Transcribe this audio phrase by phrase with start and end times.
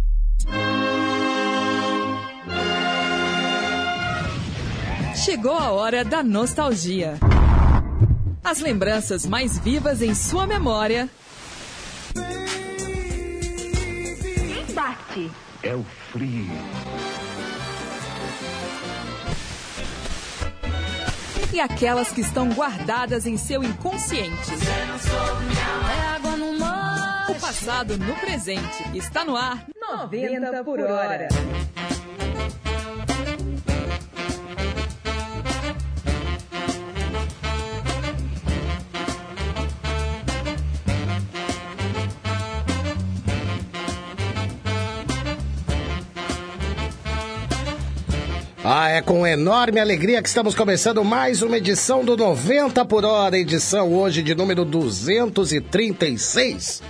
[5.16, 7.19] Chegou a hora da nostalgia.
[8.44, 11.11] As lembranças mais vivas em sua memória.
[14.72, 15.28] Bate.
[15.62, 16.46] É o frio.
[21.52, 24.52] E aquelas que estão guardadas em seu inconsciente.
[27.28, 28.84] O passado no presente.
[28.94, 31.28] Está no ar 90 por hora.
[48.70, 53.38] Ah, é com enorme alegria que estamos começando mais uma edição do 90 por hora,
[53.38, 56.82] edição hoje de número 236.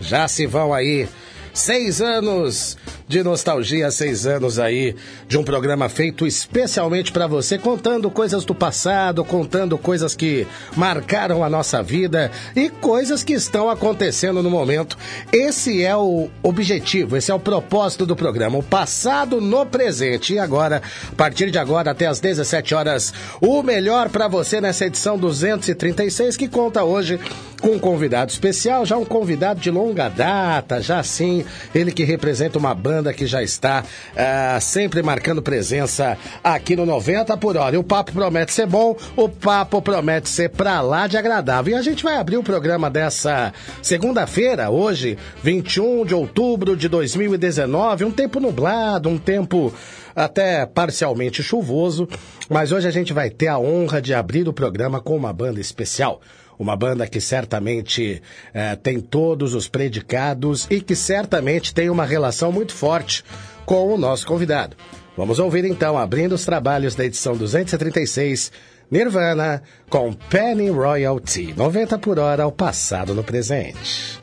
[0.00, 1.08] Já se vão aí
[1.54, 2.76] seis anos
[3.10, 4.94] de nostalgia, seis anos aí
[5.26, 11.42] de um programa feito especialmente para você, contando coisas do passado, contando coisas que marcaram
[11.42, 14.96] a nossa vida e coisas que estão acontecendo no momento.
[15.32, 20.34] Esse é o objetivo, esse é o propósito do programa, o passado no presente.
[20.34, 24.86] E agora, a partir de agora até às 17 horas, o melhor para você nessa
[24.86, 27.18] edição 236 que conta hoje
[27.60, 31.44] com um convidado especial, já um convidado de longa data, já sim,
[31.74, 37.36] ele que representa uma banda que já está uh, sempre marcando presença aqui no 90
[37.36, 37.76] por hora.
[37.76, 41.74] E o papo promete ser bom, o papo promete ser pra lá de agradável.
[41.74, 43.52] E a gente vai abrir o programa dessa
[43.82, 49.72] segunda-feira, hoje, 21 de outubro de 2019, um tempo nublado, um tempo
[50.14, 52.08] até parcialmente chuvoso,
[52.48, 55.60] mas hoje a gente vai ter a honra de abrir o programa com uma banda
[55.60, 56.20] especial.
[56.60, 58.20] Uma banda que certamente
[58.52, 63.24] eh, tem todos os predicados e que certamente tem uma relação muito forte
[63.64, 64.76] com o nosso convidado.
[65.16, 68.52] Vamos ouvir então, abrindo os trabalhos da edição 236,
[68.90, 74.20] Nirvana com Penny Royalty, 90 por hora ao passado no presente.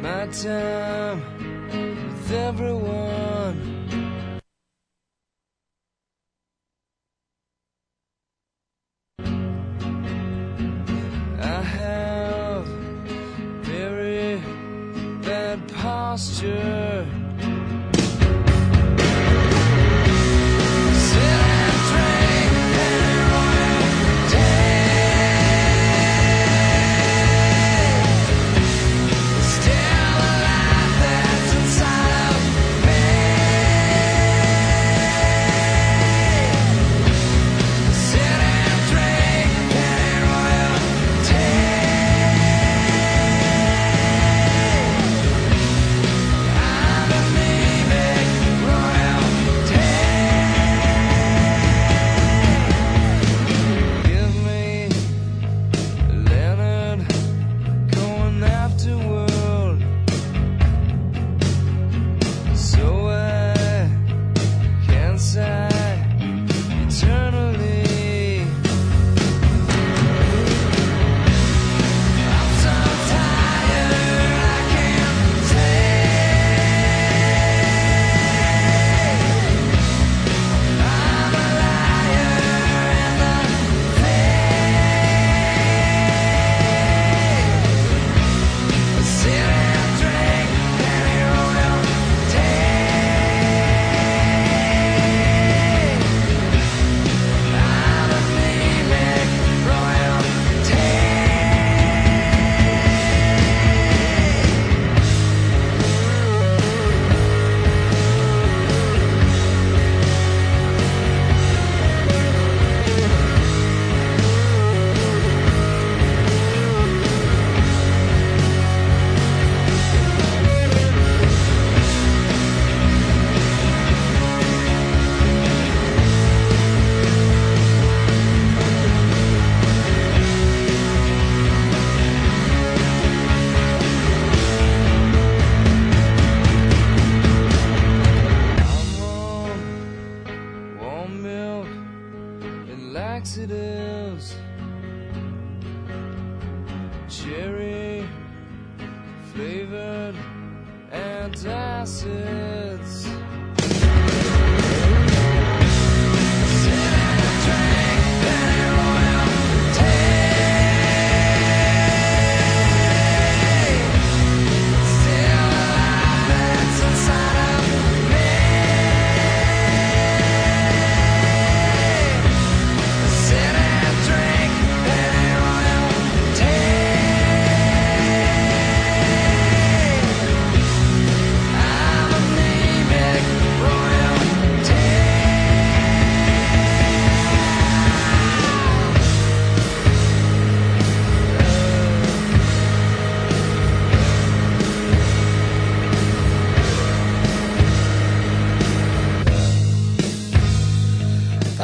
[0.00, 1.22] my time
[2.82, 2.87] with.
[16.18, 17.04] 这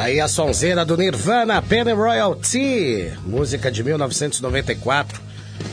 [0.05, 5.19] Aí a sonzeira do Nirvana, Penny Royalty, música de 1994,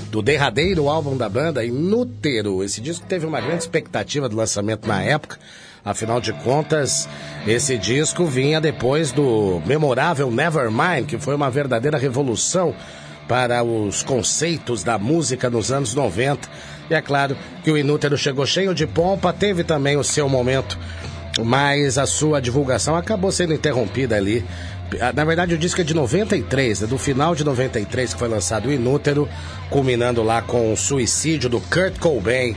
[0.10, 2.64] do derradeiro álbum da banda, Inútero.
[2.64, 5.38] Esse disco teve uma grande expectativa do lançamento na época,
[5.84, 7.10] afinal de contas,
[7.46, 12.74] esse disco vinha depois do memorável Nevermind, que foi uma verdadeira revolução
[13.28, 16.48] para os conceitos da música nos anos 90.
[16.90, 17.36] E é claro
[17.66, 20.80] que o Inútero chegou cheio de pompa, teve também o seu momento
[21.40, 24.46] mas a sua divulgação acabou sendo interrompida ali.
[25.16, 28.68] Na verdade, o disco é de 93, é do final de 93 que foi lançado
[28.68, 29.28] o Inútero,
[29.70, 32.56] culminando lá com o suicídio do Kurt Cobain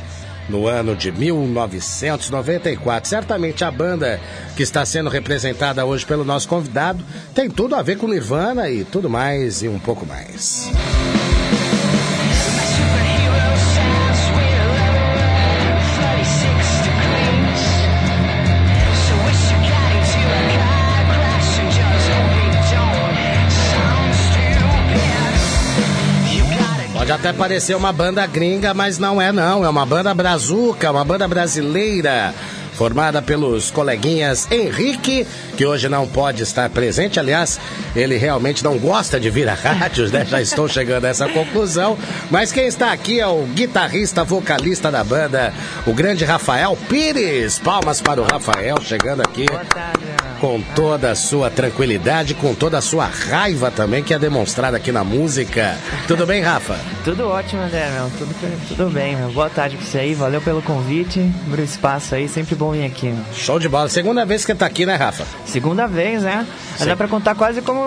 [0.49, 3.09] no ano de 1994.
[3.09, 4.21] Certamente a banda
[4.57, 7.05] que está sendo representada hoje pelo nosso convidado
[7.35, 10.71] tem tudo a ver com Nirvana e tudo mais e um pouco mais.
[27.05, 29.63] Pode até parecer uma banda gringa, mas não é não.
[29.63, 32.33] É uma banda brazuca, uma banda brasileira.
[32.75, 35.27] Formada pelos coleguinhas Henrique,
[35.57, 37.21] que hoje não pode estar presente.
[37.21, 37.59] Aliás,
[37.95, 40.25] ele realmente não gosta de vir a rádios, né?
[40.25, 41.97] Já estou chegando a essa conclusão.
[42.31, 45.53] Mas quem está aqui é o guitarrista, vocalista da banda,
[45.87, 47.59] o grande Rafael Pires.
[47.59, 50.37] Palmas para o Rafael chegando aqui Boa tarde, Ana.
[50.41, 54.91] com toda a sua tranquilidade, com toda a sua raiva também, que é demonstrada aqui
[54.91, 55.77] na música.
[56.09, 56.77] Tudo bem, Rafa?
[57.05, 58.11] Tudo ótimo, André, meu.
[58.19, 58.35] Tudo,
[58.69, 59.31] tudo bem, meu.
[59.31, 60.15] Boa tarde pra você aí.
[60.15, 62.29] Valeu pelo convite, pelo espaço aí.
[62.29, 63.15] Sempre bom vir aqui.
[63.35, 63.89] Show de bola.
[63.89, 65.25] Segunda vez que tá aqui, né, Rafa?
[65.47, 66.47] Segunda vez, né?
[66.77, 66.87] Sim.
[66.87, 67.83] Dá pra contar quase como,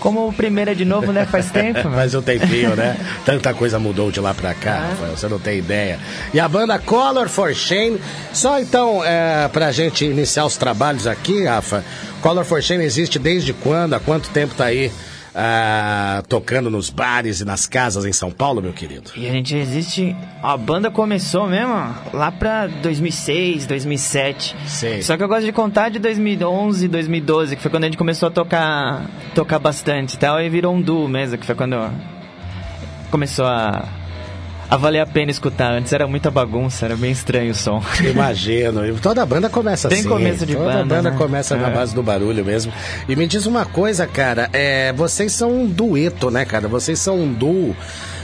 [0.00, 1.26] como o primeiro é de novo, né?
[1.26, 1.90] Faz tempo.
[1.90, 2.96] Faz um tempinho, né?
[3.24, 4.88] Tanta coisa mudou de lá pra cá.
[4.90, 5.98] Rafael, você não tem ideia.
[6.32, 8.00] E a banda Color for Shame,
[8.32, 11.84] só então, é, pra gente iniciar os trabalhos aqui, Rafa,
[12.20, 13.94] Color for Shame existe desde quando?
[13.94, 14.90] Há quanto tempo tá aí
[15.34, 19.10] ah, tocando nos bares e nas casas em São Paulo, meu querido?
[19.16, 20.14] E a gente existe.
[20.42, 21.72] A banda começou mesmo
[22.12, 24.56] lá pra 2006, 2007.
[24.66, 25.02] Sei.
[25.02, 28.28] Só que eu gosto de contar de 2011, 2012, que foi quando a gente começou
[28.28, 30.40] a tocar, tocar bastante e tal.
[30.40, 31.90] E virou um duo mesmo, que foi quando
[33.10, 33.88] começou a,
[34.72, 35.70] a valer a pena escutar.
[35.72, 37.82] Antes era muita bagunça, era bem estranho o som.
[38.10, 38.80] Imagino.
[39.00, 40.08] Toda banda começa Tem assim.
[40.08, 41.16] começo de Toda banda, banda né?
[41.18, 41.74] começa na É.
[41.74, 42.72] base do barulho mesmo.
[43.06, 44.48] E me diz uma coisa, cara.
[44.50, 46.68] É, vocês são um dueto, né, cara?
[46.68, 47.76] Vocês são um duo.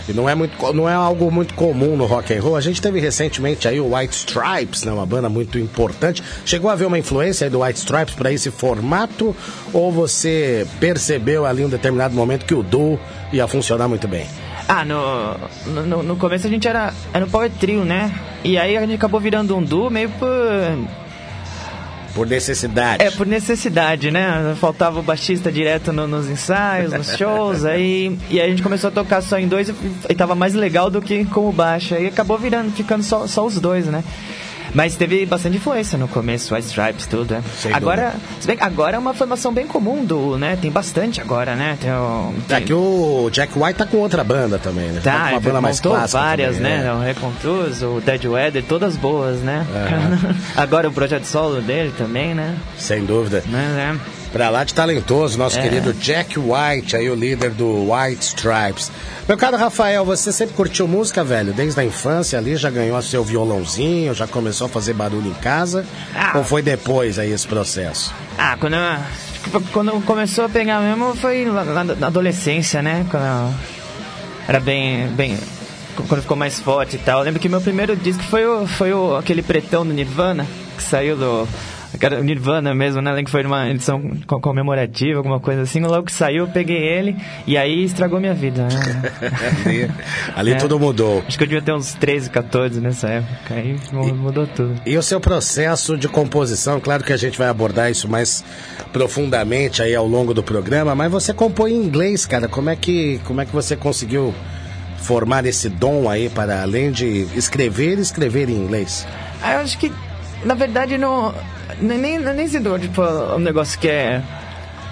[0.09, 2.57] E não é, muito, não é algo muito comum no rock and roll.
[2.57, 6.23] A gente teve recentemente aí o White Stripes, né, uma banda muito importante.
[6.47, 9.37] Chegou a haver uma influência aí do White Stripes para esse formato?
[9.71, 12.99] Ou você percebeu ali em um determinado momento que o duo
[13.35, 14.27] ia funcionar muito bem?
[14.71, 18.13] Ah, no, no- no, começo a gente era, era um power trio, né?
[18.45, 20.29] E aí a gente acabou virando um duo meio por.
[22.15, 23.03] Por necessidade.
[23.03, 24.55] É, por necessidade, né?
[24.61, 28.19] Faltava o baixista direto no- nos ensaios, nos shows, aí.
[28.29, 29.75] E aí a gente começou a tocar só em dois e,
[30.11, 31.95] e tava mais legal do que com o baixo.
[31.95, 34.03] Aí acabou virando, ficando só, só os dois, né?
[34.75, 37.43] Mas teve bastante influência no começo, White Stripes, tudo, né?
[37.59, 40.57] Sem Agora, se bem agora é uma formação bem comum do, né?
[40.61, 41.79] Tem bastante agora, né?
[41.81, 45.01] Tem, o, É que o Jack White tá com outra banda também, né?
[45.03, 46.21] Tá, com uma banda mais clássica.
[46.21, 46.93] várias, também, né?
[46.93, 49.67] O Recontuz, o Dead Weather, todas boas, né?
[50.57, 52.57] Agora o projeto solo dele também, né?
[52.77, 53.43] Sem dúvida.
[53.47, 54.01] Né, né?
[54.33, 55.63] Pra lá de talentoso, nosso É.
[55.63, 58.93] querido Jack White, aí o líder do White Stripes.
[59.27, 61.53] Meu caro Rafael, você sempre curtiu música, velho?
[61.55, 65.87] Desde a infância ali, já ganhou seu violãozinho, já começou a fazer barulho em casa?
[66.15, 66.33] Ah.
[66.37, 68.13] Ou foi depois aí esse processo?
[68.37, 73.07] Ah, quando, eu- quando começou a pegar mesmo foi na, na adolescência, né?
[73.11, 73.55] Quando
[74.47, 75.39] era bem, bem.
[76.07, 77.21] Quando ficou mais forte e tal.
[77.21, 80.83] Eu lembro que meu primeiro disco foi, o, foi o, aquele pretão do Nirvana, que
[80.83, 81.49] saiu do
[81.99, 83.11] Cara, Nirvana mesmo, né?
[83.11, 85.81] Lembro que foi numa edição co- comemorativa, alguma coisa assim.
[85.81, 87.17] Logo que saiu, eu peguei ele
[87.47, 88.69] e aí estragou minha vida, né?
[89.65, 89.91] ali
[90.37, 90.55] ali É.
[90.57, 91.23] tudo mudou.
[91.27, 93.55] Acho que eu devia ter uns 13, 14 nessa época.
[93.55, 94.75] Aí mu- mudou tudo.
[94.85, 98.45] E o seu processo de composição, claro que a gente vai abordar isso mais
[98.93, 102.49] profundamente aí ao longo do programa, mas você compõe em inglês, cara.
[102.49, 104.35] Como é que, como é que você conseguiu
[104.99, 109.07] formar esse dom aí para além de escrever, escrever em inglês?
[109.43, 109.93] Ah, eu acho que,
[110.45, 111.33] na verdade, não.
[111.81, 114.23] Nem, nem, nem se deu, tipo, um negócio que é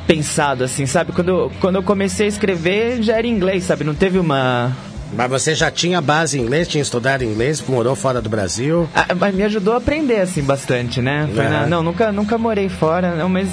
[0.07, 1.13] pensado, assim, sabe?
[1.13, 3.85] Quando, quando eu comecei a escrever, já era em inglês, sabe?
[3.85, 4.73] Não teve uma.
[5.13, 8.89] Mas você já tinha base em inglês, tinha estudado inglês, morou fora do Brasil.
[8.95, 11.29] Ah, mas me ajudou a aprender, assim, bastante, né?
[11.35, 11.67] Foi na- É.
[11.67, 13.49] não, nunca, nunca morei fora, não, mas.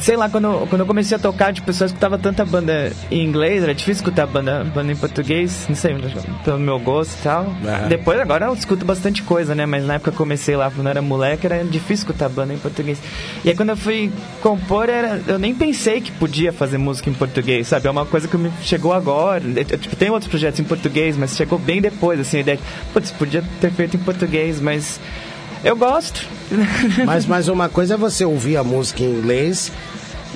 [0.00, 3.24] Sei lá, quando, quando eu comecei a tocar, tipo, pessoas que escutava tanta banda em
[3.24, 5.94] inglês, era difícil escutar banda, banda em português, não sei,
[6.44, 7.42] pelo meu gosto e tal.
[7.64, 7.88] Aham.
[7.88, 9.66] Depois, agora eu escuto bastante coisa, né?
[9.66, 12.52] Mas na época que eu comecei lá, quando eu era moleque, era difícil escutar banda
[12.52, 12.98] em português.
[13.44, 17.14] E aí quando eu fui compor, era, eu nem pensei que podia fazer música em
[17.14, 17.86] português, sabe?
[17.86, 19.42] É uma coisa que me chegou agora.
[19.44, 22.62] Eu, tipo, tem outros projetos em português, mas chegou bem depois, assim, a ideia de,
[22.92, 25.00] putz, podia ter feito em português, mas
[25.64, 26.26] eu gosto.
[27.06, 29.72] Mas, mas uma coisa é você ouvir a música em inglês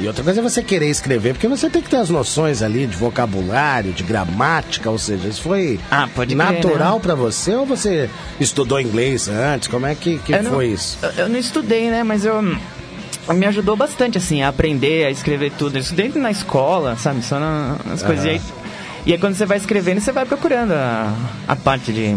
[0.00, 2.86] e outra coisa é você querer escrever, porque você tem que ter as noções ali
[2.86, 7.00] de vocabulário, de gramática, ou seja, isso foi Ah, natural né?
[7.02, 8.08] pra você ou você
[8.40, 9.66] estudou inglês antes?
[9.68, 10.98] Como é que, que Eu não- foi isso?
[11.16, 12.02] Eu, não estudei, né?
[12.04, 12.40] Mas eu.
[13.34, 15.76] Me ajudou bastante, assim, a aprender, a escrever tudo.
[15.76, 17.22] Eu estudei na escola, sabe?
[17.22, 18.24] Só na- nas coisas.
[18.24, 18.40] E aí,
[19.04, 21.12] e aí quando você vai escrevendo, você vai procurando a,
[21.46, 22.16] a parte de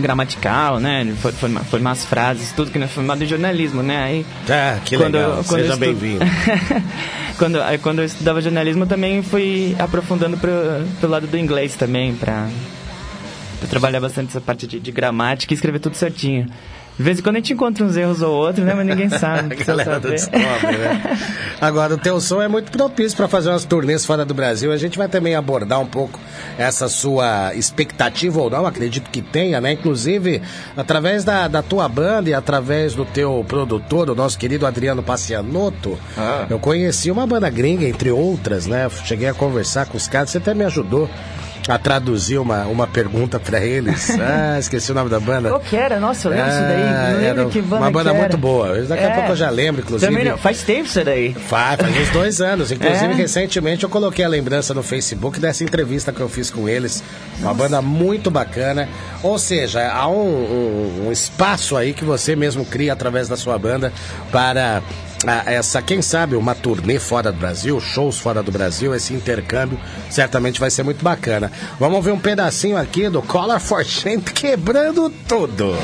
[0.00, 1.04] gramatical, né?
[1.38, 4.02] Formar, formar as frases, tudo que não é formado em jornalismo, né?
[4.02, 6.24] Aí, Ah, que quando legal, eu- quando seja estu- bem-vindo.
[7.38, 10.50] quando, aí, quando eu estudava jornalismo, eu também fui aprofundando pro,
[11.00, 12.48] pro lado do inglês também, pra,
[13.58, 16.46] pra trabalhar bastante essa parte de, de gramática e escrever tudo certinho.
[16.96, 18.74] De vez em quando a gente encontra uns erros ou outros, né?
[18.74, 19.54] Mas ninguém sabe.
[19.54, 20.10] A galera saber.
[20.10, 21.18] descobre, né?
[21.60, 24.72] Agora, o teu som é muito propício para fazer umas turnês fora do Brasil.
[24.72, 26.20] A gente vai também abordar um pouco
[26.58, 29.72] essa sua expectativa ou não, acredito que tenha, né?
[29.72, 30.42] Inclusive,
[30.76, 35.98] através da, da tua banda e através do teu produtor, o nosso querido Adriano Pacianotto,
[36.50, 38.88] eu conheci uma banda gringa, entre outras, né?
[39.04, 41.08] Cheguei a conversar com os caras, você até me ajudou
[41.68, 44.10] a traduzir uma, uma pergunta para eles.
[44.22, 45.48] Ah, esqueci o nome da banda.
[45.50, 45.98] Qual que era?
[45.98, 46.82] Nossa, eu lembro isso daí.
[46.82, 48.80] Ah, Não lembro que banda uma banda muito boa.
[48.82, 49.14] Daqui a É.
[49.14, 50.10] pouco eu já lembro, inclusive.
[50.10, 51.34] Também não, faz tempo isso daí.
[51.34, 52.70] Faz, faz uns dois anos.
[52.70, 53.14] Inclusive, É?
[53.14, 57.02] recentemente eu coloquei a lembrança no Facebook dessa entrevista que eu fiz com eles.
[57.40, 58.88] Uma banda muito bacana.
[59.22, 63.58] Ou seja, há um, um- um espaço aí que você mesmo cria através da sua
[63.58, 63.92] banda
[64.30, 64.82] para
[65.26, 69.78] ah, essa, quem sabe, uma turnê fora do Brasil, shows fora do Brasil, esse intercâmbio
[70.10, 71.50] certamente vai ser muito bacana.
[71.78, 75.76] Vamos ver um pedacinho aqui do Color for Shame quebrando tudo.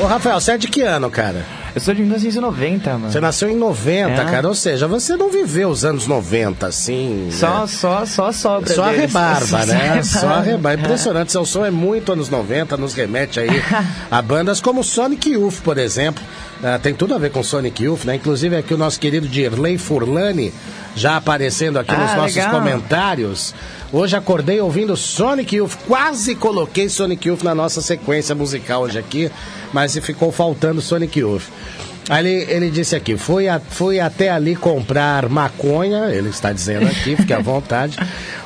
[0.00, 1.63] Ô Rafael, você é de que ano, cara?
[1.74, 3.10] Eu sou de 1990, mano.
[3.10, 4.24] Você nasceu em 90, É.
[4.26, 4.46] cara.
[4.46, 7.28] Ou seja, você não viveu os anos 90, assim.
[7.32, 7.66] Só, né?
[7.66, 10.02] só, só sobra Só a rebarba, né?
[10.04, 10.80] Só a rebarba.
[10.82, 11.32] Impressionante.
[11.32, 13.48] Seu som é muito anos 90, nos remete aí
[14.10, 16.22] a bandas como Sonic Youth, por exemplo.
[16.62, 18.14] Ah, tem tudo a ver com Sonic Youth, né?
[18.14, 20.52] Inclusive aqui o nosso querido Dirley Furlani
[20.96, 22.52] já aparecendo aqui Ah, nos nossos legal.
[22.52, 23.54] comentários.
[23.92, 25.74] Hoje acordei ouvindo Sonic Youth.
[25.86, 29.30] Quase coloquei Sonic Youth na nossa sequência musical hoje aqui,
[29.72, 31.42] mas ficou faltando Sonic Youth.
[32.08, 36.86] Aí ele, ele disse aqui, fui, a- fui até ali comprar maconha, ele está dizendo
[36.86, 37.96] aqui, fique à vontade.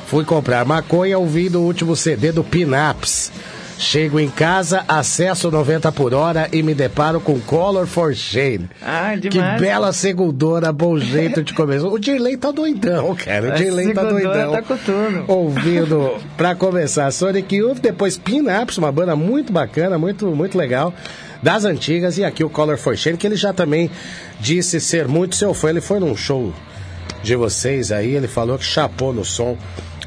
[0.07, 3.31] Fui comprar maconha ouvindo o último CD do Pinaps.
[3.81, 8.69] Chego em casa, acesso 90 por hora e me deparo com Color for Shade.
[8.81, 9.61] Ah, Que demais.
[9.61, 11.87] bela segundona, bom jeito de começar.
[11.87, 13.53] O Dirley tá doidão, cara.
[13.53, 14.51] O Dirley tá doidão.
[14.51, 15.23] tá com tudo.
[15.29, 20.93] Ouvindo, pra começar, Sonic Youth, depois Pinaps, uma banda muito bacana, muito, muito legal,
[21.41, 23.89] das antigas, e aqui o Color for Shade, que ele já também
[24.41, 25.69] disse ser muito seu fã.
[25.69, 26.53] Ele foi num show
[27.23, 29.57] de vocês aí, ele falou que chapou no som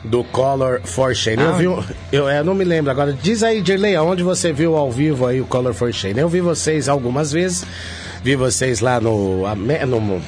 [0.04, 1.42] do Color for Shane.
[1.42, 3.12] Eu Ah, vi, um- eu é, não me lembro agora.
[3.12, 6.18] Diz aí, Dirley, aonde você viu ao vivo aí o Color for Shane?
[6.18, 7.64] Eu vi vocês algumas vezes,
[8.22, 9.42] vi vocês lá no,
[9.86, 10.22] no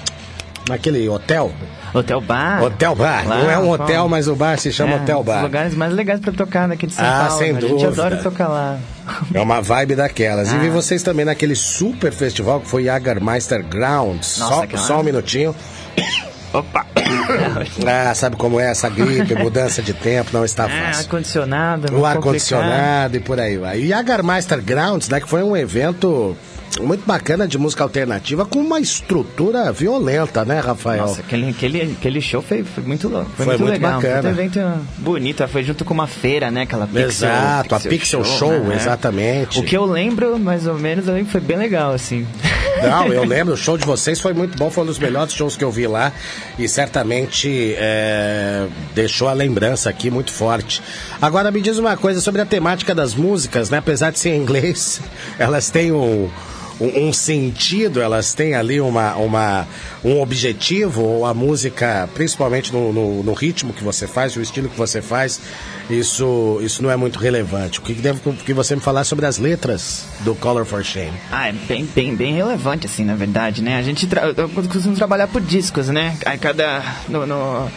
[0.69, 1.53] naquele hotel,
[1.93, 2.63] Hotel Bar.
[2.65, 3.29] Hotel Bar.
[3.29, 5.43] Lá, não é um hotel, mas o bar se chama É, Hotel Bar.
[5.43, 7.39] lugares mais legais pra tocar daqui de São Ah, Paulo.
[7.39, 7.89] sem A gente dúvida.
[7.89, 8.79] adora tocar lá.
[9.33, 10.51] É uma vibe daquelas.
[10.51, 10.59] E Ah.
[10.59, 14.39] vi vocês também naquele super festival que foi Jagermeister Grounds.
[14.39, 15.55] Nossa, Só, só um minutinho.
[16.55, 16.87] Opa!
[17.87, 21.01] Ah, sabe como é essa gripe, mudança de tempo, não está Ah, fácil.
[21.05, 21.89] ar-condicionado.
[21.89, 23.81] o muito ar-condicionado e por aí vai.
[23.81, 26.37] E Jagermeister Grounds, né, que foi um evento
[26.83, 31.07] muito bacana de música alternativa com uma estrutura violenta, né, Rafael?
[31.07, 33.31] Nossa, aquele, aquele, aquele show foi, foi muito louco.
[33.37, 34.01] Foi, Foi muito, muito legal.
[34.01, 34.23] bacana.
[34.23, 34.61] Foi um evento
[34.99, 35.49] bonito.
[35.49, 36.63] Foi junto com uma feira, né?
[36.63, 38.77] Aquela Pixel, Exato, a Pixel Show, né?
[38.77, 39.59] exatamente.
[39.59, 42.27] O que eu lembro, mais ou menos, eu lembro que foi bem legal, assim.
[42.89, 45.57] Não, eu lembro, o show de vocês foi muito bom, foi um dos melhores shows
[45.57, 46.13] que eu vi lá
[46.59, 50.83] e certamente é, deixou a lembrança aqui muito forte.
[51.21, 53.79] Agora me diz uma coisa sobre a temática das músicas, né?
[53.79, 55.01] Apesar de ser em inglês,
[55.39, 56.31] elas têm um,
[56.81, 59.67] um, um sentido, elas têm ali uma, uma,
[60.05, 64.69] um objetivo, ou a música, principalmente no, no, no ritmo que você faz, o estilo
[64.69, 65.41] que você faz,
[65.89, 67.79] isso, isso não é muito relevante.
[67.79, 71.13] O que, deve, que você me falar sobre as letras do Color for Shame?
[71.31, 73.77] Ah, é bem, bem, bem relevante, assim, na verdade, né?
[73.77, 76.17] A gente tra eu costumo trabalhar por discos, né?
[76.25, 76.83] Aí cada.
[77.09, 77.71] No, no-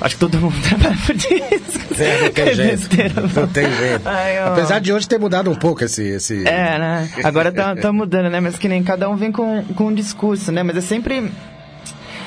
[0.00, 2.00] Acho que todo mundo trabalha por discos.
[2.00, 2.70] É, não tem jeito.
[2.78, 4.08] Besteira, Não tem jeito.
[4.08, 4.46] Ai, ó.
[4.52, 6.02] Apesar de hoje ter mudado um pouco esse.
[6.02, 6.46] esse...
[6.48, 7.10] É, né?
[7.22, 8.40] Agora tá, tá mudando, né?
[8.40, 10.62] Mas que nem cada um vem com, com um discurso, né?
[10.62, 11.30] Mas é sempre.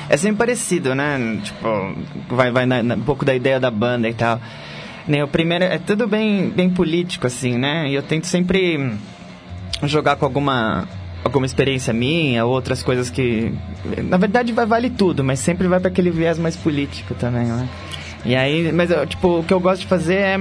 [0.08, 1.40] É sempre parecido, né?
[1.42, 1.94] Tipo,
[2.28, 4.38] vai, vai na- na- um pouco da ideia da banda e tal.
[5.08, 7.88] Nem o primeiro é tudo bem, bem político, assim, né?
[7.88, 8.92] E eu tento sempre
[9.82, 10.86] jogar com alguma
[11.24, 13.52] alguma experiência minha, outras coisas que
[14.08, 17.68] na verdade vai vale tudo, mas sempre vai para aquele viés mais político também, né?
[18.24, 20.38] E aí, mas tipo, o que eu gosto de fazer é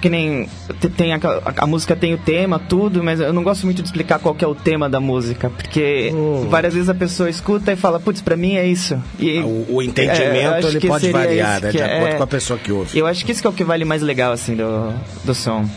[0.00, 0.48] que nem
[0.80, 1.18] te- tem a,
[1.56, 4.44] a, música tem o tema, tudo, mas eu não gosto muito de explicar qual que
[4.44, 6.12] é o tema da música, porque
[6.48, 8.96] várias vezes a pessoa escuta e fala, putz, pra mim é isso.
[9.18, 11.70] E, O, o É, eu entendimento acho ele pode variar, né?
[11.70, 12.96] De é- acordo com a pessoa que ouve.
[12.96, 14.94] Eu acho que isso que é o que vale mais legal, assim, do,
[15.24, 15.68] do som.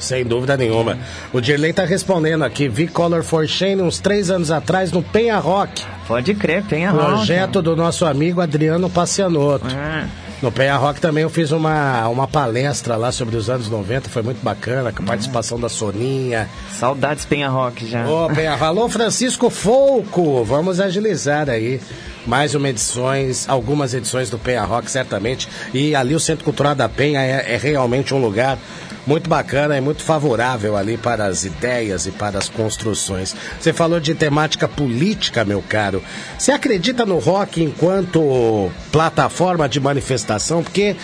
[0.00, 0.98] Sem dúvida nenhuma.
[1.32, 2.68] O Dirley tá respondendo aqui.
[2.68, 5.84] Vi Color for Shane uns três anos atrás no Penha Rock.
[6.08, 7.04] Pode crer, tem a rock.
[7.04, 9.68] Projeto do nosso amigo Adriano Pacianotto.
[9.68, 10.08] É.
[10.42, 14.22] No Penha Rock também eu fiz uma, uma palestra lá sobre os anos 90, foi
[14.22, 16.48] muito bacana, com a participação da Soninha.
[16.72, 18.08] Saudades Penha Rock já.
[18.08, 21.78] Ô, Penha, alô Francisco Folco, vamos agilizar aí.
[22.26, 25.48] Mais uma edições, algumas edições do Penha Rock, certamente.
[25.72, 28.58] E ali o Centro Cultural da Penha é, é realmente um lugar
[29.06, 33.34] muito bacana e muito favorável ali para as ideias e para as construções.
[33.58, 36.02] Você falou de temática política, meu caro.
[36.38, 40.62] Você acredita no rock enquanto plataforma de manifestação?
[40.62, 40.96] Porque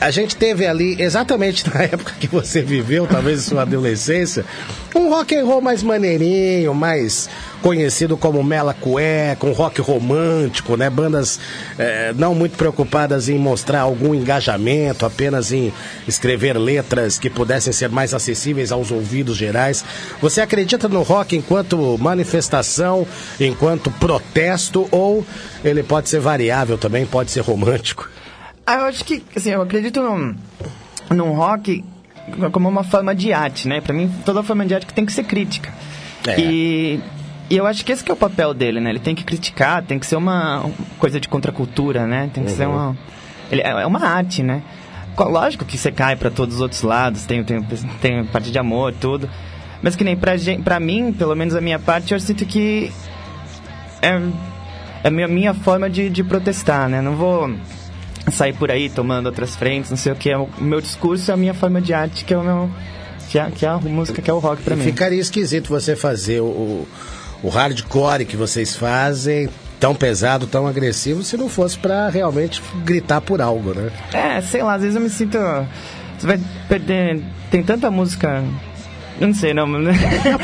[0.00, 4.44] a gente teve ali, exatamente na época que você viveu, talvez sua adolescência,
[4.94, 7.28] um rock and roll mais maneirinho, mais
[7.60, 10.88] conhecido como Mela Cueca, um rock romântico, né?
[10.88, 11.40] Bandas
[11.78, 15.72] eh, não muito preocupadas em mostrar algum engajamento, apenas em
[16.06, 19.84] escrever letras que pudessem ser mais acessíveis aos ouvidos gerais.
[20.20, 23.06] Você acredita no rock enquanto manifestação,
[23.40, 25.26] enquanto protesto, ou
[25.64, 28.08] ele pode ser variável também, pode ser romântico?
[28.70, 30.34] Ah, eu acho que, assim, eu acredito num,
[31.10, 31.82] num rock
[32.52, 33.80] como uma forma de arte, né?
[33.80, 35.72] Pra mim, toda forma de arte tem que ser crítica.
[36.26, 36.38] É.
[36.38, 37.00] E,
[37.48, 38.90] e eu acho que esse que é o papel dele, né?
[38.90, 42.28] Ele tem que criticar, tem que ser uma coisa de contracultura, né?
[42.34, 42.94] Tem que ser uma...
[43.50, 44.60] Ele, é é uma arte, né?
[45.16, 47.62] Co- Lógico que você cai pra todos os outros lados, tem, tem,
[48.02, 49.30] tem parte de amor, tudo.
[49.82, 52.92] Mas que nem pra, pra mim, pelo menos a minha parte, eu sinto que
[54.02, 54.08] é,
[55.04, 57.00] é a minha, minha forma de, de protestar, né?
[57.00, 57.50] Não vou
[58.32, 60.34] sair por aí tomando outras frentes, não sei o que.
[60.34, 62.70] O meu discurso é a minha forma de arte, que é o meu.
[63.30, 64.84] Que é, que é a música, que é o rock pra E mim.
[64.84, 66.88] ficaria esquisito você fazer o, o,
[67.42, 73.20] o hardcore que vocês fazem tão pesado, tão agressivo, se não fosse pra realmente gritar
[73.20, 73.90] por algo, né?
[74.14, 75.36] É, sei lá, às vezes eu me sinto.
[76.18, 77.22] Você vai perder.
[77.50, 78.42] Tem tanta música.
[79.20, 79.66] Eu não sei, não.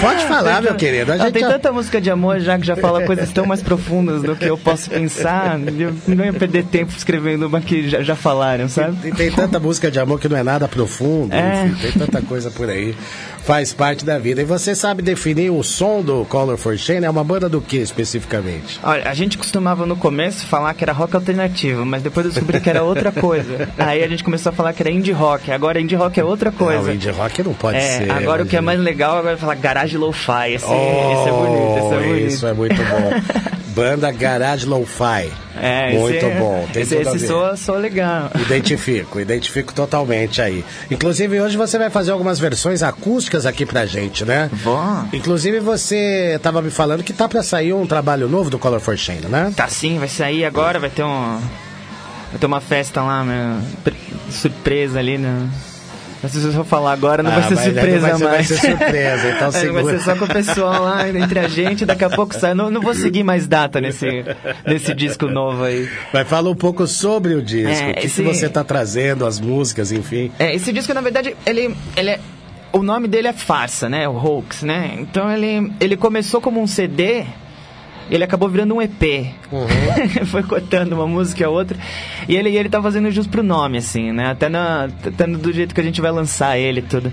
[0.00, 1.12] Pode falar, meu querido.
[1.12, 3.62] A gente tem já- tanta música de amor já que já fala coisas tão mais
[3.62, 5.58] profundas do que eu posso pensar.
[5.78, 9.08] Eu não ia perder tempo escrevendo uma que já, já falaram, sabe?
[9.08, 11.66] E tem tanta música de amor que não é nada profundo, É.
[11.66, 12.94] enfim, tem tanta coisa por aí.
[13.44, 14.40] Faz parte da vida.
[14.40, 17.04] E você sabe definir o som do Color for Shane?
[17.04, 18.80] É uma banda do que especificamente?
[18.83, 22.59] Olha, a gente costumava no começo falar que era rock alternativo, mas depois eu descobri
[22.59, 23.68] que era outra coisa.
[23.76, 25.52] Aí a gente começou a falar que era indie rock.
[25.52, 26.85] Agora indie rock é outra coisa.
[26.85, 28.11] Não, indie rock não pode é, ser.
[28.11, 30.54] agora o que é mais legal agora é falar garage lo-fi.
[30.54, 32.26] Esse, Oh, esse é bonito, esse é bonito.
[32.28, 33.54] Isso é muito bom.
[33.74, 35.32] Banda Garage Lo-Fi.
[35.60, 36.68] É, muito esse é- bom.
[36.72, 38.30] Tem esse esse soa, soa legal.
[38.40, 40.64] Identifico, identifico totalmente aí.
[40.90, 44.48] Inclusive, hoje você vai fazer algumas versões acústicas aqui pra gente, né?
[44.52, 44.78] Vou.
[45.12, 48.96] Inclusive, você tava me falando que tá pra sair um trabalho novo do Color for
[48.96, 49.52] Shane, né?
[49.56, 51.38] Tá sim, vai sair agora, vai ter um.
[52.30, 53.94] Vai ter uma festa lá, meu, pre-
[54.30, 55.48] surpresa ali, né?
[56.28, 58.14] Sei se eu vou falar agora, não Ah, vai ser mas aí não surpresa vai
[58.16, 58.46] ser- vai mais.
[58.48, 59.98] ser surpresa, então É, Vai segura.
[59.98, 62.54] ser só com o pessoal lá, entre a gente, daqui a pouco sai.
[62.54, 64.24] Não, não vou seguir mais data nesse,
[64.66, 65.88] nesse disco novo aí.
[66.12, 69.26] Vai falar um pouco sobre o disco, É, o que, esse- que você tá trazendo,
[69.26, 70.30] as músicas, enfim.
[70.38, 72.20] É, esse disco, na verdade, ele, ele é,
[72.72, 74.08] o nome dele é Farsa, né?
[74.08, 74.94] O Hoax, né?
[74.98, 77.24] Então ele, ele começou como um CD,
[78.11, 79.35] ele acabou virando um EP.
[80.27, 81.79] Foi cortando uma música a outra.
[82.29, 84.31] E ele, ele tá fazendo jus pro nome, assim, né?
[84.31, 87.12] Até, na, até do jeito que a gente vai lançar ele tudo.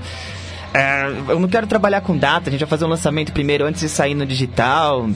[0.74, 3.82] É, eu não quero trabalhar com data, a gente vai fazer um lançamento primeiro antes
[3.82, 5.10] de sair no digital.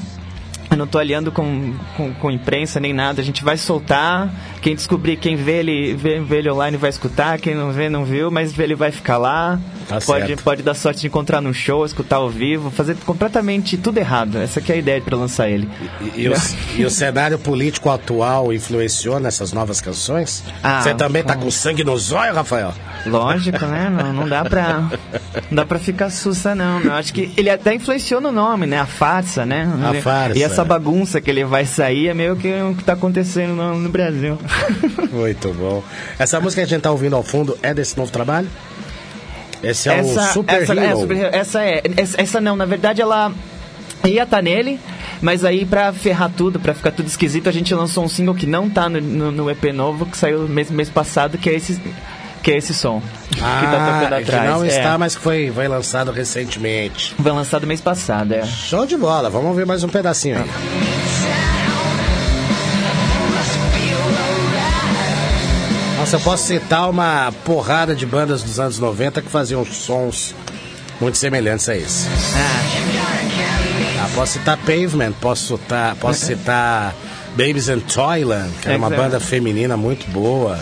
[0.70, 3.22] Eu não tô aliando com, com, com imprensa nem nada.
[3.22, 4.30] A gente vai soltar.
[4.62, 7.39] Quem descobrir, quem vê ele, vê, vê ele online vai escutar.
[7.39, 9.60] Quem não vê, não viu, mas ele vai ficar lá.
[9.88, 10.44] Tá pode, certo.
[10.44, 14.39] pode dar sorte de encontrar num show, escutar ao vivo, fazer completamente tudo errado.
[14.39, 15.70] Essa que é a ideia para lançar ele.
[16.15, 16.34] E, e o,
[16.78, 20.44] e o cenário político atual influenciou nessas novas canções?
[20.63, 22.74] Ah, Você também tá com- sangue no zóio, Rafael?
[23.06, 23.89] Lógico, né?
[23.89, 24.89] Não, não dá pra.
[25.52, 26.80] Não dá pra ficar sussa, não.
[26.82, 28.80] Eu acho que ele até influenciou no nome, né?
[28.80, 29.70] A farsa, né?
[29.84, 30.38] A farsa.
[30.38, 33.78] E essa bagunça que ele vai sair é meio que o que tá acontecendo no,
[33.78, 34.38] no Brasil.
[35.12, 35.84] Muito bom.
[36.20, 38.48] Essa música que a gente tá ouvindo ao fundo é desse novo trabalho?
[39.63, 40.84] Esse é essa, o Super essa, Hero.
[40.84, 41.34] é, Super.
[41.34, 41.82] Essa é.
[41.98, 43.32] Essa, essa não, na verdade ela
[44.04, 44.80] ia estar nele,
[45.22, 48.46] mas aí pra ferrar tudo, pra ficar tudo esquisito, a gente lançou um single que
[48.46, 51.82] não tá no, no, no EP novo, que saiu mês, mês passado, que é esse.
[52.44, 53.02] Que é esse som.
[53.32, 54.50] que tá tocando Ah, que atrás.
[54.52, 54.68] não é.
[54.68, 57.15] está, mas que foi, foi lançado recentemente.
[57.20, 58.46] Foi lançado mês passado, é.
[58.46, 61.14] Show de bola, vamos ouvir mais um pedacinho aí.
[66.15, 70.34] Eu posso citar uma porrada de bandas dos anos 90 que faziam sons
[71.01, 72.08] muito semelhantes a esse.
[74.01, 76.95] Ah, posso citar Pavement, posso citar, posso citar
[77.32, 80.58] Babies and Toyland, que era uma banda feminina muito boa.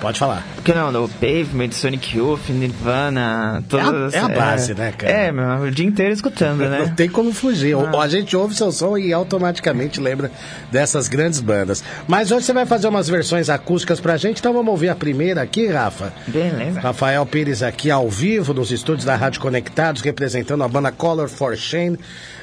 [0.00, 0.46] Pode falar.
[0.60, 5.12] Que não, no Pavement, Sonic Youth, Nirvana, todas é a base, né, cara?
[5.12, 6.94] É, meu, o dia inteiro escutando, Não né?
[6.96, 7.76] tem como fugir.
[7.76, 8.02] Ah.
[8.02, 10.30] A gente ouve seu som e automaticamente lembra
[10.70, 11.82] dessas grandes bandas.
[12.06, 15.42] Mas hoje você vai fazer umas versões acústicas pra gente, então vamos ouvir a primeira
[15.42, 16.12] aqui, Rafa.
[16.26, 16.80] Beleza.
[16.80, 21.56] Rafael Pires aqui ao vivo nos estúdios da Rádio Conectados, representando a banda Color for
[21.56, 21.98] Shane.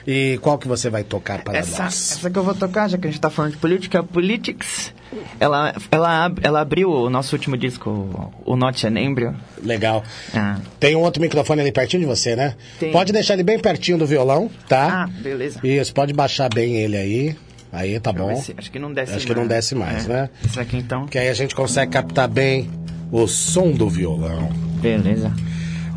[0.10, 2.13] E qual que você vai tocar para Essa, nós?
[2.17, 4.93] essa que eu vou tocar, já que a gente tá falando de política, Politics,
[5.38, 8.07] ela, ela, ela abriu o nosso último disco,
[8.46, 9.36] o Not an Embryo.
[9.63, 10.04] Legal.
[10.34, 12.56] Ah, Tem um outro microfone ali pertinho de você, né?
[12.80, 12.91] Tem.
[12.91, 15.04] Pode deixar ele bem pertinho do violão, tá?
[15.06, 15.60] ah beleza.
[15.63, 17.36] Isso, pode baixar bem ele aí.
[17.72, 18.36] Aí, tá bom.
[18.41, 20.13] se- acho que não desce Acho que não desce mais, É.
[20.13, 20.30] né?
[20.46, 21.06] Esse aqui então.
[21.06, 22.70] Que aí a gente consegue captar bem
[23.12, 24.50] o som do violão.
[24.82, 25.32] Beleza.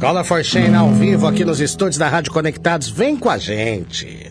[0.00, 2.88] Color for Shane ao vivo aqui nos estúdios da Rádio Conectados.
[2.88, 4.30] Vem com a gente.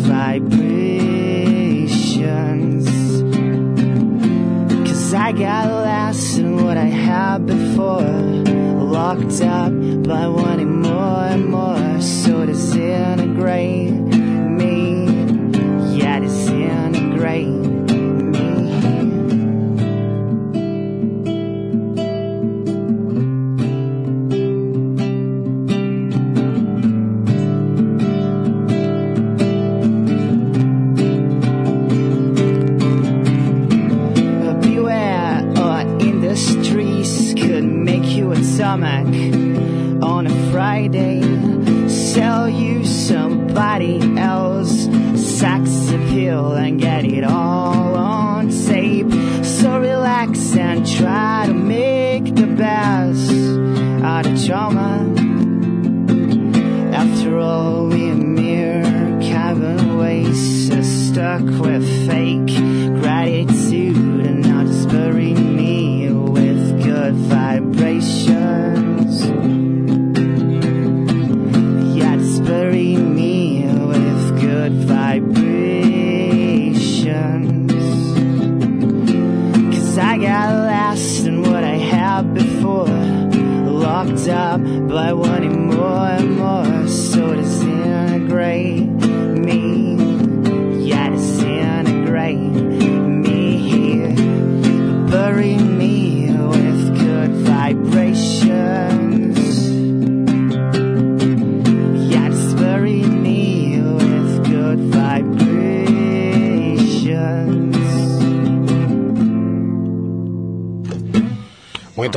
[0.00, 2.86] Vibrations.
[4.88, 8.00] Cause I got less than what I had before.
[8.98, 9.72] Locked up
[10.04, 12.00] by wanting more and more.
[12.00, 13.89] So disintegrate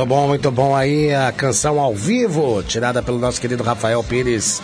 [0.04, 4.60] Muito bom, muito bom aí a canção ao vivo, tirada pelo nosso querido Rafael Pires.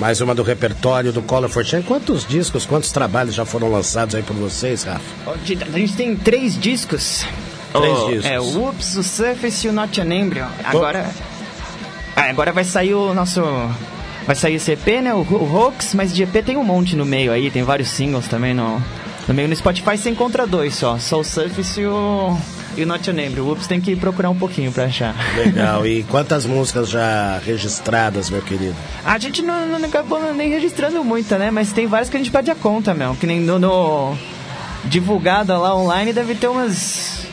[0.00, 1.86] Mais uma do repertório do Color for Change.
[1.86, 5.02] Quantos discos, quantos trabalhos já foram lançados aí por vocês, Rafa?
[5.30, 7.26] A gente tem três discos.
[7.70, 8.24] Três O- discos.
[8.24, 10.46] É, o Whoops, o Surface e o Not an Embryo.
[10.64, 11.10] Agora,
[12.16, 13.42] ah, agora vai sair o nosso...
[14.26, 15.12] Vai sair esse EP, né?
[15.12, 17.50] O, o Hoax, mas de EP tem um monte no meio aí.
[17.50, 18.82] Tem vários singles também no,
[19.28, 19.48] no meio.
[19.48, 20.96] No Spotify você encontra dois só.
[20.98, 22.34] Só o Surface e o,
[22.78, 23.44] e o Not an Embryo.
[23.44, 25.14] O Whoops tem que procurar um pouquinho pra achar.
[25.36, 25.86] Legal.
[25.86, 28.76] E quantas músicas já registradas, meu querido?
[29.04, 31.50] A gente não, não acabou nem registrando muita, né?
[31.50, 33.14] Mas tem várias que a gente perde a conta, meu.
[33.16, 34.16] Que nem no, no
[34.84, 37.26] divulgada lá online deve ter umas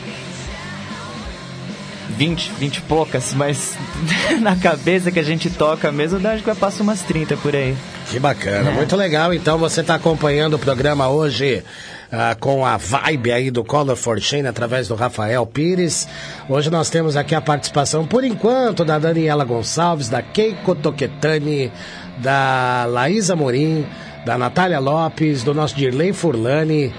[2.16, 3.76] 20, 20 e poucas, mas
[4.40, 7.76] na cabeça que a gente toca mesmo, acho que vai passar umas 30 por aí.
[8.10, 9.34] Que bacana, muito legal.
[9.34, 11.62] Então você está acompanhando o programa hoje
[12.10, 16.08] ah, com a vibe aí do Color for Shane através do Rafael Pires.
[16.48, 21.72] Hoje nós temos aqui a participação, por enquanto, da Daniela Gonçalves, da Keiko Toquetani,
[22.18, 23.86] da Laísa Morim,
[24.24, 26.92] da Natália Lopes, do nosso Dirley Furlani.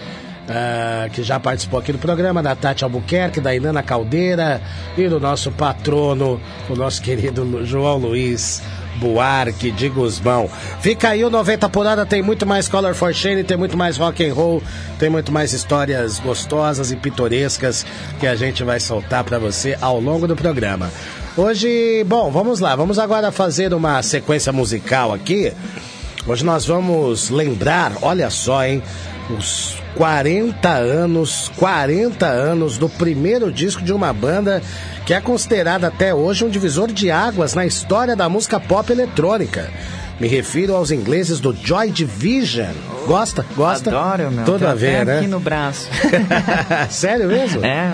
[0.50, 4.62] ah, que já participou aqui do programa, da Tati Albuquerque, da Inana Caldeira
[4.98, 6.39] e do nosso patrono,
[6.70, 8.62] o nosso querido João Luiz
[8.98, 10.50] Buarque de Guzmão.
[10.82, 13.98] Fica aí o 90 por hora, tem muito mais Color for Shane, tem muito mais
[13.98, 14.62] rock and roll,
[15.00, 17.86] tem muito mais histórias gostosas e pitorescas
[18.20, 20.92] que a gente vai soltar para você ao longo do programa.
[21.36, 25.54] Hoje, bom, vamos lá, vamos agora fazer uma sequência musical aqui.
[26.26, 28.84] Hoje nós vamos lembrar, olha só, hein,
[29.30, 34.62] os 40 anos, 40 anos do primeiro disco de uma banda
[35.06, 39.70] que é considerada até hoje um divisor de águas na história da música pop eletrônica.
[40.20, 42.74] Me refiro aos ingleses do Joy Division.
[43.06, 43.46] Gosta?
[43.56, 43.92] Gosta?
[43.92, 44.46] Adoro, meu.
[44.46, 45.18] Tudo Tem a ver, até né?
[45.20, 45.88] aqui no braço.
[46.90, 47.63] Sério mesmo?
[47.63, 47.94] é.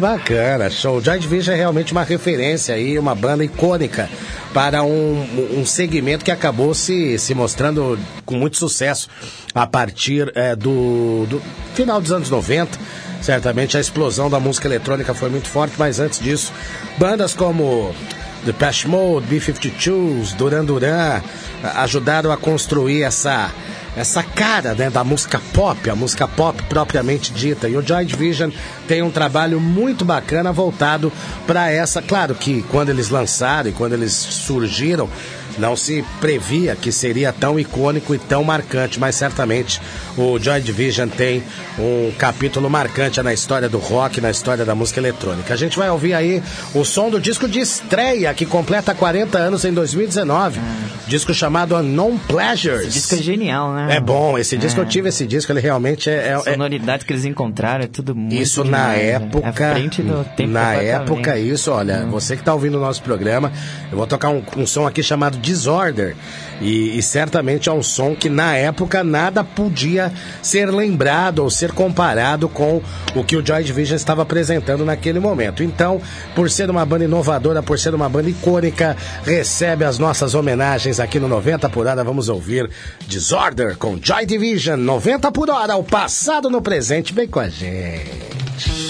[0.00, 1.00] Bacana, show.
[1.00, 4.08] Joy Division é realmente uma referência aí, uma banda icônica
[4.54, 9.08] para um, um segmento que acabou se, se mostrando com muito sucesso
[9.54, 11.42] a partir eh, do, do
[11.74, 12.78] final dos anos 90.
[13.22, 16.52] Certamente a explosão da música eletrônica foi muito forte, mas antes disso,
[16.98, 17.94] bandas como
[18.44, 21.22] The Depeche Mode, B-52s, Duran Duran
[21.74, 23.50] ajudaram a construir essa
[23.96, 27.68] essa cara né, da música pop, a música pop propriamente dita.
[27.68, 28.50] E o Joy Division
[28.86, 31.10] tem um trabalho muito bacana voltado
[31.48, 32.00] para essa.
[32.00, 35.08] Claro que quando eles lançaram e quando eles surgiram,
[35.58, 39.80] não se previa que seria tão icônico e tão marcante, mas certamente
[40.16, 41.42] o Joy Division tem
[41.78, 45.52] um capítulo marcante na história do rock, na história da música eletrônica.
[45.52, 46.42] A gente vai ouvir aí
[46.74, 50.60] o som do disco de estreia, que completa 40 anos em 2019.
[51.06, 52.82] Disco chamado Unknown Pleasures.
[52.88, 53.96] Esse disco é genial, né?
[53.96, 54.82] É bom, esse disco É.
[54.82, 56.28] eu tive esse disco, ele realmente é.
[56.28, 59.08] é- A é- sonoridade que eles encontraram é tudo muito isso na demais, né?
[59.12, 59.64] época.
[59.64, 63.50] É frente do tempo na época, isso, olha, você que tá ouvindo o nosso programa,
[63.90, 66.14] eu vou tocar um, um som aqui chamado Disorder.
[66.60, 71.72] E, e certamente é um som que na época nada podia ser lembrado ou ser
[71.72, 72.82] comparado com
[73.14, 75.62] o que o Joy Division estava apresentando naquele momento.
[75.62, 76.00] Então,
[76.34, 81.18] por ser uma banda inovadora, por ser uma banda icônica, recebe as nossas homenagens aqui
[81.18, 82.04] no 90 por hora.
[82.04, 82.68] Vamos ouvir
[83.06, 88.87] Disorder com Joy Division, 90 por hora, o passado no presente, bem com a gente.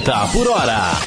[0.00, 1.01] Por hora.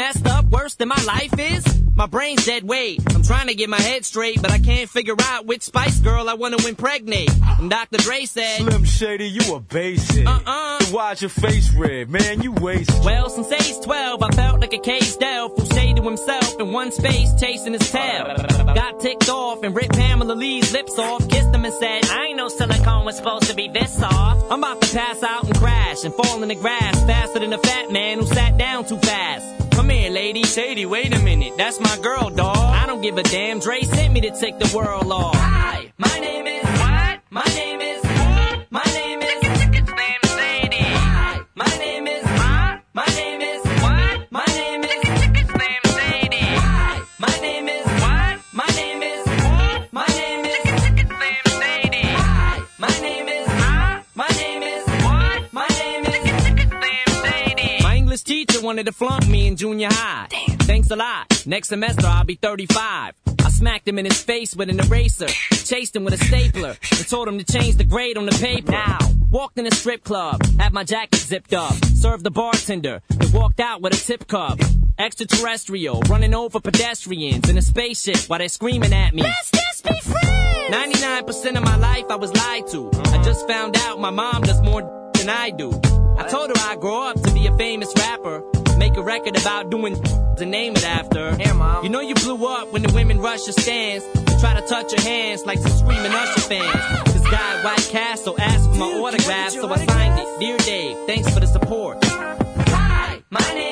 [0.00, 1.62] Messed up worse than my life is?
[1.94, 3.02] My brain's dead weight.
[3.14, 6.26] I'm trying to get my head straight, but I can't figure out which Spice Girl
[6.26, 7.30] I wanna impregnate.
[7.58, 7.98] And Dr.
[7.98, 10.26] Dre said, Slim Shady, you a basic.
[10.26, 10.80] Uh-uh.
[10.80, 12.08] So why's your face red?
[12.08, 13.04] Man, you wasted.
[13.04, 16.72] Well, since age 12, I felt like a caged elf who stayed to himself in
[16.72, 18.24] one space, chasing his tail.
[18.74, 22.38] Got ticked off and ripped Pamela Lee's lips off, kissed him and said, I ain't
[22.38, 24.50] know silicone was supposed to be this soft.
[24.50, 27.58] I'm about to pass out and crash and fall in the grass faster than a
[27.58, 29.69] fat man who sat down too fast.
[29.80, 30.42] Come here, lady.
[30.42, 31.54] Shady, wait a minute.
[31.56, 32.54] That's my girl, dawg.
[32.54, 33.60] I don't give a damn.
[33.60, 35.34] Dre sent me to take the world off.
[35.34, 37.20] Hi, my name is what?
[37.30, 38.66] My name is What?
[38.70, 39.09] my name
[58.62, 60.28] Wanted to flunk me in junior high.
[60.60, 61.46] Thanks a lot.
[61.46, 63.14] Next semester I'll be 35.
[63.26, 67.08] I smacked him in his face with an eraser, chased him with a stapler, and
[67.08, 68.72] told him to change the grade on the paper.
[68.72, 68.98] Now,
[69.30, 73.60] walked in a strip club, had my jacket zipped up, served the bartender, and walked
[73.60, 74.58] out with a tip cup.
[74.98, 79.22] Extraterrestrial, running over pedestrians in a spaceship while they're screaming at me.
[79.22, 80.74] Let's just be friends.
[80.74, 82.90] 99% of my life I was lied to.
[83.06, 85.80] I just found out my mom does more than I do.
[86.20, 88.44] I told her I'd grow up to be a famous rapper.
[88.76, 89.94] Make a record about doing
[90.36, 91.34] to name it after.
[91.54, 91.82] Mom.
[91.82, 94.04] You know you blew up when the women rush your stands.
[94.14, 97.12] and Try to touch your hands like some screaming Usher fans.
[97.14, 100.40] This guy at White Castle asked for my autograph, so I signed it.
[100.40, 102.04] Dear Dave, thanks for the support.
[102.04, 103.69] Hi, my name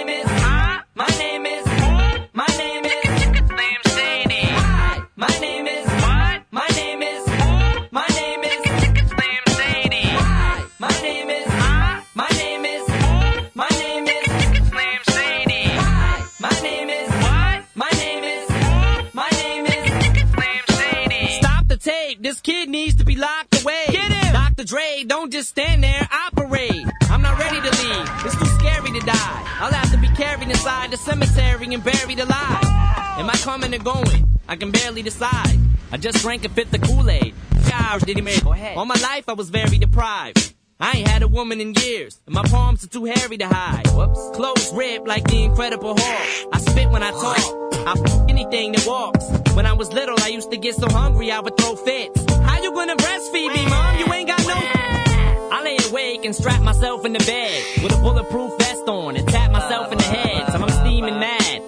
[31.75, 32.65] and buried alive.
[33.19, 34.39] Am I coming or going?
[34.49, 35.59] I can barely decide.
[35.91, 37.35] I just drank a fifth of Kool-Aid.
[37.69, 38.45] God, did he make?
[38.47, 40.55] All my life I was very deprived.
[40.81, 43.87] I ain't had a woman in years, and my palms are too hairy to hide.
[43.89, 44.31] Whoops.
[44.37, 46.49] Clothes ripped like the Incredible Hulk.
[46.53, 47.39] I spit when I talk.
[47.75, 49.27] I f- anything that walks.
[49.55, 52.25] When I was little, I used to get so hungry I would throw fits.
[52.31, 53.99] How you gonna breastfeed me, mom?
[53.99, 54.55] You ain't got no.
[55.51, 59.27] I lay awake and strap myself in the bed with a bulletproof vest on and
[59.27, 60.28] tap myself in the head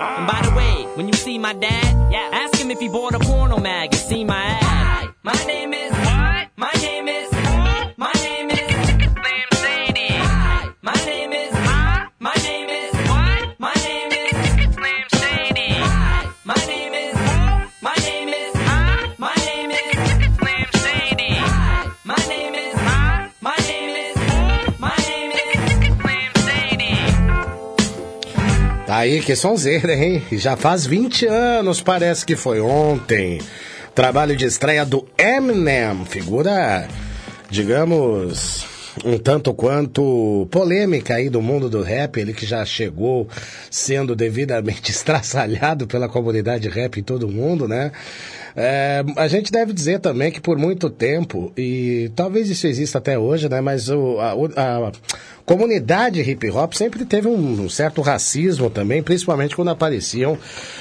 [0.00, 2.30] And by the way, when you see my dad, yeah.
[2.32, 5.10] ask him if he bought a porno mag and see my ad.
[5.22, 6.48] My name is what?
[6.56, 6.89] My name
[29.00, 30.22] aí, que sonzeira, hein?
[30.32, 33.40] Já faz 20 anos, parece que foi ontem.
[33.94, 36.86] Trabalho de estreia do Eminem, figura,
[37.50, 38.66] digamos,
[39.02, 43.26] um tanto quanto polêmica aí do mundo do rap, ele que já chegou
[43.70, 47.92] sendo devidamente estraçalhado pela comunidade rap em todo mundo, né?
[48.56, 53.18] É, a gente deve dizer também que por muito tempo, e talvez isso exista até
[53.18, 53.60] hoje, né?
[53.60, 54.92] Mas o, a, a
[55.44, 60.38] comunidade hip hop sempre teve um, um certo racismo também, principalmente quando apareciam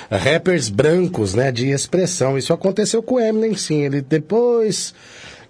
[0.10, 1.52] rappers brancos, né?
[1.52, 2.38] De expressão.
[2.38, 3.86] Isso aconteceu com o Eminem, sim.
[3.86, 4.94] Ele depois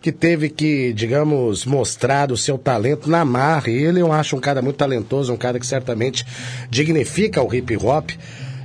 [0.01, 3.69] que teve que, digamos, mostrar o seu talento na marra.
[3.69, 6.25] E ele eu acho um cara muito talentoso, um cara que certamente
[6.69, 8.11] dignifica o hip hop.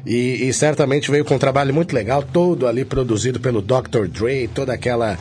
[0.06, 4.06] E, e certamente veio com um trabalho muito legal, todo ali produzido pelo Dr.
[4.08, 5.18] Dre, toda aquela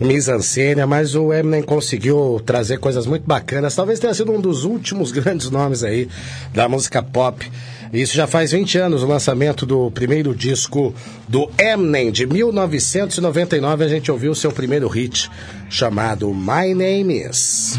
[0.00, 3.76] mise-en-scène, mas o Eminem conseguiu trazer coisas muito bacanas.
[3.76, 6.08] Talvez tenha sido um dos últimos grandes nomes aí
[6.52, 7.48] da música pop.
[7.92, 10.92] Isso já faz 20 anos, o lançamento do primeiro disco
[11.28, 13.84] do Eminem, de 1999.
[13.84, 15.30] A gente ouviu o seu primeiro hit,
[15.70, 17.78] chamado My Name Is.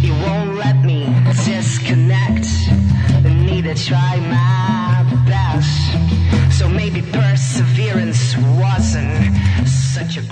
[0.00, 1.06] You won't let me
[1.44, 2.46] disconnect,
[3.24, 4.51] neither try my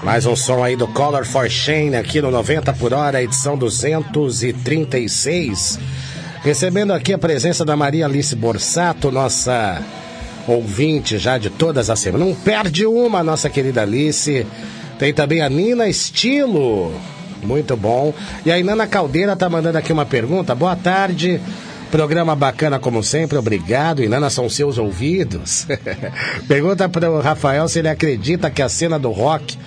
[0.02, 5.78] Mais um som aí do Color for Shane aqui no 90 por hora, edição 236.
[6.42, 9.82] Recebendo aqui a presença da Maria Alice Borsato, nossa
[10.48, 12.28] ouvinte já de todas as semanas.
[12.28, 14.46] Não perde uma, nossa querida Alice.
[14.98, 16.92] Tem também a Nina Estilo.
[17.42, 18.12] Muito bom.
[18.44, 20.54] E a Inana Caldeira tá mandando aqui uma pergunta.
[20.54, 21.40] Boa tarde.
[21.90, 24.02] Programa bacana como sempre, obrigado.
[24.02, 25.66] Inana, são seus ouvidos.
[26.46, 29.58] Pergunta para o Rafael se ele acredita que a cena do rock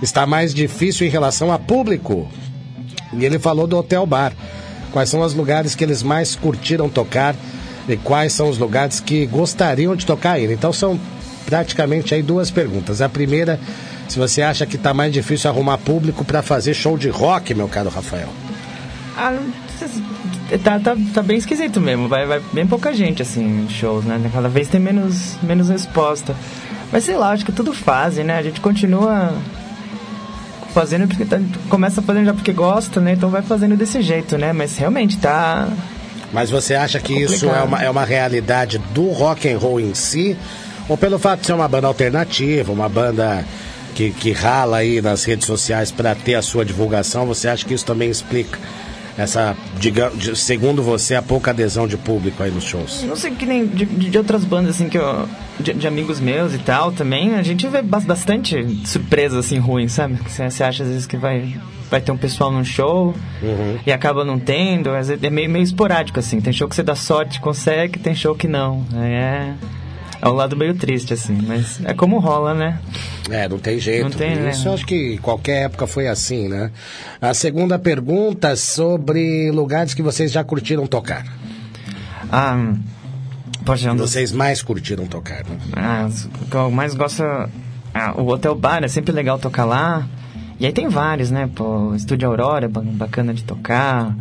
[0.00, 2.28] está mais difícil em relação a público.
[3.12, 4.32] E ele falou do Hotel Bar.
[4.92, 7.34] Quais são os lugares que eles mais curtiram tocar
[7.86, 10.52] e quais são os lugares que gostariam de tocar ainda.
[10.54, 10.98] Então são
[11.44, 13.02] praticamente aí duas perguntas.
[13.02, 13.60] A primeira,
[14.08, 17.68] se você acha que está mais difícil arrumar público para fazer show de rock, meu
[17.68, 18.28] caro Rafael.
[19.16, 20.15] Ah, não-
[20.62, 22.08] tá, tá, tá bem esquisito mesmo.
[22.08, 24.20] Vai, vai bem pouca gente, assim, em shows, né?
[24.32, 26.34] Cada vez tem menos, menos resposta.
[26.92, 28.38] Mas sei lá, acho que tudo fase, né?
[28.38, 29.34] A gente continua
[30.72, 33.12] fazendo porque tá, começa fazendo já porque gosta, né?
[33.12, 34.52] Então vai fazendo desse jeito, né?
[34.52, 35.68] Mas realmente tá.
[36.32, 37.68] Mas você acha que isso é Complicado.
[37.68, 40.36] uma, é uma realidade do rock and roll em si?
[40.88, 43.44] Ou pelo fato de ser uma banda alternativa, uma banda
[43.94, 47.74] que, que rala aí nas redes sociais para ter a sua divulgação, você acha que
[47.74, 48.58] isso também explica
[49.18, 53.02] essa, diga, segundo você, a pouca adesão de público aí nos shows?
[53.04, 55.28] Não sei que nem de, de outras bandas, assim, que eu.
[55.58, 59.92] De, de amigos meus e tal também, a gente vê bas- bastante surpresas, assim, ruins,
[59.92, 60.18] sabe?
[60.28, 61.56] Você você acha às vezes que vai,
[61.90, 63.14] vai ter um pessoal num show
[63.86, 64.90] e acaba não tendo.
[64.90, 66.40] às vezes É meio, meio esporádico, assim.
[66.42, 68.84] Tem show que você dá sorte, consegue, tem show que não.
[68.96, 69.54] É.
[70.20, 72.78] É um lado meio triste, assim, mas é como rola, né?
[73.30, 74.04] É, não tem jeito.
[74.04, 74.50] Não tem, né?
[74.50, 76.70] Isso eu acho que qualquer época foi assim, né?
[77.20, 81.24] A segunda pergunta sobre lugares que vocês já curtiram tocar.
[82.32, 82.72] Ah.
[83.64, 85.56] Poxa, um dos Vocês mais curtiram tocar, né?
[85.74, 86.08] Ah,
[86.42, 87.22] o que eu mais gosto.
[87.92, 90.06] Ah, o Hotel Bar é sempre legal tocar lá.
[90.58, 91.50] E aí tem vários, né?
[91.54, 94.14] Pô, Estúdio Aurora ba- bacana de tocar.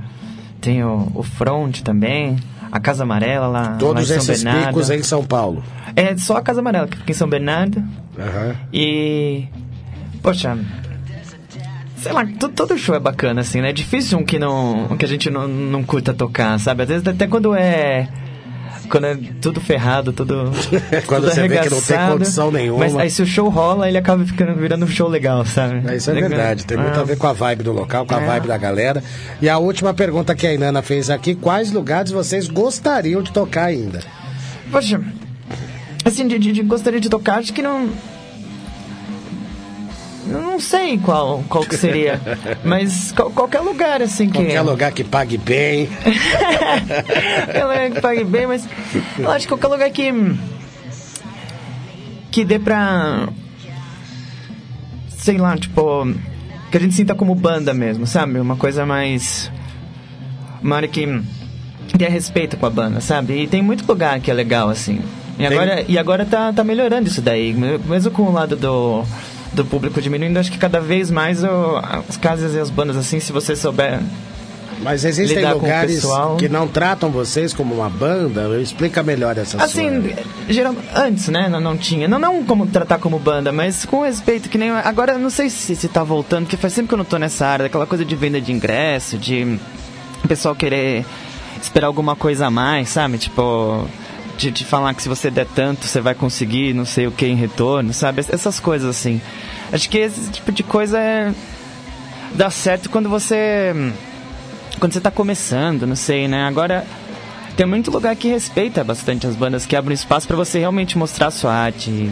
[0.59, 2.37] Tem o, o Front também.
[2.75, 4.67] A Casa Amarela lá, lá Todos em São esses Bernardo.
[4.67, 5.63] picos em São Paulo.
[5.95, 7.81] É só a Casa Amarela que fica em São Bernardo.
[8.19, 8.55] Aham.
[8.73, 9.45] E.
[10.21, 10.57] Poxa.
[11.97, 13.69] Sei lá, to- todo show é bacana, assim, né?
[13.69, 16.83] É difícil um que, não, um que a gente não, não curta tocar, sabe?
[16.83, 18.07] Às vezes até quando é.
[18.89, 20.51] Quando é tudo ferrado, tudo.
[21.07, 22.79] Quando tudo você vê que não tem condição nenhuma.
[22.79, 25.81] Mas aí se o show rola, ele acaba ficando, virando um show legal, sabe?
[25.91, 28.15] É, Isso é verdade, tem muito Ah, a ver com a vibe do local, com
[28.15, 28.25] a É.
[28.25, 29.03] vibe da galera.
[29.41, 33.65] E a última pergunta que a Inana fez aqui: quais lugares vocês gostariam de tocar
[33.65, 33.99] ainda?
[34.71, 35.01] Poxa,
[36.03, 37.89] assim, de, de- de- gostaria de tocar, acho que não.
[40.27, 42.19] Eu Não sei qual, qual que seria,
[42.63, 44.37] mas qual- qualquer lugar, assim, que...
[44.39, 45.87] Qualquer lugar que pague bem.
[47.45, 48.67] Qualquer lugar que pague bem, mas
[49.17, 50.11] eu acho que qualquer lugar que.
[52.31, 53.29] que dê pra.
[55.09, 56.07] sei lá, tipo.
[56.71, 58.39] que a gente sinta como banda mesmo, sabe?
[58.39, 59.51] Uma coisa mais.
[60.61, 61.05] Uma hora que
[61.97, 63.43] tenha respeito com a banda, sabe?
[63.43, 64.99] E tem muito lugar que é legal, assim.
[65.35, 67.53] E Tem- agora, e agora tá, tá melhorando isso daí.
[67.53, 69.03] Mesmo com o lado do,
[69.55, 73.31] do público diminuindo, acho que cada vez mais as casas e as bandas, assim, se
[73.31, 73.99] você souber.
[74.81, 76.05] Mas existem lugares
[76.37, 78.59] que não tratam vocês como uma banda?
[78.61, 80.53] Explica melhor essa Assim, sua...
[80.53, 81.47] geral, antes, né?
[81.47, 82.07] Não, não tinha.
[82.07, 84.71] Não, não como tratar como banda, mas com respeito, que nem.
[84.71, 87.17] Agora, eu não sei se, se tá voltando, porque faz sempre que eu não tô
[87.17, 89.57] nessa área, aquela coisa de venda de ingresso, de
[90.23, 91.05] o pessoal querer
[91.61, 93.17] esperar alguma coisa a mais, sabe?
[93.17, 93.87] Tipo.
[94.37, 97.25] De, de falar que se você der tanto, você vai conseguir não sei o que
[97.25, 98.19] em retorno, sabe?
[98.27, 99.21] Essas coisas assim.
[99.71, 101.33] Acho que esse tipo de coisa é.
[102.33, 103.73] dá certo quando você.
[104.79, 106.43] quando você tá começando, não sei, né?
[106.43, 106.85] Agora.
[107.55, 111.27] Tem muito lugar que respeita bastante as bandas, que abrem espaço pra você realmente mostrar
[111.27, 112.09] a sua arte.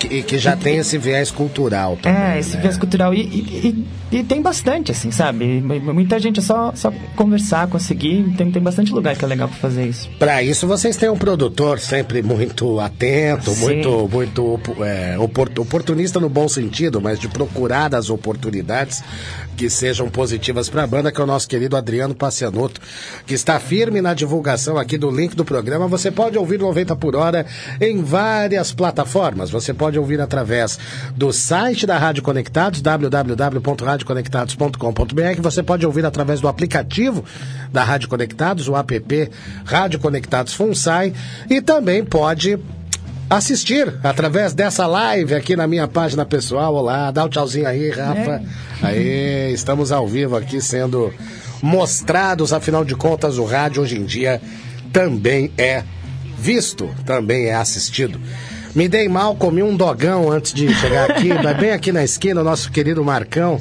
[0.00, 2.62] Que, que já tem esse viés cultural também, É, esse né?
[2.62, 3.14] viés cultural.
[3.14, 3.24] E, e,
[3.68, 3.84] e-
[4.18, 5.60] e tem bastante, assim, sabe?
[5.60, 8.34] Muita gente é só, só conversar, conseguir.
[8.36, 10.08] Tem, tem bastante lugar que é legal pra fazer isso.
[10.18, 13.60] Para isso, vocês têm um produtor sempre muito atento, Sim.
[13.60, 19.02] muito, muito é, opor- oportunista no bom sentido, mas de procurar as oportunidades
[19.56, 22.80] que sejam positivas para a banda, que é o nosso querido Adriano Pacianotto,
[23.26, 25.86] que está firme na divulgação aqui do link do programa.
[25.86, 27.46] Você pode ouvir 90 por hora
[27.80, 29.50] em várias plataformas.
[29.50, 30.78] Você pode ouvir através
[31.16, 32.80] do site da Rádio Conectados,
[34.04, 35.40] www.radioconectados.com.br.
[35.40, 37.24] Você pode ouvir através do aplicativo
[37.72, 39.30] da Rádio Conectados, o app
[39.64, 41.12] Rádio Conectados FUNSAI,
[41.48, 42.58] e também pode
[43.28, 46.74] assistir através dessa live aqui na minha página pessoal.
[46.74, 48.42] Olá, dá o tchauzinho aí, Rafa.
[48.82, 51.12] Aí, estamos ao vivo aqui sendo
[51.62, 54.40] mostrados, afinal de contas, o rádio hoje em dia
[54.92, 55.82] também é
[56.38, 58.20] visto, também é assistido.
[58.74, 62.40] Me dei mal, comi um dogão antes de chegar aqui, mas bem aqui na esquina,
[62.40, 63.60] o nosso querido Marcão.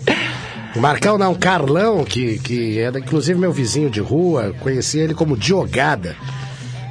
[0.76, 6.16] Marcão não, Carlão, que, que era inclusive meu vizinho de rua, conheci ele como Diogada.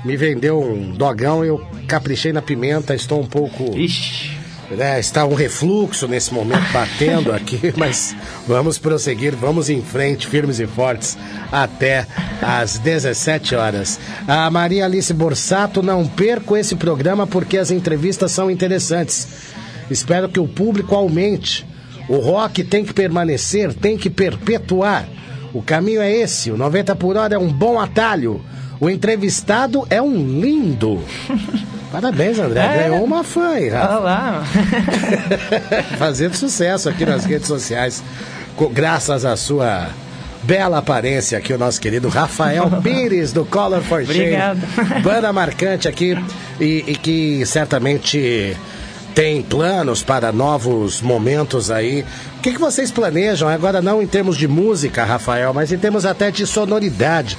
[0.05, 3.77] Me vendeu um dogão, eu caprichei na pimenta, estou um pouco.
[3.77, 4.42] Ixi.
[4.79, 8.17] É, está um refluxo nesse momento batendo aqui, mas
[8.47, 11.19] vamos prosseguir, vamos em frente, firmes e fortes,
[11.51, 12.07] até
[12.41, 14.01] às 17 horas.
[14.27, 19.29] A Maria Alice Borsato, não perco esse programa porque as entrevistas são interessantes.
[19.91, 21.67] Espero que o público aumente.
[22.09, 25.09] O rock tem que permanecer, tem que perpetuar.
[25.53, 28.41] O caminho é esse, o 90 por hora é um bom atalho.
[28.81, 31.03] O entrevistado é um lindo.
[31.93, 32.61] Parabéns, André.
[32.61, 32.89] É.
[32.89, 34.43] Ganhou uma fã aí, Rafa
[35.99, 38.03] fazendo sucesso aqui nas redes sociais,
[38.73, 39.89] graças à sua
[40.43, 44.21] bela aparência aqui, o nosso querido Rafael Pires, do Color for Change.
[44.21, 45.03] Obrigado.
[45.03, 46.17] Banda marcante aqui
[46.59, 48.57] e, e que certamente
[49.15, 52.05] tem planos para novos momentos aí.
[52.39, 53.49] O que, que vocês planejam?
[53.49, 57.37] Agora não em termos de música, Rafael, mas em termos até de sonoridade.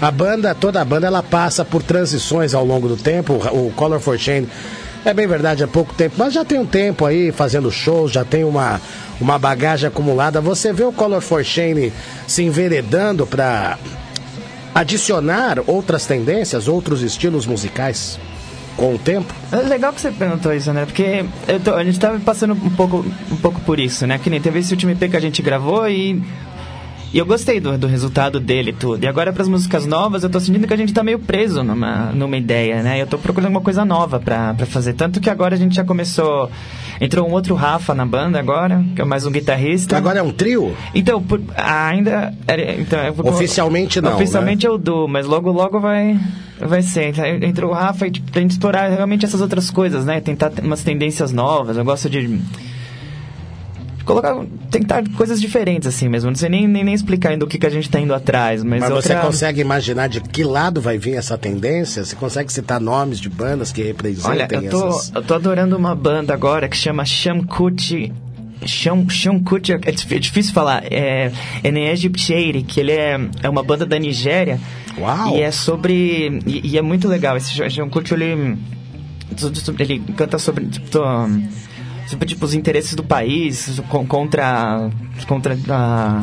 [0.00, 3.34] A banda, toda a banda, ela passa por transições ao longo do tempo.
[3.34, 4.48] O Color for Change
[5.04, 8.24] é bem verdade, há pouco tempo, mas já tem um tempo aí fazendo shows, já
[8.24, 8.80] tem uma,
[9.20, 10.40] uma bagagem acumulada.
[10.40, 11.92] Você vê o Color for Shane
[12.26, 13.78] se enveredando para
[14.74, 18.18] adicionar outras tendências, outros estilos musicais
[18.76, 19.32] com o tempo?
[19.52, 20.84] É legal que você perguntou isso, né?
[20.86, 21.24] Porque
[21.64, 24.18] tô- a gente tava passando um pouco, um pouco por isso, né?
[24.18, 26.22] Que nem teve esse último EP que a gente gravou e.
[27.14, 29.02] E eu gostei do, do resultado dele e tudo.
[29.04, 31.62] E agora, para as músicas novas, eu tô sentindo que a gente tá meio preso
[31.62, 33.00] numa, numa ideia, né?
[33.00, 34.92] Eu tô procurando uma coisa nova pra, pra fazer.
[34.92, 36.50] Tanto que agora a gente já começou.
[37.00, 39.96] Entrou um outro Rafa na banda agora, que é mais um guitarrista.
[39.96, 40.74] Agora é um trio?
[40.94, 42.34] Então, por- ainda.
[42.46, 44.16] era- Então, eu Oficialmente não, né?
[44.16, 46.18] Oficialmente é o Du, mas logo logo vai,
[46.58, 47.10] vai ser.
[47.10, 50.20] Então, Entrou o Rafa e tipo, pra gente explorar realmente essas outras coisas, né?
[50.20, 51.76] Tentar umas tendências novas.
[51.76, 52.38] Eu gosto de.
[54.06, 54.36] Colocar,
[54.70, 56.30] tentar coisas diferentes assim mesmo.
[56.30, 58.62] Não sei nem, nem, nem explicar ainda o que, que a gente tá indo atrás,
[58.62, 62.04] mas, Mas você outra- consegue imaginar de que lado vai vir essa tendência?
[62.04, 65.12] Você consegue citar nomes de bandas que representem Olha, eu tô, essas...
[65.12, 68.12] eu tô adorando uma banda agora que chama Shamkuchi.
[68.64, 70.84] Sham, Shamkuchi, é é difícil falar.
[70.90, 71.32] É
[71.64, 74.60] Egypt Shady, que ele é, é uma banda da Nigéria.
[74.98, 75.36] Uau!
[75.36, 76.40] E é sobre.
[76.46, 77.36] E, e é muito legal.
[77.36, 78.56] Esse Shamkuchi, ele.
[79.78, 80.64] Ele canta sobre.
[80.66, 81.65] Tipo, sobre
[82.26, 84.90] tipo, os interesses do país con- contra,
[85.26, 86.22] contra a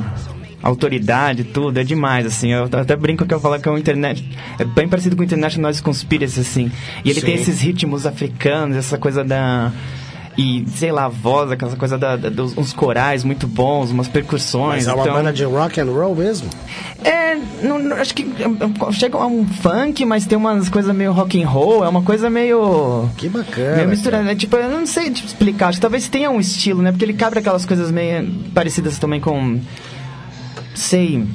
[0.61, 4.27] autoridade tudo, é demais, assim, eu até brinco que eu falo que é um internet,
[4.57, 6.71] é bem parecido com o International Noise Conspiracy, assim,
[7.03, 7.41] e ele tem Sim.
[7.43, 9.71] esses ritmos africanos, essa coisa da...
[10.35, 14.07] E, sei lá, a voz, aquela coisa da, da- dos uns corais muito bons, umas
[14.07, 14.85] percussões.
[14.85, 16.49] Mas é uma então- banda de rock and roll mesmo?
[17.03, 20.95] É, não, não- acho que é, é, chega a um funk, mas tem umas coisas
[20.95, 23.07] meio rock and roll, é uma coisa meio...
[23.15, 23.75] Que bacana.
[23.75, 24.33] Meio misturada, né?
[24.35, 26.91] Tipo, eu não sei tipo, explicar, acho que talvez tenha um estilo, né?
[26.91, 29.59] Porque ele cabra aquelas coisas meio parecidas também com...
[30.73, 31.27] Sei...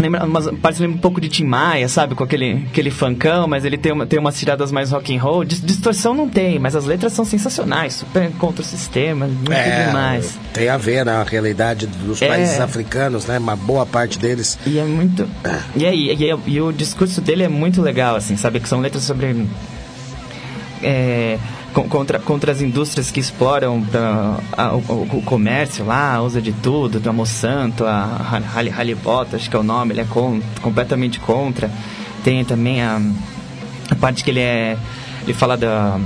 [0.00, 2.14] Lembra, umas, parece um pouco de Tim Maia, sabe?
[2.14, 5.44] Com aquele, aquele funkão, mas ele tem, uma, tem umas tiradas mais rock and roll.
[5.44, 10.38] Dis- distorção não tem, mas as letras são sensacionais, super contra o sistema, muito demais.
[10.54, 12.28] tem a ver na realidade dos É.
[12.28, 13.38] países africanos, né?
[13.38, 14.56] Uma boa parte deles.
[14.64, 15.28] E é muito.
[15.74, 18.60] E aí, e, e o discurso dele é muito legal, assim, sabe?
[18.60, 19.46] Que são letras sobre.
[20.82, 21.38] é,
[21.72, 26.98] contra, contra as indústrias que exploram pra- a- o, o- comércio lá, usa de tudo,
[26.98, 28.02] da Monsanto, a
[28.54, 30.06] Hal- Halibota, acho que é o nome, ele é
[30.60, 31.70] completamente contra.
[32.24, 33.00] Tem também a,
[33.90, 34.76] a parte que ele é.
[35.22, 35.98] Ele fala da.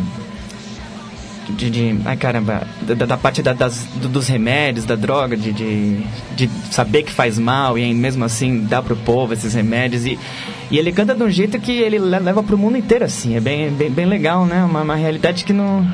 [1.57, 5.53] De, de- ai caramba, da, da parte da- das, do- dos remédios, da droga, de,
[5.53, 6.01] de,
[6.35, 10.05] de saber que faz mal e mesmo assim dá pro povo esses remédios.
[10.07, 10.19] E,
[10.71, 13.37] e ele canta de um jeito que ele le- leva pro mundo inteiro, assim.
[13.37, 14.65] É bem, bem, bem legal, né?
[14.65, 15.87] Uma, uma realidade que não,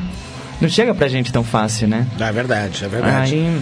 [0.60, 2.06] não chega pra gente tão fácil, né?
[2.20, 3.34] É verdade, é verdade.
[3.34, 3.60] Aí,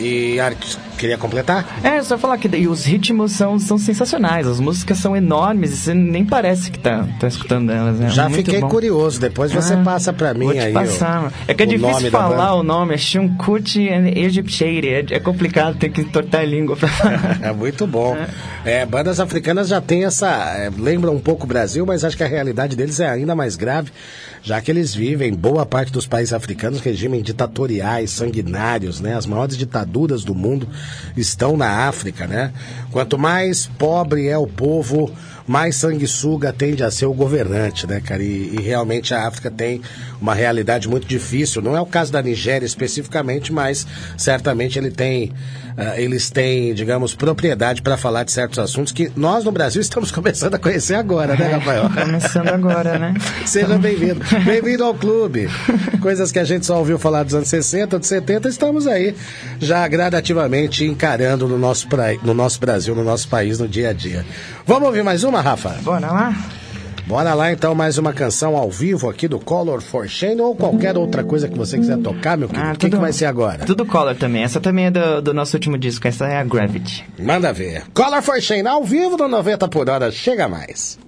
[0.00, 1.80] E Art, queria completar?
[1.82, 5.94] é, só falar que os ritmos são, são sensacionais, as músicas são enormes e você
[5.94, 7.98] nem parece que tá, tá escutando elas.
[7.98, 8.08] né?
[8.10, 8.68] Já fiquei bom.
[8.68, 10.72] curioso, depois você Ah, passa pra mim aí.
[10.72, 11.26] passar.
[11.28, 14.88] o- é que é difícil falar o nome, é Shunkuti and Egypt Shady.
[14.88, 17.38] É, é complicado, tem que entortar a língua pra falar.
[17.46, 18.16] É muito bom.
[18.64, 20.26] É, bandas africanas já tem essa.
[20.56, 23.56] é, lembram um pouco o Brasil, mas acho que a realidade deles é ainda mais
[23.56, 23.90] grave,
[24.42, 29.14] já que eles vivem, boa parte dos países africanos, regimes ditatoriais, sanguinários, né?
[29.14, 30.68] As maiores ditaduras do mundo
[31.16, 32.52] estão na África, né?
[32.90, 35.12] Quanto mais pobre é o povo,
[35.46, 38.22] mais sanguessuga tende a ser o governante, né, cara?
[38.22, 39.80] E, e realmente a África tem
[40.20, 41.62] uma realidade muito difícil.
[41.62, 43.86] Não é o caso da Nigéria especificamente, mas
[44.16, 45.32] certamente ele tem,
[45.76, 50.10] ah, eles têm, digamos, propriedade para falar de certos assuntos que nós no Brasil estamos
[50.10, 51.90] começando a conhecer agora, né, Rafael?
[51.90, 53.14] Começando agora, né?
[53.44, 54.24] Seja bem-vindo.
[54.44, 55.48] Bem-vindo ao clube.
[56.00, 59.14] Coisas que a gente só ouviu falar dos anos 60, dos 70, estamos aí
[59.58, 62.14] já gradativamente encarando no nosso, pra...
[62.22, 64.24] no nosso Brasil, no nosso país, no dia a dia.
[64.66, 65.70] Vamos ouvir mais uma, Rafa?
[65.82, 66.34] Bora lá?
[67.06, 70.96] Bora lá então, mais uma canção ao vivo aqui do Color for Shane ou qualquer
[70.98, 72.72] outra coisa que você quiser tocar, meu querido.
[72.72, 73.60] o que, que vai ser agora?
[73.62, 74.42] Ah, Tudo Color também.
[74.42, 76.08] Essa também é do, do nosso último disco.
[76.08, 77.04] Essa é a Gravity.
[77.16, 77.84] Manda ver.
[77.94, 80.10] Color for Shane ao vivo no 90 por hora.
[80.10, 80.98] Chega mais.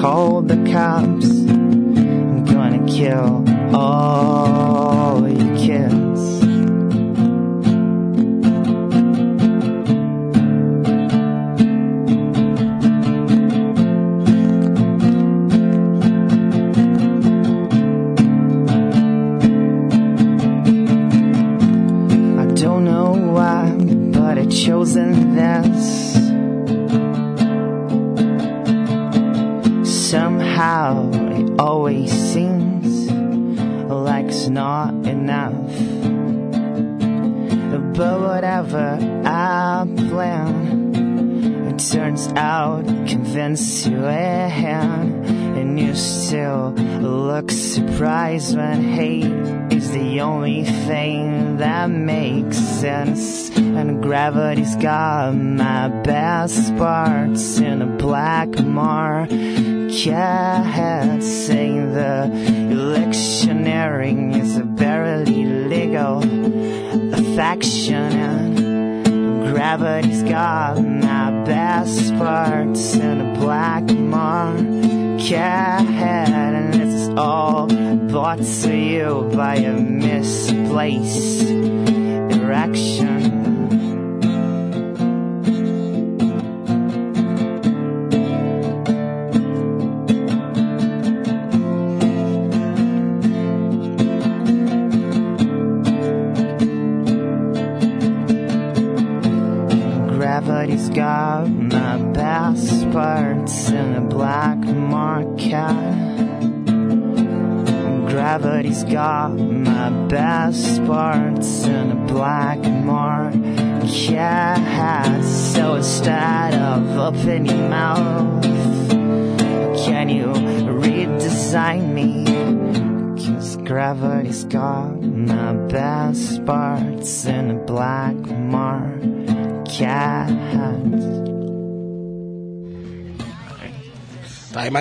[0.00, 0.59] Call the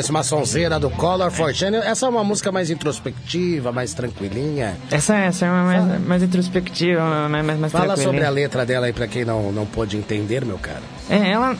[0.09, 1.77] Uma sonzeira do Color for Change.
[1.77, 4.75] Essa é uma música mais introspectiva, mais tranquilinha.
[4.89, 8.87] Essa, essa é uma mais, mais introspectiva, mais, mais, mais Fala sobre a letra dela
[8.87, 10.81] aí pra quem não, não pôde entender, meu cara.
[11.09, 11.55] É, ela,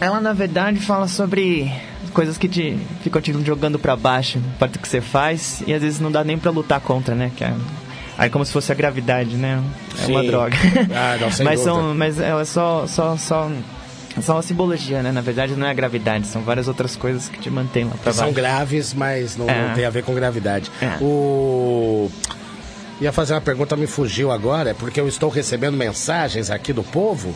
[0.00, 1.72] ela na verdade fala sobre
[2.12, 6.00] coisas que te ficam te jogando pra baixo, parte que você faz, e às vezes
[6.00, 7.30] não dá nem pra lutar contra, né?
[7.36, 7.54] Que é,
[8.16, 9.62] aí como se fosse a gravidade, né?
[10.02, 10.26] É uma Sim.
[10.26, 10.56] droga.
[10.94, 11.62] Ah, não, mas dúvida.
[11.62, 13.48] são, mas ela é só, só, só,
[14.22, 15.12] só uma simbologia, né?
[15.12, 18.10] Na verdade não é a gravidade, são várias outras coisas que te mantêm lá pra
[18.10, 18.34] Que são baixo.
[18.36, 19.68] graves, mas não, É.
[19.68, 20.70] não tem a ver com gravidade.
[20.82, 20.96] É.
[21.02, 22.10] O...
[23.00, 26.82] Ia fazer uma pergunta, me fugiu agora, é porque eu estou recebendo mensagens aqui do
[26.82, 27.32] povo.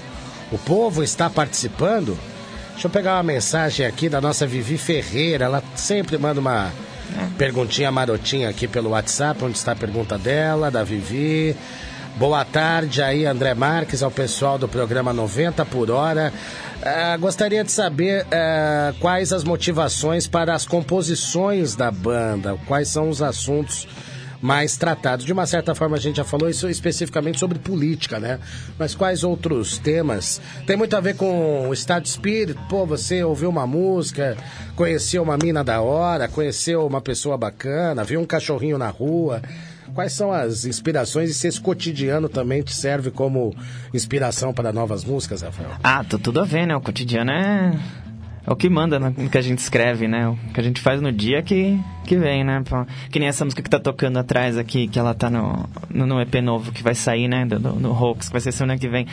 [0.51, 2.19] O povo está participando.
[2.73, 5.45] Deixa eu pegar uma mensagem aqui da nossa Vivi Ferreira.
[5.45, 6.73] Ela sempre manda uma
[7.39, 11.55] perguntinha marotinha aqui pelo WhatsApp, onde está a pergunta dela, da Vivi.
[12.17, 16.31] Boa tarde aí, André Marques, ao pessoal do programa 90 por hora.
[16.83, 23.09] Ah, gostaria de saber ah, quais as motivações para as composições da banda, quais são
[23.09, 23.89] os assuntos
[24.43, 25.25] mais tratados.
[25.25, 28.39] De uma certa forma, a gente já falou isso especificamente sobre política, né?
[28.79, 30.41] Mas quais outros temas?
[30.67, 32.61] Tem muito a ver com o estado de espírito.
[32.69, 34.37] Pô, você ouviu uma música,
[34.77, 39.41] conheceu uma mina da hora, conheceu uma pessoa bacana, viu um cachorrinho na rua.
[39.95, 43.55] Quais são as inspirações e se esse cotidiano também te serve como
[43.93, 45.71] inspiração para novas músicas, Rafael?
[45.83, 46.75] Ah, tu- tudo a ver, né?
[46.75, 47.79] O cotidiano é,
[48.47, 50.29] é o que manda no que a gente escreve, né?
[50.29, 52.63] O que a gente faz no dia que, que vem, né?
[53.11, 56.21] Que nem essa música que tá tocando atrás aqui, que ela tá no, no, no
[56.21, 57.45] EP novo que vai sair, né?
[57.47, 59.07] Do, do- no Hoax, que vai ser semana que vem.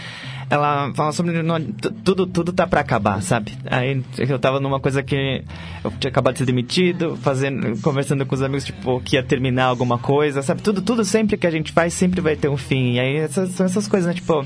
[0.49, 1.43] Ela fala sobre.
[1.43, 3.51] no- tu- tudo, tudo tá pra acabar, sabe?
[3.69, 5.43] Aí eu tava numa coisa que
[5.83, 9.65] eu tinha acabado de ser demitido, fazendo, conversando com os amigos, tipo, que ia terminar
[9.65, 10.61] alguma coisa, sabe?
[10.63, 12.93] Tudo, tudo sempre que a gente faz sempre vai ter um fim.
[12.93, 14.13] E aí essas, são essas coisas, né?
[14.15, 14.43] Tipo,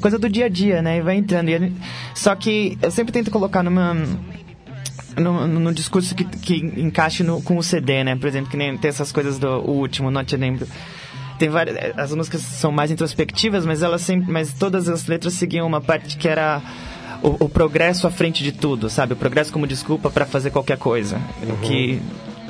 [0.00, 0.98] coisa do dia a dia, né?
[0.98, 1.48] E vai entrando.
[1.48, 1.72] E ele-
[2.14, 3.94] Só que eu sempre tento colocar numa
[5.16, 8.16] no, no, discurso que, que encaixe no, com o CD, né?
[8.16, 10.60] Por exemplo, que nem tem essas coisas do último, Not Your Name.
[11.38, 15.66] Tem várias, as músicas são mais introspectivas, mas elas sempre, mas todas as letras seguiam
[15.66, 16.62] uma parte que era
[17.22, 19.12] o, o progresso à frente de tudo, sabe?
[19.14, 22.00] O progresso como desculpa para fazer qualquer coisa, o que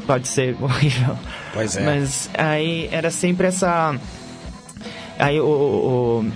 [0.07, 1.17] pode ser horrível.
[1.53, 1.85] Pois é.
[1.85, 3.95] Mas aí era sempre essa
[5.19, 6.27] Aí o, o,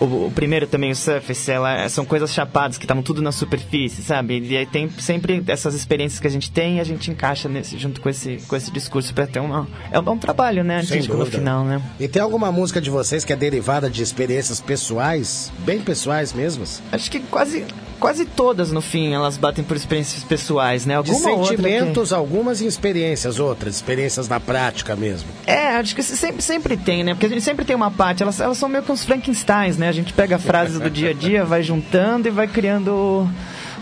[0.00, 4.02] o, o primeiro também, o Surface, ela, são coisas chapadas que estavam tudo na superfície,
[4.02, 4.40] sabe?
[4.40, 7.78] E aí tem sempre essas experiências que a gente tem e a gente encaixa nesse,
[7.78, 9.66] junto com esse, com esse discurso para ter uma.
[9.90, 10.78] É um, é um trabalho, né?
[10.78, 11.80] Artístico no final, né?
[11.98, 16.82] E tem alguma música de vocês que é derivada de experiências pessoais, bem pessoais mesmas?
[16.92, 17.64] Acho que quase,
[17.98, 20.94] quase todas, no fim, elas batem por experiências pessoais, né?
[21.02, 25.28] De Alguma que- sentimentos, algumas e experiências, outras, experiências na prática mesmo.
[25.46, 27.14] É, acho que sempre, sempre tem, né?
[27.14, 29.88] Porque a gente sempre tem uma parte, elas, elas são meio que uns Frankensteins, né?
[29.88, 33.28] A gente pega frases do dia a dia, vai juntando e vai criando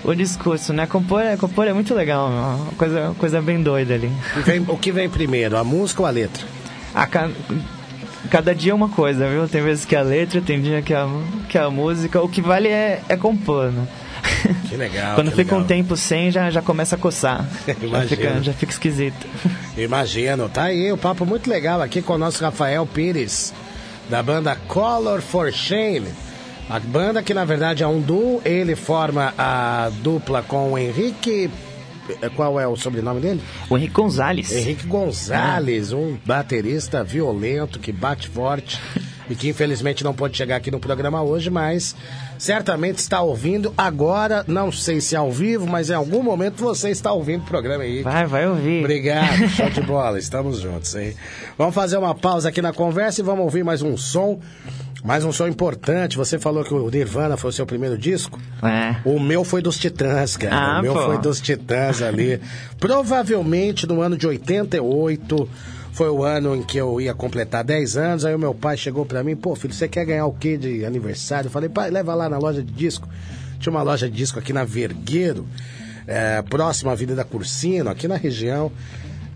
[0.05, 0.87] o, discurso, né?
[0.87, 4.11] Compor, é- compor é muito legal, uma coisa, uma coisa bem doida ali.
[4.45, 6.45] Vem- o que vem primeiro, a música ou a letra?
[6.95, 7.31] Ah, ca-
[8.31, 9.47] cada dia é uma coisa, viu?
[9.49, 11.09] Tem vezes que é a letra, tem dia que é a,
[11.49, 12.21] que a música.
[12.23, 13.87] O que vale é, é compor, né?
[14.69, 15.15] Que legal.
[15.15, 15.69] Quando que fica um legal.
[15.69, 17.49] tempo sem, já, já começa a coçar.
[17.67, 19.27] já, fica, já fica esquisito.
[19.77, 20.49] Imagino.
[20.49, 23.53] Tá aí o papo muito legal aqui com o nosso Rafael Pires,
[24.09, 26.09] da banda Color for Shame.
[26.69, 31.51] A banda que na verdade é um duo, ele forma a dupla com o Henrique.
[32.37, 33.43] Qual é o sobrenome dele?
[33.71, 34.53] O Henrique Gonzalez.
[34.53, 38.79] Henrique Gonzalez, um baterista violento que bate forte
[39.29, 41.95] e que infelizmente não pode chegar aqui no programa hoje, mas
[42.39, 46.91] certamente está ouvindo agora, não sei se é ao vivo, mas em algum momento você
[46.91, 48.03] está ouvindo o programa aí.
[48.03, 48.81] Vai, vai ouvir.
[48.81, 51.15] Obrigado, show de bola, estamos juntos, hein?
[51.57, 54.41] Vamos fazer uma pausa aqui na conversa e vamos ouvir mais um som.
[55.03, 56.17] Mais um som importante.
[56.17, 58.41] Você falou que o Nirvana foi o seu primeiro disco?
[58.63, 58.97] É.
[59.05, 60.57] O meu foi dos Titãs, cara.
[60.57, 61.05] Ah, o meu pô.
[61.05, 62.41] foi dos Titãs ali.
[62.81, 65.47] Provavelmente no ano de 88
[65.95, 68.25] foi o ano em que eu ia completar 10 anos.
[68.25, 70.85] Aí o meu pai chegou pra mim: pô, filho, você quer ganhar o quê de
[70.85, 71.47] aniversário?
[71.47, 73.09] Eu falei: pai, leva lá na loja de disco.
[73.61, 75.47] Tinha uma loja de disco aqui na Vergueiro,
[76.07, 78.71] é, próximo à Avenida Cursino, aqui na região.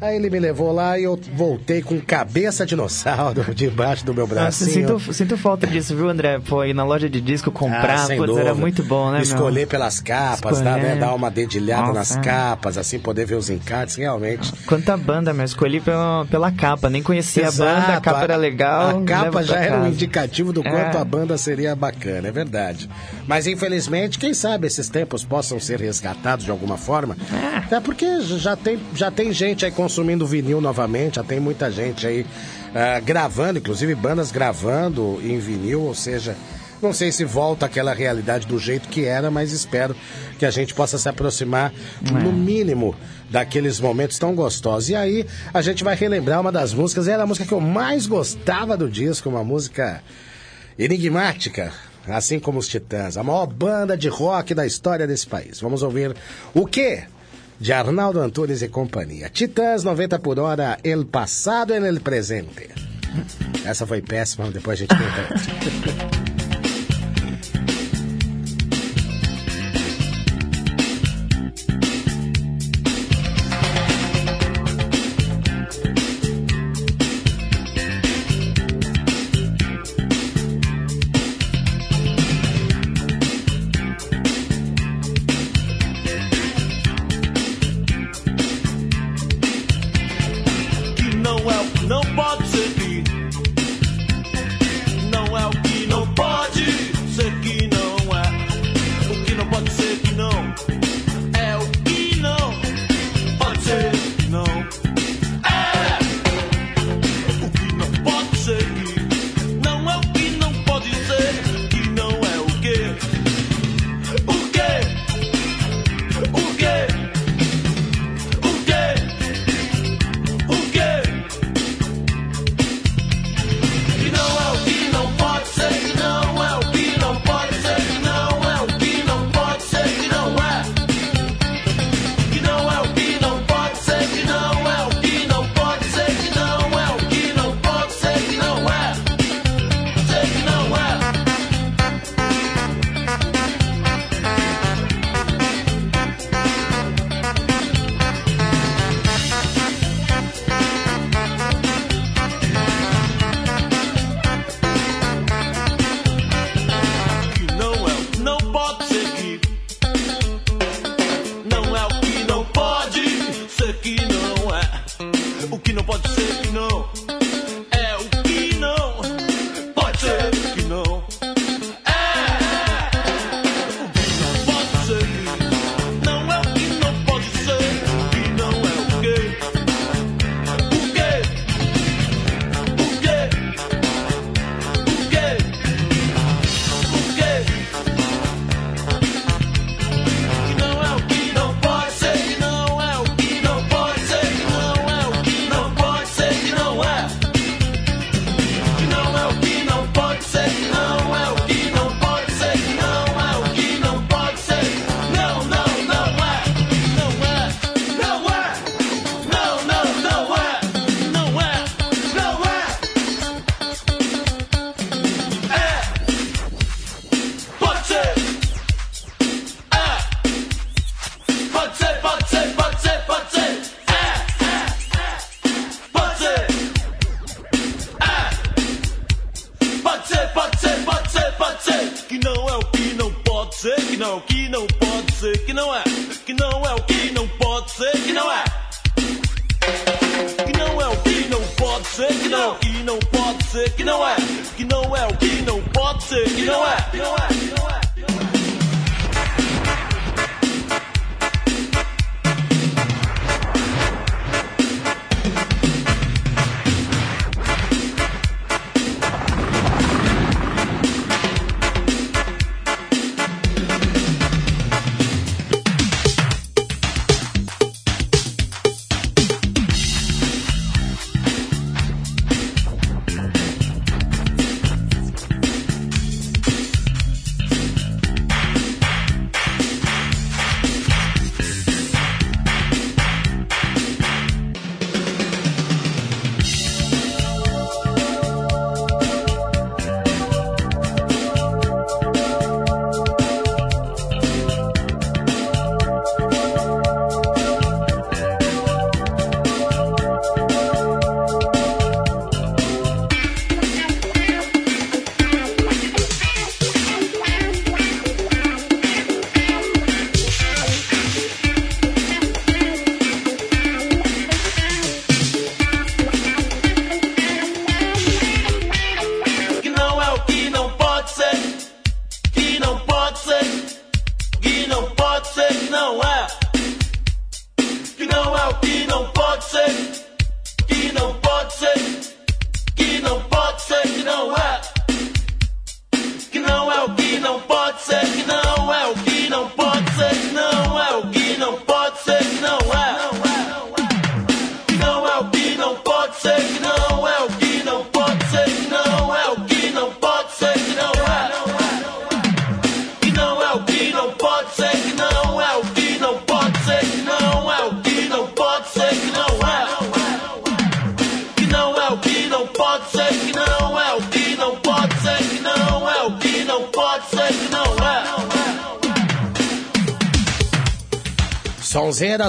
[0.01, 4.65] Aí ele me levou lá e eu voltei com cabeça dinossauro debaixo do meu Nossa,
[4.65, 4.71] bracinho.
[5.01, 6.39] sinto, sinto falta disso, viu, André?
[6.39, 9.23] Pô, ir na loja de disco comprar, Ah, era muito bom, né, meu?
[9.23, 10.95] Escolher pelas capas, tá, né?
[10.95, 12.21] Dar uma dedilhada Nossa, nas é.
[12.21, 14.53] capas, assim, poder ver os encartes, realmente.
[14.67, 15.45] Quanta banda, meu.
[15.45, 16.89] Escolhi pela, pela capa.
[16.89, 18.99] Nem conhecia a banda, a Exato, capa era legal.
[19.01, 19.89] A capa já era um casa.
[19.95, 20.71] indicativo do É.
[20.71, 22.89] quanto a banda seria bacana, é verdade.
[23.27, 27.17] Mas infelizmente, quem sabe esses tempos possam ser resgatados de alguma forma.
[27.33, 27.57] É.
[27.59, 32.07] Até porque já tem, já tem gente aí consumindo vinil novamente, já tem muita gente
[32.07, 32.27] aí
[32.75, 36.37] ah, gravando, inclusive bandas gravando em vinil, ou seja.
[36.81, 39.97] Não sei se volta àquela realidade do jeito que era, mas espero
[40.39, 41.73] que a gente possa se aproximar,
[42.23, 42.95] no mínimo,
[43.29, 44.91] daqueles momentos tão gostosos.
[44.91, 48.07] E aí, a gente vai relembrar uma das músicas, era a música que eu mais
[48.07, 50.05] gostava do disco, uma música
[50.79, 51.73] enigmática,
[52.07, 55.61] assim como os Titãs, a maior banda de rock da história desse país.
[55.61, 56.15] Vamos ouvir
[56.55, 57.07] o quê?
[57.61, 59.29] De Arnaldo Antunes e companhia.
[59.29, 62.69] Titãs 90 por hora, El Passado en el Presente.
[63.65, 66.08] Essa foi péssima, depois a gente tenta.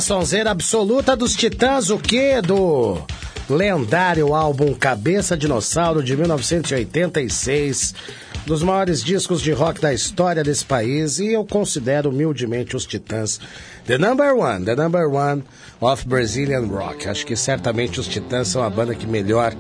[0.10, 2.42] Sonzeira, absoluta dos Titãs, o quê?
[2.42, 2.98] Do
[3.48, 7.94] lendário álbum Cabeça Dinossauro de 1986,
[8.44, 13.40] dos maiores discos de rock da história desse país, e eu considero humildemente os Titãs
[13.86, 15.44] the number one, the number one
[15.80, 17.08] of Brazilian rock.
[17.08, 19.54] Acho que certamente os Titãs são a banda que melhor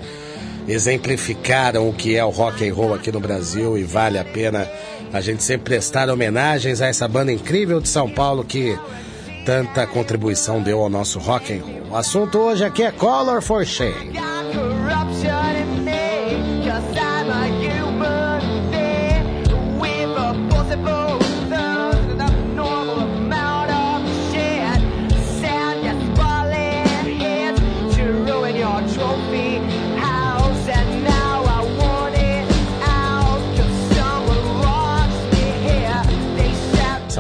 [0.68, 4.68] exemplificaram o que é o rock and roll aqui no Brasil e vale a pena
[5.14, 8.76] a gente sempre prestar homenagens a essa banda incrível de São Paulo que
[9.46, 11.92] tanta contribuição deu ao nosso rock and roll.
[11.92, 14.14] O assunto hoje aqui é Color for Shame.
[14.54, 15.50] corruption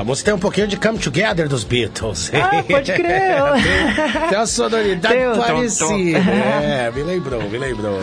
[0.10, 2.32] música tem um pouquinho de Come Together dos Beatles.
[2.34, 3.03] Ah, pode crer.
[3.03, 5.86] tem, tem uma sonoridade tom, parecida.
[5.86, 6.30] tom.
[6.60, 7.99] É, me lembrou, me lembrou.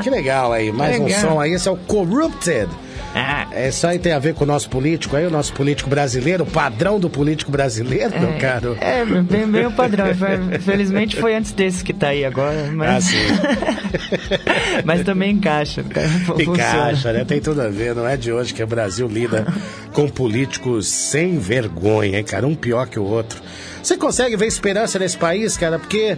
[0.00, 1.20] Que legal aí, mais um Legal.
[1.20, 1.52] som aí.
[1.52, 2.68] Esse é o Corrupted.
[3.14, 6.44] Ah, isso aí tem a ver com o nosso político aí, o nosso político brasileiro,
[6.44, 8.76] o padrão do político brasileiro, meu caro.
[8.80, 10.06] é, bem, bem o padrão.
[10.14, 13.16] Foi- Felizmente foi antes desse que tá aí agora, Ah, mas, sim.
[14.84, 15.82] mas também encaixa.
[15.82, 16.42] cara, funciona.
[16.58, 17.24] Encaixa, né?
[17.24, 17.94] Tem tudo a ver.
[17.94, 19.46] Não é de hoje que o Brasil lida
[19.92, 22.46] com políticos sem vergonha, hein, cara?
[22.46, 23.40] Um pior que o outro.
[23.82, 25.78] Você consegue ver esperança nesse país, cara?
[25.78, 26.16] Porque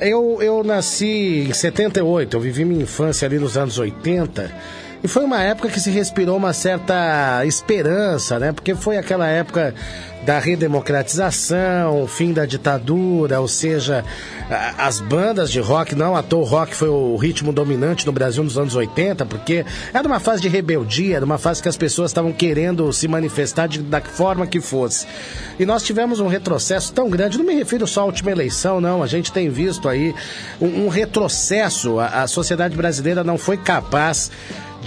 [0.00, 4.50] eu, eu nasci em 78, eu vivi minha infância ali nos anos 80.
[5.02, 8.52] E foi uma época que se respirou uma certa esperança, né?
[8.52, 9.74] Porque foi aquela época
[10.26, 14.04] da redemocratização, o fim da ditadura, ou seja,
[14.76, 18.42] as bandas de rock, não à toa o rock foi o ritmo dominante no Brasil
[18.42, 22.10] nos anos 80, porque era uma fase de rebeldia, era uma fase que as pessoas
[22.10, 25.06] estavam querendo se manifestar de, da forma que fosse.
[25.58, 29.02] E nós tivemos um retrocesso tão grande, não me refiro só à última eleição, não,
[29.02, 30.14] a gente tem visto aí
[30.60, 34.30] um, um retrocesso, a, a sociedade brasileira não foi capaz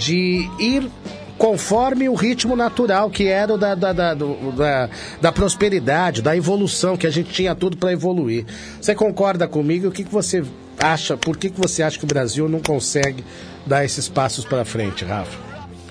[0.04, 0.90] de ir
[1.38, 4.90] conforme o ritmo natural que era o da, da, da, da,
[5.20, 8.44] da prosperidade, da evolução, que a gente tinha tudo para evoluir.
[8.80, 9.88] Você concorda comigo?
[9.88, 10.44] O que, que você
[10.78, 11.16] acha?
[11.16, 13.24] Por que, que você acha que o Brasil não consegue
[13.66, 15.38] dar esses passos para frente, Rafa?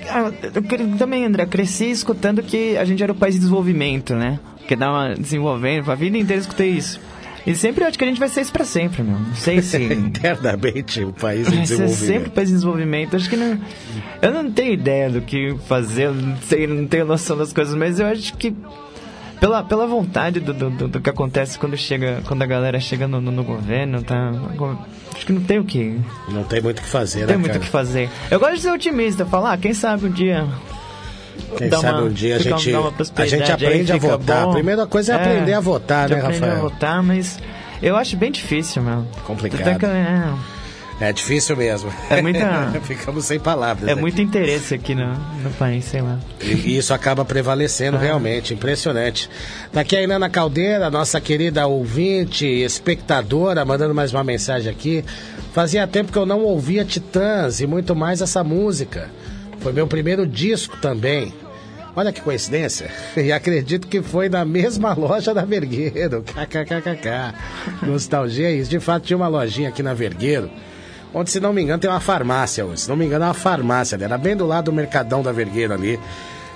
[0.09, 4.39] Ah, eu também, André, cresci escutando que a gente era o país de desenvolvimento, né?
[4.67, 6.99] Que dava desenvolvendo, a vida inteira escutei isso.
[7.45, 9.17] E sempre eu acho que a gente vai ser isso pra sempre, meu.
[9.17, 9.77] Não sei se.
[9.81, 12.31] Eternamente o país em Vai ser sempre o desenvolvimento.
[12.33, 13.15] país de desenvolvimento.
[13.15, 13.59] Acho que não.
[14.21, 17.73] Eu não tenho ideia do que fazer, eu não, sei, não tenho noção das coisas,
[17.75, 18.55] mas eu acho que.
[19.39, 23.07] Pela, pela vontade do, do, do- do que acontece quando chega quando a galera chega
[23.07, 24.31] no, no, no governo, tá?
[25.15, 25.99] Acho que não tem o que.
[26.29, 28.07] Não tem muito o que fazer, Não tem né, muito o que fazer.
[28.29, 30.45] Eu gosto de ser otimista, falar, ah, quem sabe um dia.
[31.57, 32.73] Quem dá sabe uma- um dia a gente,
[33.15, 34.43] a gente aprende a votar.
[34.45, 34.51] bom.
[34.51, 36.57] A primeira coisa é, aprender a votar, né, aprender Rafael?
[36.57, 37.39] a votar, mas
[37.81, 39.05] eu acho bem difícil, meu.
[39.25, 39.79] Complicado.
[39.79, 40.33] Que, é,
[40.99, 41.91] É difícil mesmo.
[42.11, 43.89] É muita- Ficamos sem palavras.
[43.89, 44.01] é aqui.
[44.01, 45.07] muito interesse aqui no,
[45.43, 46.19] no país, sei lá.
[46.39, 49.27] E isso acaba prevalecendo realmente, impressionante.
[49.73, 55.03] Daqui a Inana Caldeira, nossa querida ouvinte, espectadora, mandando mais uma mensagem aqui.
[55.53, 59.09] Fazia tempo que eu não ouvia Titãs e muito mais essa música.
[59.61, 61.33] Foi meu primeiro disco também.
[61.95, 62.89] Olha que coincidência.
[63.15, 66.23] E acredito que foi na mesma loja da Vergueiro.
[66.23, 67.35] KKKKK.
[67.83, 68.69] Nostalgia é isso.
[68.69, 70.49] De fato, tinha uma lojinha aqui na Vergueiro.
[71.13, 72.65] Onde, se não me engano, tem uma farmácia.
[72.75, 73.97] Se não me engano, é uma farmácia.
[74.01, 75.99] Era bem do lado do Mercadão da Vergueiro ali.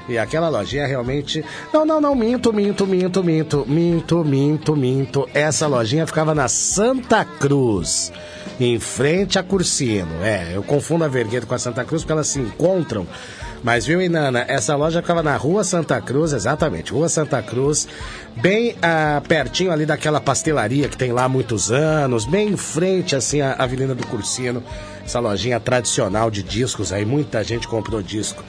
[0.08, 1.44] E aquela lojinha realmente.
[1.74, 5.30] Não, não, não, minto, minto, minto, minto, minto, minto, minto.
[5.34, 8.12] Essa lojinha ficava na Santa Cruz,
[8.60, 10.24] em frente a Cursino.
[10.24, 13.08] É, eu confundo a Vergueiro com a Santa Cruz porque elas se encontram.
[13.66, 17.88] Mas viu, Inana, essa loja ficava na Rua Santa Cruz, exatamente, Rua Santa Cruz,
[18.36, 23.16] bem ah, pertinho ali daquela pastelaria que tem lá há muitos anos, bem em frente,
[23.16, 24.62] assim, à Avenida do Cursino,
[25.06, 28.44] essa lojinha tradicional de discos aí, muita gente comprou disco.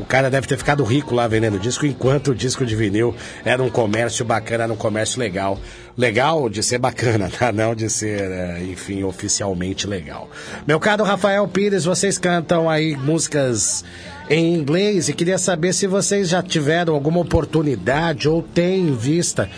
[0.00, 3.62] O cara deve ter ficado rico lá vendendo disco, enquanto o disco de vinil era
[3.62, 5.58] um comércio bacana, era um comércio legal.
[5.96, 7.52] Legal de ser bacana, tá?
[7.52, 10.28] Não de ser, eh, enfim, oficialmente legal.
[10.66, 13.84] Meu caro Rafael Pires, vocês cantam aí músicas
[14.28, 19.48] em inglês e queria saber se vocês já tiveram alguma oportunidade ou têm em vista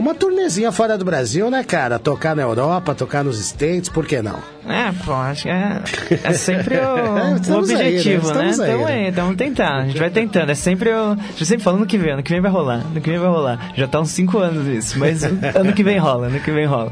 [0.00, 1.98] uma turnezinha fora do Brasil, né, cara?
[1.98, 4.38] Tocar na Europa, tocar nos States, por que não?
[4.66, 5.82] É, pô, acho que é,
[6.24, 7.88] é sempre o, É, o estamos aí, né?
[7.88, 8.50] objetivo, né?
[8.50, 9.08] Estamos aí, Então né?
[9.08, 10.50] então tentando, a gente vai tentando.
[10.50, 11.12] É sempre o.
[11.12, 13.28] A gente sempre falando que vem, ano que vem vai rolar, ano que vem vai
[13.28, 13.72] rolar.
[13.76, 15.22] Já tá uns 5 anos isso, mas
[15.54, 16.90] ano que vem rola, ano que vem rola.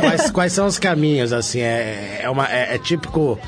[0.00, 1.60] Quais, quais são os caminhos, assim?
[1.60, 3.38] É, é, uma, é, é típico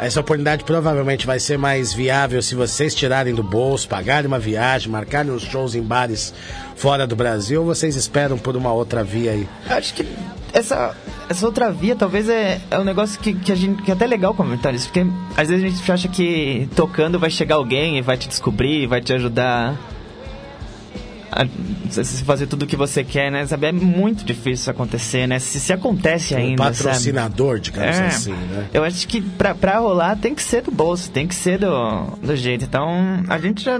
[0.00, 4.90] Essa oportunidade provavelmente vai ser mais viável se vocês tirarem do bolso, pagarem uma viagem,
[4.90, 6.32] marcarem os shows em bares
[6.74, 9.46] fora do Brasil, ou vocês esperam por uma outra via aí?
[9.68, 10.06] Acho que
[10.54, 10.96] essa,
[11.28, 14.06] essa outra via talvez é, é um negócio que, que, a gente, que é até
[14.06, 18.02] legal comentar isso, porque às vezes a gente acha que tocando vai chegar alguém e
[18.02, 19.78] vai te descobrir, vai te ajudar
[22.24, 23.46] fazer tudo o que você quer, né?
[23.46, 25.38] Sabe, é muito difícil isso acontecer, né?
[25.38, 27.60] Se, se acontece Um ainda, patrocinador, sabe?
[27.60, 28.06] digamos É.
[28.06, 28.66] assim, né?
[28.72, 32.06] Eu acho que pra, pra rolar tem que ser do bolso, tem que ser do,
[32.22, 32.64] do jeito.
[32.64, 33.78] Então, a gente já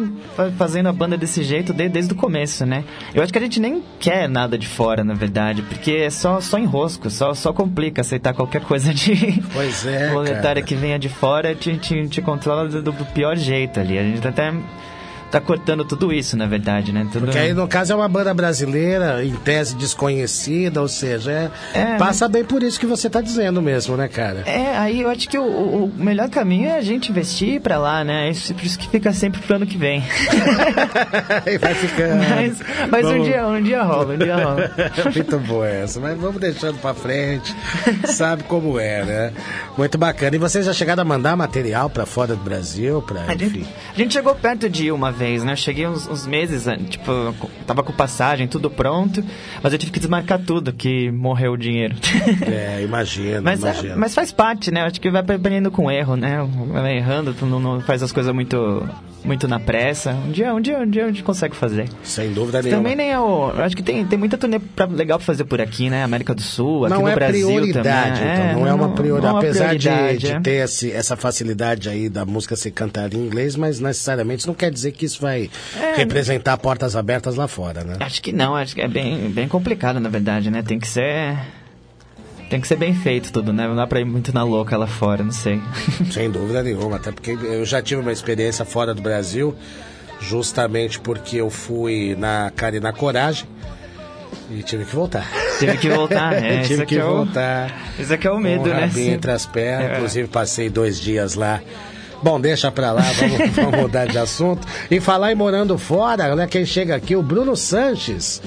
[0.57, 2.85] fazendo a banda desse jeito de- desde o começo, né?
[3.15, 6.41] Eu acho que a gente nem quer nada de fora, na verdade, porque é só,
[6.41, 11.09] só enrosco, só, só complica aceitar qualquer coisa de Pois é, monetária que venha de
[11.09, 13.99] fora, te, te, te controla do, do pior jeito ali.
[13.99, 14.53] A gente até
[15.31, 17.07] tá cortando tudo isso, na verdade, né?
[17.13, 17.25] Tudo...
[17.27, 21.31] Porque aí, no caso, é uma banda brasileira, em tese desconhecida, ou seja,
[21.75, 24.43] é- É, passa bem por isso que você tá dizendo mesmo, né, cara?
[24.47, 28.03] É, aí eu acho que o, o- melhor caminho é a gente investir pra lá,
[28.05, 28.31] né?
[28.31, 30.03] Isso, por isso que fica sempre pro ano que vem.
[31.47, 32.17] Aí vai ficando.
[32.29, 32.59] Mas,
[32.91, 34.71] mas um, Vamos- dia, um dia rola, um dia rola.
[35.15, 37.55] Muito boa essa, mas vamos deixando pra frente.
[38.07, 39.33] Sabe como é, né?
[39.77, 40.35] Muito bacana.
[40.37, 43.03] E vocês já chegaram a mandar material pra fora do Brasil?
[43.03, 43.49] Pra, A enfim.
[43.49, 45.53] gente, a gente chegou perto de uma vez, né?
[45.53, 47.13] Eu cheguei uns, uns meses, tipo,
[47.67, 49.23] tava com passagem, tudo pronto,
[49.63, 51.95] mas eu tive que desmarcar tudo, que morreu o dinheiro.
[52.51, 53.95] É, imagino, Mas, é- imagino.
[53.99, 54.81] mas faz parte, né?
[54.83, 56.39] Eu Acho que vai aprendendo com erro, né?
[56.73, 58.83] Vai errando, tu não, não faz as coisas muito,
[59.25, 60.13] muito na pressa.
[60.13, 61.89] Um dia, um dia, um dia a gente consegue fazer.
[62.03, 62.83] Sem dúvida nenhuma.
[62.83, 63.51] Também nem é o.
[63.51, 66.03] eu Acho que tem, tem muita turnê pra- legal pra fazer por aqui, né?
[66.03, 68.35] América do Sul, aqui não no é Brasil prioridade, também.
[68.51, 68.61] então.
[68.61, 69.23] não, é uma prioridade.
[69.23, 70.41] não é uma Apesar de- prioridade, de, é.
[70.41, 74.55] ter esse- essa facilidade aí da música ser cantada em inglês, mas necessariamente isso não
[74.55, 75.51] quer dizer que isso vai
[75.81, 77.97] É, representar portas abertas lá fora, né?
[78.01, 80.63] Acho que não, acho que é bem, bem complicado, na verdade, né?
[80.63, 81.37] Tem que ser.
[82.49, 83.69] Tem que ser bem feito tudo, né?
[83.69, 85.61] Não dá pra ir muito na louca lá fora, não sei.
[86.11, 89.55] Sem dúvida nenhuma, até porque eu já tive uma experiência fora do Brasil,
[90.21, 93.47] justamente porque eu fui na cara e na coragem
[94.51, 95.27] e tive que voltar.
[95.61, 97.73] Tive que voltar, é, tive isso que é voltar.
[97.99, 98.91] Isso aqui é o medo, o né?
[98.99, 99.95] entre as pernas, É.
[99.95, 101.61] inclusive passei dois dias lá.
[102.23, 104.67] Bom, deixa pra lá, vamos, vamos mudar de assunto.
[104.91, 106.47] E falar em morando fora, né?
[106.47, 108.43] Quem chega aqui, o Bruno Sanches.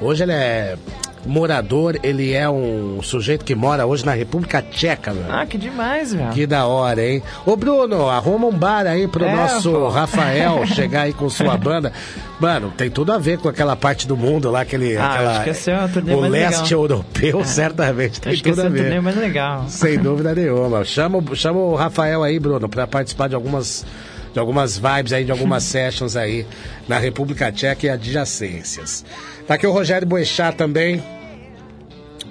[0.00, 0.76] Hoje ele é
[1.24, 5.24] morador, ele é um sujeito que mora hoje na República Tcheca, meu.
[5.30, 6.30] Ah, que demais, velho.
[6.30, 7.22] Que da hora, hein?
[7.46, 9.88] Ô, Bruno, arruma um bar aí pro É, nosso pô.
[9.88, 11.92] Rafael chegar aí com sua banda.
[12.40, 14.96] Mano, tem tudo a ver com aquela parte do mundo lá, aquele.
[14.96, 16.80] Ah, aquela, acho que esse é uma turnê o mais leste legal.
[16.80, 18.80] europeu, certamente tem Acho que tudo esse é a ver.
[18.82, 19.64] torneio mais legal.
[19.68, 20.84] Sem dúvida nenhuma.
[20.84, 23.86] Chama, chama o Rafael aí, Bruno, pra participar de algumas,
[24.32, 26.46] de algumas vibes aí, de algumas sessions aí
[26.88, 29.04] na República Tcheca e adjacências.
[29.46, 31.02] Tá aqui o Rogério Boechat também,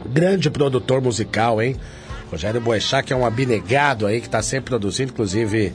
[0.06, 1.76] grande produtor musical, hein?
[2.32, 5.74] Rogério Boechat, que é um abnegado aí, que tá sempre produzindo, inclusive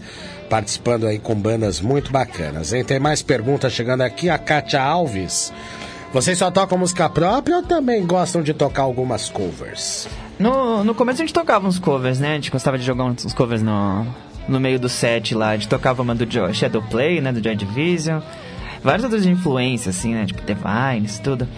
[0.48, 2.82] participando aí com bandas muito bacanas, hein?
[2.82, 5.52] Tem mais perguntas chegando aqui, a Kátia Alves.
[6.12, 10.08] Vocês só tocam música própria ou também gostam de tocar algumas covers?
[10.38, 12.32] No, no começo a gente tocava uns covers, né?
[12.32, 14.06] A gente gostava de jogar uns covers no,
[14.48, 15.50] no meio do set lá.
[15.50, 17.32] A gente tocava uma do Jo- Shadowplay, né?
[17.32, 18.20] Do Joy Division.
[18.82, 20.26] Várias outras influências, assim, né?
[20.26, 21.48] Tipo Divines, tudo.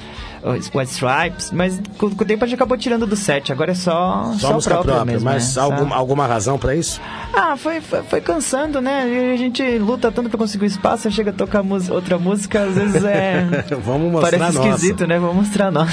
[0.43, 1.51] O White Stripes.
[1.51, 3.53] Mas com, o tempo a gente acabou tirando do set.
[3.53, 5.63] Agora é só, Só, só, música própria, própria, mesmo, mas né?
[5.63, 7.01] alguma, Só- alguma razão pra isso?
[7.35, 9.33] Ah, foi, foi, foi cansando, né?
[9.35, 13.05] A gente luta tanto pra conseguir o espaço, chega a tocar outra música, às vezes
[13.05, 13.65] é...
[13.85, 15.19] Vamos mostrar Parece esquisito, né?
[15.19, 15.93] Vamos mostrar a nossa.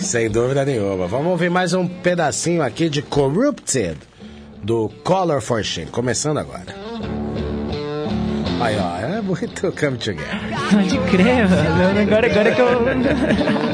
[0.00, 1.06] Sem dúvida nenhuma.
[1.06, 3.96] Vamos ouvir mais um pedacinho aqui de Corrupted,
[4.64, 5.90] do Color for Shame.
[5.90, 6.74] Começando agora.
[8.60, 10.40] Aí, ó, é muito come together.
[10.70, 12.00] Pode crer, mano.
[12.00, 13.73] Agora, agora que eu...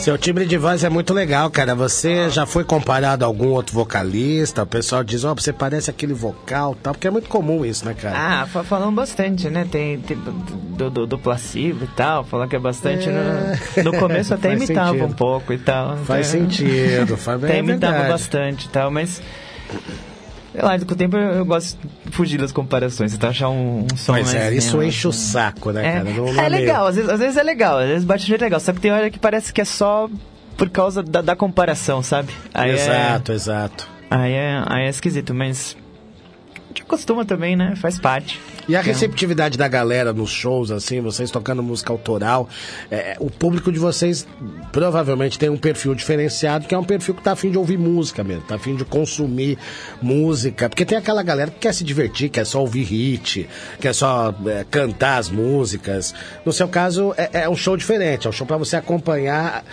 [0.00, 1.74] Seu timbre de voz é muito legal, cara.
[1.74, 4.62] Você já foi comparado a algum outro vocalista?
[4.62, 7.92] O pessoal diz, ó, você parece aquele vocal tal, porque é muito comum isso, né,
[7.94, 8.16] cara?
[8.42, 9.66] Ah, fa- falam bastante, né?
[9.70, 13.10] Tem, tem do, do, do placebo e tal, falam que é bastante.
[13.10, 13.82] É.
[13.82, 15.04] No, no começo até imitava sentido.
[15.06, 15.98] um pouco e tal.
[15.98, 18.12] Faz Então, sentido, faz Até é imitava verdade.
[18.12, 19.20] bastante e tal, mas.
[20.52, 23.86] Sei lá, com o tempo eu, eu gosto de fugir das comparações, então achar um,
[23.92, 24.52] um som Mas mais.
[24.52, 25.18] é, isso enche o assim.
[25.30, 26.04] saco, né, É, cara?
[26.04, 28.26] Não- não é meio- legal, às vezes, às vezes é legal, às vezes bate um
[28.26, 30.08] jeito legal, só que tem hora que parece que é só
[30.56, 32.32] por causa da, da comparação, sabe?
[32.52, 33.88] Aí é- Exato, exato.
[34.10, 35.76] Aí é, aí é esquisito, mas.
[36.90, 37.76] Acostuma também, né?
[37.76, 38.40] Faz parte.
[38.68, 42.48] E a receptividade da galera nos shows, assim, vocês tocando música autoral,
[42.90, 44.26] é, o público de vocês
[44.72, 48.24] provavelmente tem um perfil diferenciado, que é um perfil que tá afim de ouvir música
[48.24, 49.56] mesmo, tá afim de consumir
[50.02, 50.68] música.
[50.68, 53.48] Porque tem aquela galera que quer se divertir, quer só ouvir hit,
[53.80, 56.12] quer só é, cantar as músicas.
[56.44, 59.64] No seu caso, é, é um show diferente, é um show para você acompanhar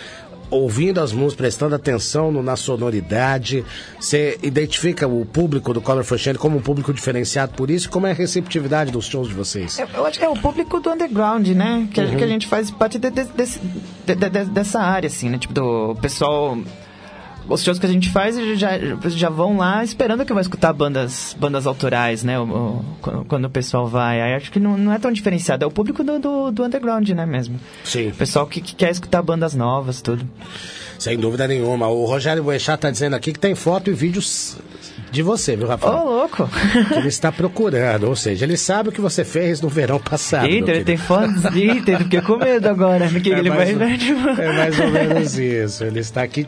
[0.50, 3.64] ouvindo as músicas, prestando atenção no- na sonoridade,
[4.00, 8.06] você identifica o público do Color for Change como um público diferenciado por isso, como
[8.06, 9.78] é a receptividade dos shows de vocês?
[9.78, 11.88] Eu, eu acho que é o público do underground, né?
[11.92, 12.16] Que, a- Uhum.
[12.16, 15.38] que a gente faz parte de- de- de- dessa área, assim, né?
[15.38, 16.56] Tipo, do pessoal.
[17.48, 18.72] Os shows que a gente faz já,
[19.08, 22.38] já vão lá esperando que vai escutar bandas, bandas autorais, né?
[22.38, 24.20] O- o- quando, quando o pessoal vai.
[24.20, 25.64] Aí acho que não, não é tão diferenciado.
[25.64, 27.24] É o público do, do, do underground, né?
[27.24, 27.58] Mesmo.
[27.84, 28.08] Sim.
[28.08, 30.28] O pessoal que, que quer escutar bandas novas, tudo.
[30.98, 31.86] Sem dúvida nenhuma.
[31.88, 34.56] O Rogério Boechat tá dizendo aqui que tem foto e vídeos
[35.10, 36.04] de você, viu, Ô, Rafael?
[36.04, 36.48] louco!
[36.88, 40.46] Que ele está procurando, ou seja, ele sabe o que você fez no verão passado.
[40.46, 41.44] Eita, ele tem fotos.
[41.54, 43.08] Eita, eu fiquei com medo agora.
[43.08, 43.96] Porque É ele mais vai.
[43.98, 45.84] tipo- É mais ou menos isso.
[45.84, 46.46] Ele está aqui,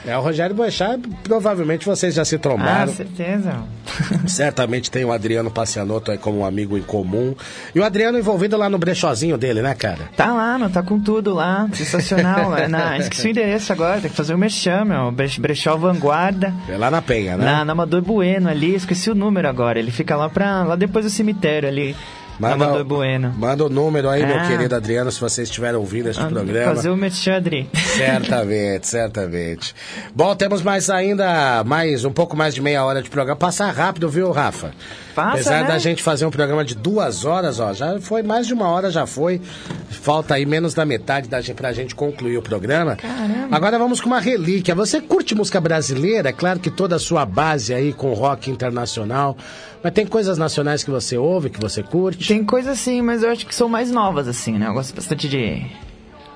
[0.05, 2.91] É, o Rogério Boechat, provavelmente vocês já se Ah, trombaram.
[2.93, 3.53] certeza.
[4.27, 7.35] Certamente tem o Adriano Pacianotto aí como um amigo em comum.
[7.75, 10.09] E o Adriano envolvido lá no brechozinho dele, né, cara?
[10.15, 11.67] Tá lá, meu, tá com tudo lá.
[11.73, 12.55] Sensacional.
[12.57, 15.11] é na, esqueci o endereço agora, tem que fazer o merchan, meu.
[15.11, 16.53] Bre- Brechó Vanguarda.
[16.67, 17.45] É lá na Penha, né?
[17.45, 19.77] Na, na Amador Bueno ali, esqueci o número agora.
[19.79, 20.63] Ele fica lá pra.
[20.63, 21.95] lá depois do cemitério ali.
[22.43, 23.33] Amador Bueno.
[23.37, 24.47] manda o número aí, meu Ah.
[24.47, 26.75] querido Adriano, se vocês estiverem ouvindo este Ah, programa.
[26.75, 27.69] Fazer o merchan, Adri.
[27.73, 29.75] Certamente, certamente.
[30.15, 33.37] Bom, temos mais ainda, mais um pouco mais de meia hora de programa.
[33.37, 34.71] Passa rápido, viu, Rafa?
[35.15, 35.67] Passa, Apesar né?
[35.67, 38.89] da gente fazer um programa de duas horas, ó, já foi mais de uma hora,
[38.89, 39.41] já foi.
[39.89, 42.95] Falta aí menos da metade da gente, pra gente concluir o programa.
[42.95, 43.47] Caramba.
[43.55, 44.73] Agora vamos com uma relíquia.
[44.73, 46.29] Você curte música brasileira?
[46.29, 49.35] É claro que toda a sua base aí com rock internacional.
[49.83, 52.27] Mas tem coisas nacionais que você ouve, que você curte?
[52.27, 54.67] Tem coisas assim, mas eu acho que são mais novas, assim, né?
[54.67, 55.65] Eu gosto bastante de.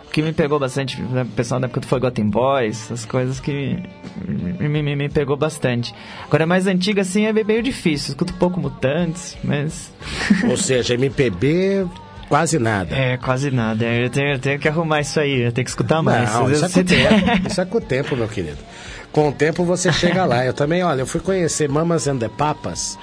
[0.07, 3.39] O que me pegou bastante, né, o pessoal da época do Forgotten Boys, essas coisas
[3.41, 3.77] que
[4.27, 5.93] me, me, me- pegou bastante.
[6.25, 8.11] Agora, mais antiga, assim, é meio difícil.
[8.13, 9.91] Escuto pouco Mutantes, mas.
[10.49, 11.85] Ou seja, MPB,
[12.29, 12.95] quase nada.
[12.95, 13.85] É, quase nada.
[13.85, 16.33] Eu tenho, eu tenho que arrumar isso aí, eu tenho que escutar mais.
[16.33, 17.15] Não, isso é, com o tempo,
[17.47, 18.57] isso é com o tempo, meu querido.
[19.11, 20.45] Com o tempo você chega lá.
[20.45, 22.97] Eu também, olha, eu fui conhecer Mamas and the Papas.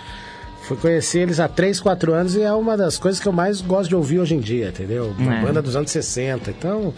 [0.73, 3.61] Fui conhecer eles há 3, 4 anos e é uma das coisas que eu mais
[3.61, 5.15] gosto de ouvir hoje em dia, entendeu?
[5.19, 5.40] Uma É.
[5.43, 6.51] banda dos anos 60.
[6.51, 6.94] Então,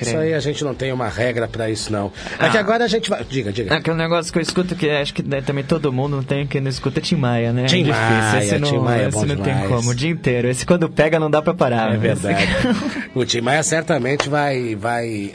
[0.00, 2.10] isso aí a gente não tem uma regra pra isso, não.
[2.38, 2.60] É que Ah.
[2.60, 3.22] agora a gente vai.
[3.28, 3.74] Diga, diga.
[3.76, 6.58] Aquele negócio que eu escuto que acho que né, também todo mundo não tem, que
[6.58, 7.66] não escuta é Tim Maia, né?
[7.66, 8.02] Tim é difícil.
[8.02, 10.48] Maia, esse não, Tim Maia é esse não tem como, o dia inteiro.
[10.48, 11.88] Esse quando pega não dá pra parar.
[11.88, 11.96] É né?
[11.98, 12.46] verdade.
[13.14, 15.32] o Tim Maia certamente vai, vai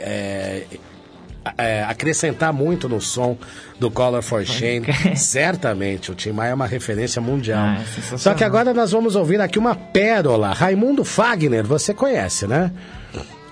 [1.58, 3.36] é, é, acrescentar muito no som
[3.78, 4.86] do Color for Shane.
[5.16, 6.10] certamente.
[6.10, 7.58] O Tim Maia é uma referência mundial.
[7.62, 7.78] Ah,
[8.12, 8.16] é.
[8.16, 10.52] Só que agora nós vamos ouvir aqui uma pérola.
[10.52, 12.70] Raimundo Fagner, você conhece, né?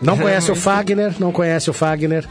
[0.01, 1.14] Não conhece o Fagner?
[1.20, 2.24] Não conhece o Fagner?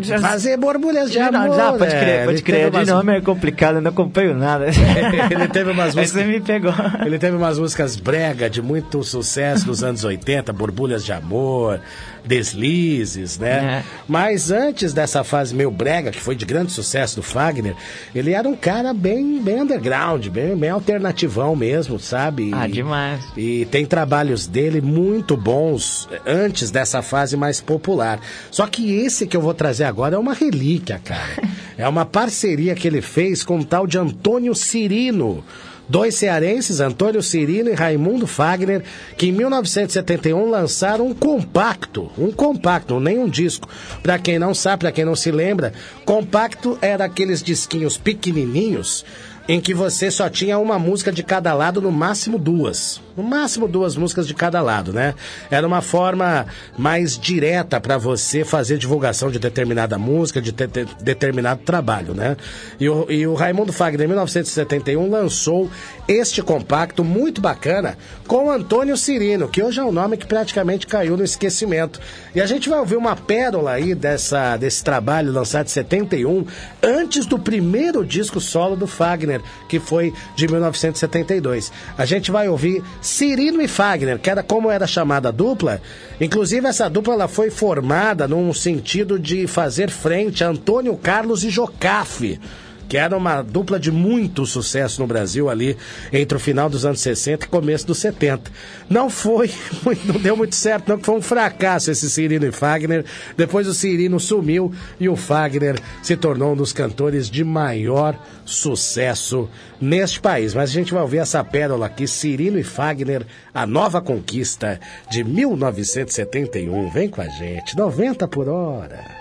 [0.00, 1.54] Já- Fazer borbulhas de Já, amor.
[1.54, 2.68] já, pode crer, pode Ele crer.
[2.70, 4.66] De umas- nome é complicado, eu não acompanho nada.
[5.30, 6.26] Ele teve umas Aí você músicas.
[6.26, 6.74] me pegou.
[7.04, 11.78] Ele teve umas músicas brega de muito sucesso nos anos 80, Borbulhas de Amor,
[12.26, 13.82] Deslizes, né?
[13.82, 13.84] É.
[14.08, 17.74] Mas antes dessa fase meio brega, que foi de grande sucesso do Fagner,
[18.14, 22.50] ele era um cara bem, bem underground, bem, bem alternativão mesmo, sabe?
[22.54, 23.24] Ah, E- demais.
[23.36, 28.20] E tem trabalhos dele muito bons antes dessa fase mais popular.
[28.50, 31.26] Só que esse que eu vou trazer agora é uma relíquia, cara.
[31.78, 35.44] É uma parceria que ele fez com o tal de Antônio Cirino
[35.88, 38.82] Dois cearenses, Antônio Cirino e Raimundo Fagner,
[39.16, 43.68] que em 1971 lançaram um compacto, um compacto, nem um disco.
[44.02, 45.72] Pra quem não sabe, pra quem não se lembra,
[46.04, 49.04] compacto era aqueles disquinhos pequenininhos
[49.48, 53.00] em que você só tinha uma música de cada lado, no máximo duas.
[53.16, 55.14] No máximo duas músicas de cada lado, né?
[55.50, 61.62] Era uma forma mais direta para você fazer divulgação de determinada música, de de- determinado
[61.62, 62.36] trabalho, né?
[62.78, 65.70] E o, e o Raimundo Fagner, em 1971, lançou
[66.06, 71.16] este compacto muito bacana com Antônio Cirino, que hoje é um nome que praticamente caiu
[71.16, 72.00] no esquecimento.
[72.34, 76.46] E a gente vai ouvir uma pérola aí dessa, desse trabalho lançado em 71,
[76.82, 81.72] antes do primeiro disco solo do Fagner, que foi de 1972.
[81.96, 85.80] A gente vai ouvir Cirino e Fagner, que era como era chamada a dupla.
[86.20, 91.50] Inclusive, essa dupla ela foi formada num sentido de fazer frente a Antônio Carlos e
[91.50, 92.40] Jocafe
[92.88, 95.76] que era uma dupla de muito sucesso no Brasil ali
[96.12, 98.50] entre o final dos anos 60 e começo dos 70.
[98.88, 99.50] Não foi,
[100.04, 103.04] não deu muito certo, não, que foi um fracasso esse Cirino e Fagner.
[103.36, 109.48] Depois o Cirino sumiu e o Fagner se tornou um dos cantores de maior sucesso
[109.80, 110.54] neste país.
[110.54, 114.80] Mas a gente vai ouvir essa pérola aqui, Cirino e Fagner, a nova conquista
[115.10, 116.90] de 1971.
[116.90, 119.15] Vem com a gente, 90 por hora.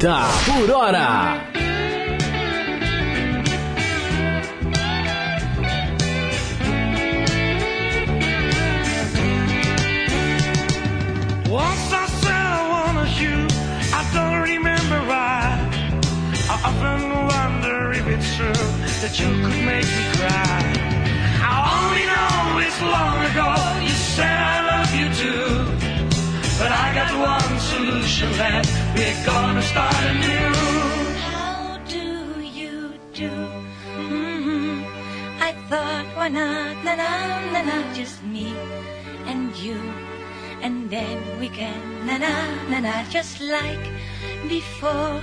[0.00, 1.09] 90 por hora.
[37.60, 38.56] Na na just me
[39.26, 39.76] and you.
[40.62, 42.32] And then we can, na na
[42.68, 43.84] na na, just like
[44.48, 45.20] before.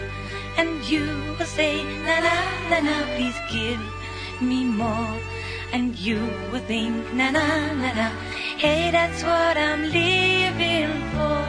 [0.57, 1.05] And you
[1.37, 2.35] will say, na na
[2.69, 3.81] na na, please give
[4.41, 5.17] me more.
[5.73, 8.07] And you will think, na na na na,
[8.57, 11.46] hey, that's what I'm living for.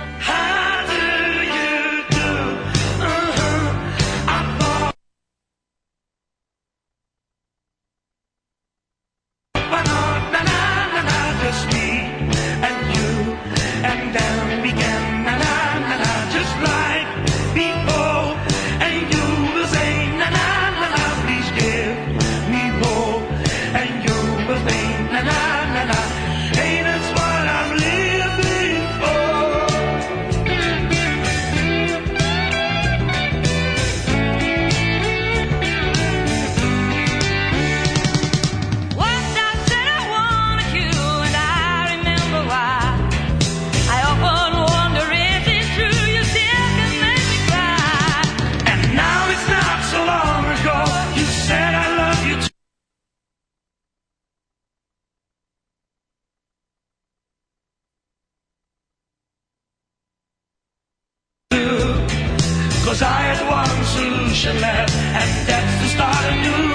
[64.46, 66.74] And that's to start anew.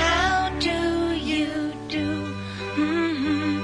[0.00, 2.24] How do you do?
[2.72, 3.60] hmm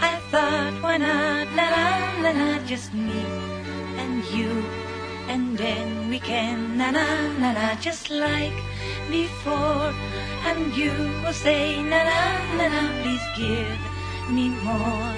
[0.00, 3.24] I thought, why not, na na na na, just me
[3.96, 4.62] and you,
[5.28, 7.06] and then we can, na na
[7.40, 8.52] na na, just like
[9.08, 9.94] before.
[10.44, 10.92] And you
[11.24, 12.20] will say, na na
[12.60, 13.80] na na, please give
[14.28, 15.14] me more.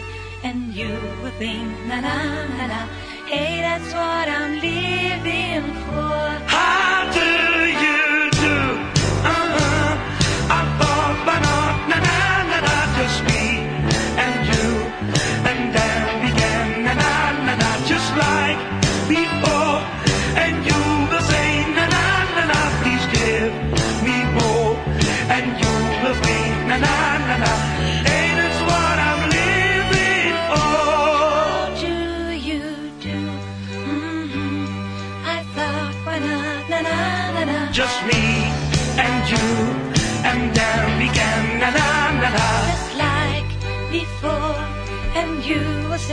[0.46, 2.14] And you will think, na na
[2.58, 2.80] na na,
[3.26, 6.26] hey, that's what I'm living for.
[6.46, 7.28] How do
[7.84, 8.05] you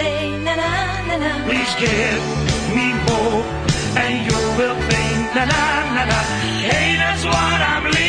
[0.04, 0.72] say, na na
[1.10, 1.32] na na.
[1.48, 2.24] Please give
[2.78, 3.40] me more,
[4.04, 5.62] and you will think, na na
[5.96, 6.20] na na.
[6.70, 8.03] Hey, that's what I'm living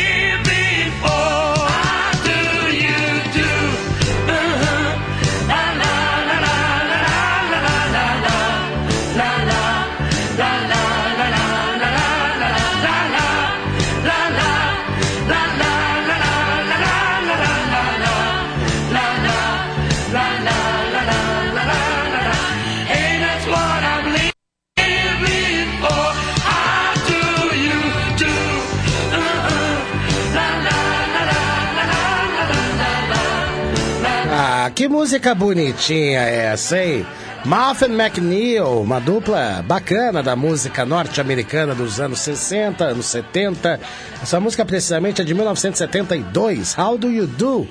[34.85, 37.03] que música bonitinha essa, hein?
[37.43, 43.79] Muffin McNeil, uma dupla bacana da música norte-americana dos anos 60, anos 70.
[44.21, 47.67] Essa música precisamente é de 1972, How Do You Do?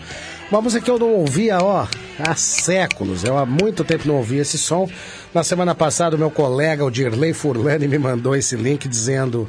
[0.50, 1.86] Uma música que eu não ouvia, ó,
[2.18, 3.22] há séculos.
[3.22, 4.90] Eu há muito tempo não ouvia esse som.
[5.32, 9.48] Na semana passada, meu colega, o Dirley Furlani, me mandou esse link dizendo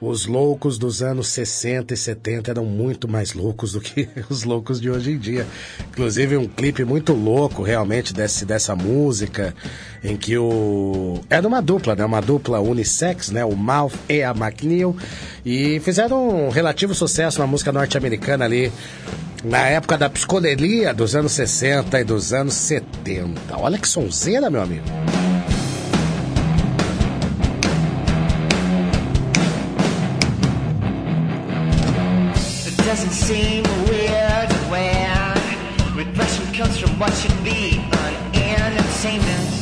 [0.00, 4.80] os loucos dos anos 60 e 70 eram muito mais loucos do que os loucos
[4.80, 5.46] de hoje em dia.
[5.90, 9.54] Inclusive um clipe muito louco realmente desse, dessa música,
[10.02, 11.20] em que o.
[11.28, 12.04] Era uma dupla, né?
[12.04, 13.44] Uma dupla unissex, né?
[13.44, 14.96] O Mouth e a McNeil.
[15.44, 18.72] E fizeram um relativo sucesso na música norte-americana ali.
[19.44, 23.56] Na época da psicodelia dos anos 60 e dos anos 70.
[23.56, 24.84] Olha que sonzeira, meu amigo.
[33.18, 35.34] Seem weird when
[35.96, 39.56] repression comes from what should be an entertainment.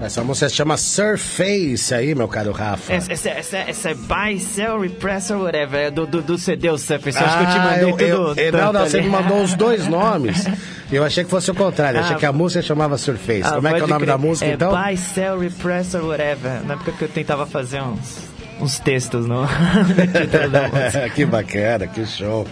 [0.00, 2.92] Essa música se chama Surface aí, meu caro Rafa.
[2.94, 5.80] Essa, essa, essa, essa é Buy, Sell, Repressor, whatever.
[5.80, 7.18] É do, do, do CD, o Surface.
[7.18, 8.40] Acho que eu te mandei Ah, eu- tudo.
[8.40, 10.46] eu- não, não, você me mandou os dois nomes.
[10.90, 12.00] Eu achei que fosse o contrário.
[12.00, 13.42] Achei Ah, que a música chamava Surface.
[13.44, 14.08] Ah, Como é que é o nome crer.
[14.14, 14.70] da música, é então?
[14.72, 16.62] Buy, Sell, Repressor, whatever.
[16.64, 18.28] Na época que eu tentava fazer uns
[18.60, 21.10] uns textos no, no título da música.
[21.14, 22.46] que bacana, que show.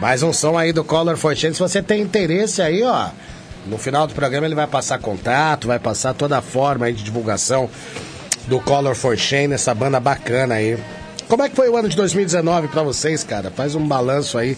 [0.00, 1.54] Mais um som aí do Color for Change.
[1.54, 3.08] Se você tem interesse aí, ó,
[3.66, 7.02] no final do programa ele vai passar contato, vai passar toda a forma aí de
[7.02, 7.68] divulgação
[8.46, 10.78] do Color for Change, essa banda bacana aí.
[11.28, 13.50] Como é que foi o ano de 2019 pra vocês, cara?
[13.50, 14.56] Faz um balanço aí.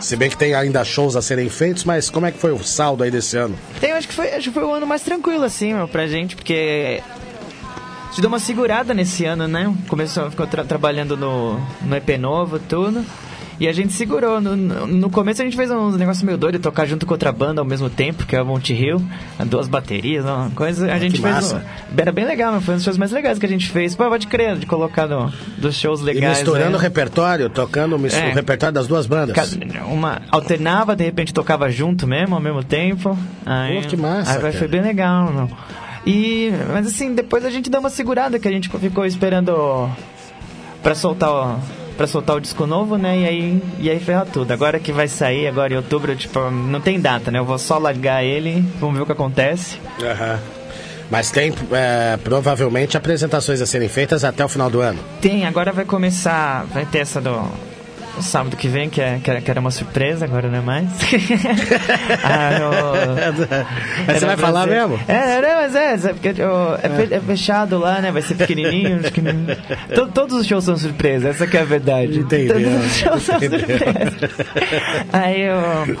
[0.00, 2.64] Se bem que tem ainda shows a serem feitos, mas como é que foi o
[2.64, 3.54] saldo aí desse ano?
[3.80, 6.34] Tem, acho que foi, acho que foi o ano mais tranquilo, assim, meu, pra gente,
[6.34, 7.02] porque.
[8.10, 9.72] Gente deu uma segurada nesse ano, né?
[9.88, 13.04] Começou, ficou tra- trabalhando no, no EP novo, tudo.
[13.60, 14.40] E a gente segurou.
[14.40, 17.60] No, no começo a gente fez uns negócios meio doido, tocar junto com outra banda
[17.60, 19.00] ao mesmo tempo, que é o Monte Rio,
[19.46, 20.90] duas baterias, uma coisa.
[20.92, 21.34] A gente que fez.
[21.34, 21.56] massa.
[21.92, 23.94] um- era bem legal, meu, foi um dos shows mais legais que a gente fez.
[23.94, 26.38] Pô, pode crer, de colocar no, dos shows E legais.
[26.38, 26.76] misturando né?
[26.76, 28.30] o repertório, tocando É.
[28.30, 29.56] o repertório das duas bandas.
[29.86, 33.16] Uma alternava, de repente tocava junto mesmo, ao mesmo tempo.
[33.44, 34.52] Aí, Pô, que massa, Aí cara.
[34.54, 35.48] foi bem legal, não.
[36.06, 39.90] E, mas assim, depois a gente deu uma segurada, que a gente ficou esperando
[40.82, 41.58] pra soltar o,
[41.96, 43.18] pra soltar o disco novo, né?
[43.18, 44.50] E aí, e aí ferra tudo.
[44.52, 47.38] Agora que vai sair, agora em outubro, tipo, não tem data, né?
[47.38, 49.78] Eu vou só largar ele, vamos ver o que acontece.
[50.02, 50.38] Aham.
[51.10, 54.98] Mas tem é, provavelmente apresentações a serem feitas até o final do ano.
[55.20, 57.50] Tem, agora vai começar, vai ter essa do
[58.22, 60.86] sábado que vem, que, é, que, era, que era uma surpresa, agora não é mais.
[62.22, 63.46] Ah, eu-
[64.06, 64.98] Mas você vai pra falar mesmo?
[65.08, 68.10] É, não, mas é, é, porque, ó, é, é fechado lá, né?
[68.12, 69.00] Vai ser pequenininho.
[69.94, 72.18] To- todos os shows são surpresa, essa que é a verdade.
[72.20, 72.54] Entendeu.
[72.60, 74.30] Todos os shows são surpresa.
[75.12, 75.98] Aí eu...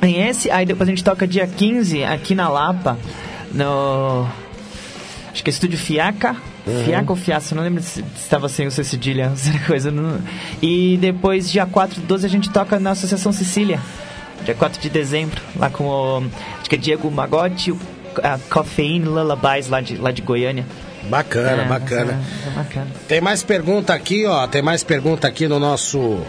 [0.00, 2.96] Tem esse, aí depois a gente toca dia 15 aqui na Lapa,
[3.52, 4.28] no...
[5.32, 6.36] Acho que é Estúdio Fiaca.
[6.68, 6.84] Uhum.
[6.84, 9.32] Fiaca ou não lembro se estava sem o C cedilha,
[9.66, 9.90] coisa.
[9.90, 10.18] Não...
[10.60, 13.80] E depois, dia 4 de 12, a gente toca na Associação Sicília.
[14.44, 16.30] Dia 4 de dezembro, lá com o.
[16.60, 17.78] Acho que é Diego Magotti, o
[18.22, 20.66] a Coffeine Lullabies lá de, lá de Goiânia.
[21.08, 22.20] Bacana, É, bacana.
[22.44, 22.86] É, é bacana.
[23.06, 24.46] Tem mais pergunta aqui, ó.
[24.46, 26.20] Tem mais pergunta aqui no nosso.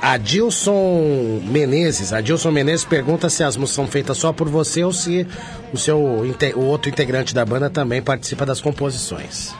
[0.00, 2.12] Adilson Menezes.
[2.12, 5.26] Adilson Menezes pergunta se as músicas são feitas só por você ou se
[5.72, 9.54] o seu o outro integrante da banda também participa das composições.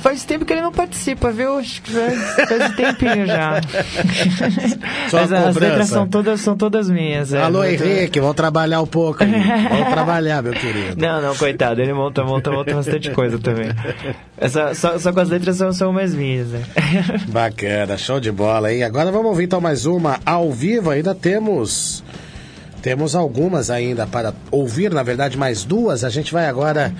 [0.00, 1.58] Faz tempo que ele não participa, viu?
[1.58, 3.60] Acho que faz, um tempinho já.
[5.10, 7.32] Só Mas as letras são todas, são todas minhas.
[7.34, 7.42] é.
[7.42, 9.30] Alô, Henrique, vamos trabalhar um pouco aí.
[9.30, 10.96] Vamos trabalhar, meu querido.
[10.96, 13.68] Não, não, coitado, ele monta, monta, monta bastante coisa também.
[14.38, 16.62] Essa, só, só com as letras são, são mais minhas, né?
[17.28, 18.82] Bacana, show de bola, hein?
[18.84, 20.90] Agora vamos ouvir então mais uma ao vivo.
[20.90, 22.02] Ainda temos
[22.80, 26.04] temos algumas ainda para ouvir, na verdade mais duas.
[26.04, 26.92] A gente vai agora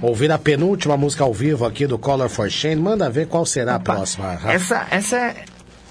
[0.00, 2.80] ouvir a penúltima música ao vivo aqui do Color for Shane.
[2.80, 4.38] Manda ver qual será a próxima.
[4.46, 5.44] Essa, essa é,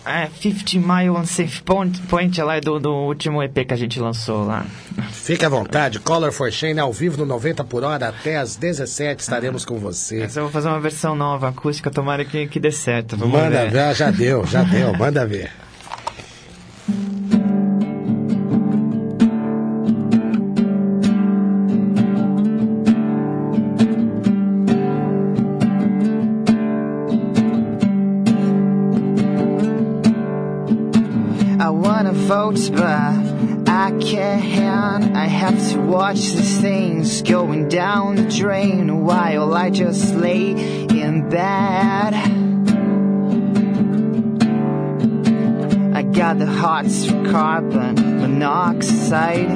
[0.05, 3.99] é 50 Mile Unsafe Point, point lá é do, do último EP que a gente
[3.99, 4.65] lançou lá.
[5.11, 9.21] Fique à vontade, Color for Shane ao vivo no 90 por hora até às 17
[9.21, 10.21] estaremos com você.
[10.21, 13.15] Essa eu vou fazer uma versão nova, acústica, tomara que, que dê certo.
[13.15, 15.51] Vamos Manda ver, já deu, já deu, manda ver.
[33.81, 35.15] I can't.
[35.15, 41.29] I have to watch these things going down the drain while I just lay in
[41.29, 42.13] bed.
[45.95, 49.49] I got the hots for carbon monoxide.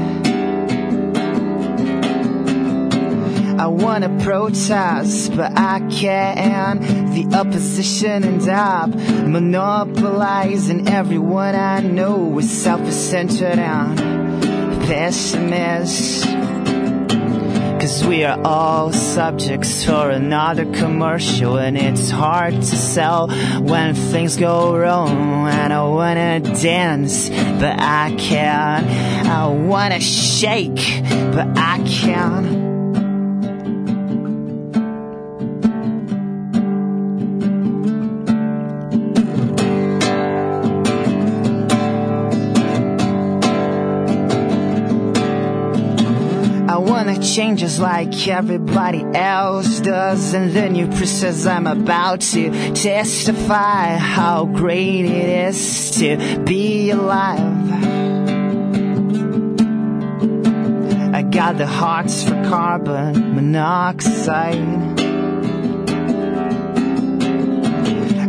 [3.60, 6.82] I wanna protest, but I can't.
[7.14, 14.12] The opposition and I'm monopolizing everyone I know with self-centered and
[14.88, 16.26] pessimist.
[17.80, 23.27] Cause we are all subjects for another commercial and it's hard to sell
[23.60, 25.47] when things go wrong.
[25.47, 28.88] And I wanna dance but I can't.
[29.27, 31.03] I wanna shake
[31.34, 32.73] but I can't
[47.34, 50.35] Just like everybody else does.
[50.35, 57.39] And then you says I'm about to testify how great it is to be alive.
[61.11, 64.93] I got the hearts for carbon monoxide.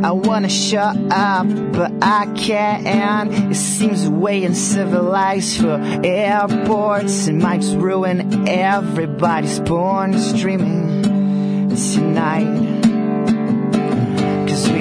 [0.04, 3.32] I wanna shut up, but I can't.
[3.50, 11.04] It seems way uncivilized for airports and mics ruin everybody's porn streaming
[11.74, 12.73] tonight.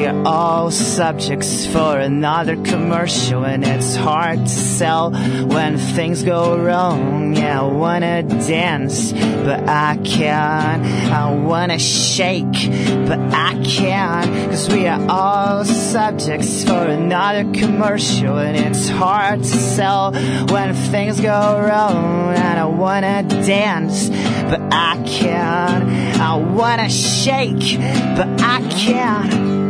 [0.04, 6.58] We are all subjects for another commercial, and it's hard to sell when things go
[6.58, 7.34] wrong.
[7.34, 10.84] Yeah, I wanna dance, but I can't.
[11.10, 12.70] I wanna shake,
[13.08, 14.52] but I can't.
[14.52, 20.12] Cause we are all subjects for another commercial, and it's hard to sell
[20.50, 22.34] when things go wrong.
[22.36, 24.10] And I wanna dance,
[24.50, 26.20] but I can't.
[26.20, 27.80] I wanna shake,
[28.18, 29.63] but I can't.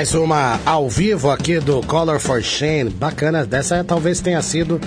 [0.00, 2.88] Mais uma ao vivo aqui do Color for Shane.
[2.88, 4.80] Bacana, dessa talvez tenha sido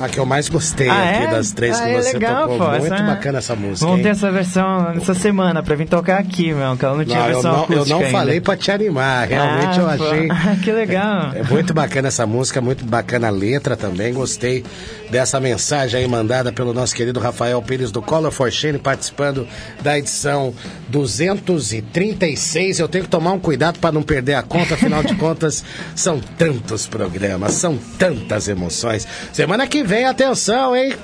[0.00, 1.26] a que eu mais gostei Ah, aqui é?
[1.26, 2.58] das três Ah, que é você legal, tocou.
[2.58, 3.80] pô, Muito essa- bacana essa música.
[3.84, 4.02] Vamos hein?
[4.04, 7.26] ter essa versão essa semana pra vir tocar aqui, meu, que ela não tinha Não,
[7.28, 8.08] eu versão não, eu não ainda.
[8.10, 10.28] falei pra te animar, realmente Ah, eu achei.
[10.64, 11.32] que legal.
[11.34, 14.14] É muito bacana essa música, muito bacana a letra também.
[14.14, 14.64] Gostei
[15.10, 19.46] dessa mensagem aí mandada pelo nosso querido Rafael Pires do Color for Shane, participando
[19.82, 20.54] da edição
[20.88, 22.78] 236.
[22.78, 25.64] Eu tenho que tomar um cuidado para não perder a conta, afinal de contas,
[25.94, 29.06] são tantos programas, são tantas emoções.
[29.32, 30.94] Semana que vem, atenção, hein?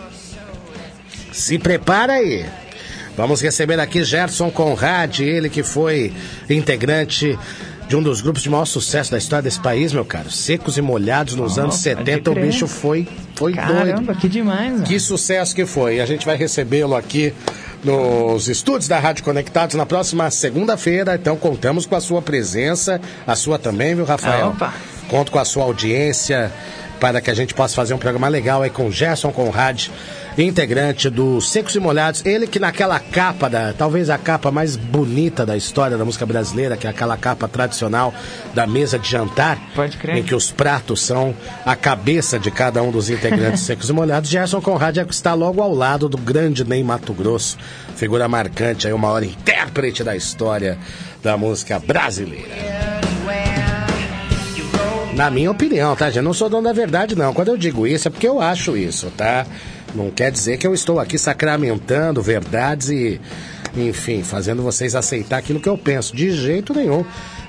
[1.32, 2.46] Se prepara aí.
[3.16, 6.12] Vamos receber aqui Gerson Conrad, ele que foi
[6.50, 7.36] integrante
[7.88, 10.30] de um dos grupos de maior sucesso da história desse país, meu caro.
[10.30, 13.06] Secos e molhados nos Oh, anos pode 70, o bicho foi,
[13.36, 14.20] foi Caramba, doido.
[14.20, 14.84] que demais, mano.
[14.84, 16.00] Que sucesso que foi.
[16.00, 17.32] A gente vai recebê-lo aqui
[17.84, 21.14] nos estúdios da Rádio Conectados na próxima segunda-feira.
[21.14, 24.48] Então contamos com a sua presença, a sua também, viu, Rafael?
[24.48, 24.74] Opa.
[25.08, 26.50] Conto com a sua audiência
[27.00, 29.88] para que a gente possa fazer um programa legal aí com Gerson Conrad,
[30.38, 32.24] integrante do Secos e Molhados.
[32.24, 36.76] Ele que naquela capa, da, talvez a capa mais bonita da história da música brasileira,
[36.76, 38.12] que é aquela capa tradicional
[38.54, 39.58] da mesa de jantar,
[40.14, 44.30] em que os pratos são a cabeça de cada um dos integrantes Secos e Molhados.
[44.30, 47.56] Gerson Conrad é que está logo ao lado do grande Ney Mato Grosso,
[47.94, 50.78] figura marcante, aí o maior intérprete da história
[51.22, 53.05] da música brasileira.
[55.16, 56.22] Na minha opinião, tá, gente?
[56.22, 57.32] Não sou dono da verdade, não.
[57.32, 59.46] Quando eu digo isso, é porque eu acho isso, tá?
[59.94, 63.18] Não quer dizer que eu estou aqui sacramentando verdades e,
[63.74, 66.14] enfim, fazendo vocês aceitar aquilo que eu penso.
[66.14, 67.02] De jeito nenhum.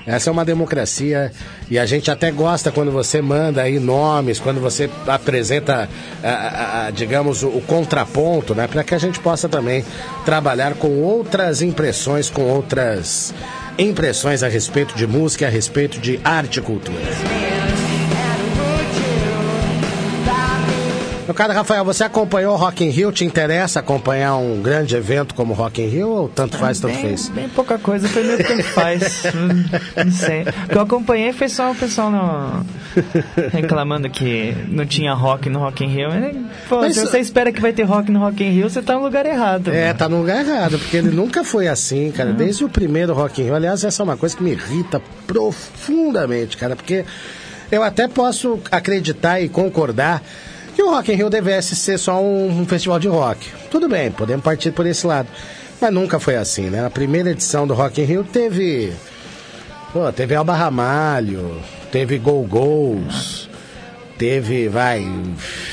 [0.06, 1.30] Essa é uma democracia
[1.70, 5.86] e a gente até gosta quando você manda aí nomes, quando você apresenta,
[6.24, 8.66] a- a- a- digamos, o, o contraponto, né?
[8.66, 9.84] Para que a gente possa também
[10.24, 13.34] trabalhar com outras impressões, com outras
[13.78, 17.57] impressões a respeito de música, a respeito de arte e cultura.
[21.28, 23.12] Meu caro Rafael, você acompanhou o Rock in Rio?
[23.12, 26.94] Te interessa acompanhar um grande evento como o Rock in Rio ou tanto faz, tanto
[26.94, 27.28] bem, fez?
[27.28, 29.24] Bem pouca coisa, foi meio que tanto faz.
[29.94, 30.40] Não sei.
[30.40, 32.64] O que eu acompanhei foi só o pessoal no...
[33.52, 36.08] reclamando que não tinha rock no Rock in Rio.
[36.66, 38.94] Pô, Mas se você espera que vai ter rock no Rock in Rio, você tá
[38.94, 39.68] no lugar errado.
[39.68, 39.98] É, mano.
[39.98, 42.32] tá no lugar errado, porque ele nunca foi assim, cara.
[42.32, 43.54] Desde o primeiro Rock in Rio.
[43.54, 47.04] Aliás, essa é uma coisa que me irrita profundamente, cara, porque
[47.70, 50.22] eu até posso acreditar e concordar
[50.78, 53.50] que o Rock in Rio devesse ser só um, um festival de rock.
[53.68, 55.28] Tudo bem, podemos partir por esse lado.
[55.80, 56.86] Mas nunca foi assim, né?
[56.86, 58.92] A primeira edição do Rock in Rio teve...
[59.92, 61.60] Pô, teve Alba Ramalho,
[61.90, 63.47] teve Gol Gols,
[64.18, 65.06] teve, vai,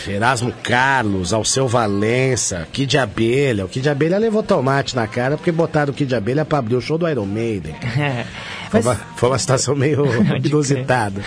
[0.07, 3.65] Erasmo Carlos, Alceu Valença, Kid Abelha.
[3.65, 6.81] O Kid Abelha levou tomate na cara porque botaram o Kid Abelha pra abrir o
[6.81, 7.75] show do Iron Maiden.
[7.97, 8.25] É.
[8.69, 10.05] Foi, Mas, uma, foi uma situação meio
[10.43, 11.21] inusitada.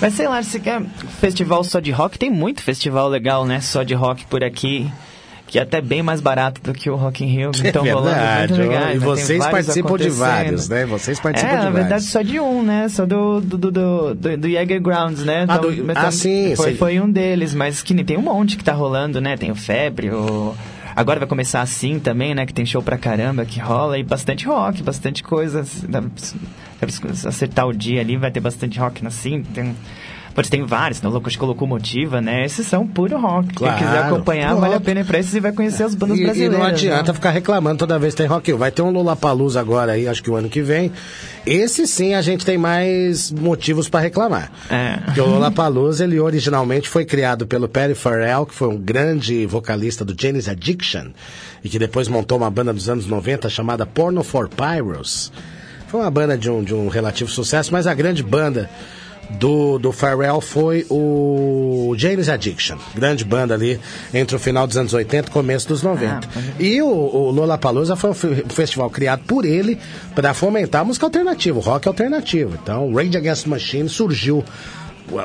[0.00, 0.82] mas sei lá, se quer
[1.20, 3.60] festival só de rock, tem muito festival legal, né?
[3.60, 4.90] Só de rock por aqui.
[5.52, 7.50] Que é até bem mais barato do que o Rock in Rio.
[7.52, 10.86] que Estão rolando É verdade, muito ó, legais, e vocês vários participam de vários, né?
[10.86, 12.08] Vocês participam é, de na verdade, vários.
[12.08, 12.88] só de um, né?
[12.88, 15.44] Só do, do, do, do, do, Jäger Grounds, né?
[15.46, 16.76] Ah, Então, do- mas ah, tam- sim, Foi, sei.
[16.76, 19.36] foi um deles, mas que nem tem um monte que tá rolando, né?
[19.36, 20.54] Tem o Febre, o...
[20.96, 22.46] Agora vai começar assim também, né?
[22.46, 25.66] Que tem show pra caramba que rola e bastante rock, bastante coisa.
[27.28, 29.42] Acertar o dia ali, vai ter bastante rock assim.
[29.42, 29.76] Tem,
[30.34, 31.00] pode tem vários?
[31.02, 32.44] Loucos com Locomotiva, né?
[32.44, 33.54] Esses são puro rock.
[33.54, 34.86] Claro, Quem quiser acompanhar, vale a rock.
[34.86, 36.58] pena ir pra esses e vai conhecer as bandas E, e brasileiras.
[36.58, 37.14] não adianta né?
[37.14, 38.52] ficar reclamando toda vez que tem Rock.
[38.52, 40.90] Vai ter um Lollapalooza agora aí, acho que o ano que vem.
[41.44, 44.50] Esse sim a gente tem mais motivos para reclamar.
[44.70, 44.98] É.
[45.04, 50.04] Porque o Lollapalooza, ele originalmente foi criado pelo Perry Farrell, que foi um grande vocalista
[50.04, 51.08] do Janis Addiction,
[51.64, 55.32] e que depois montou uma banda dos anos 90 chamada Porno for Pyros.
[55.88, 58.70] Foi uma banda de um, de um relativo sucesso, mas a grande banda
[59.30, 63.80] do, do Pharrell foi o James Addiction, grande banda ali
[64.12, 66.28] entre o final dos anos 80 e começo dos 90.
[66.58, 69.78] E o, o Lollapalooza foi um fe- festival criado por ele
[70.14, 72.58] para fomentar a música alternativa, o rock alternativo.
[72.62, 74.44] Então, Rage Against the Machine surgiu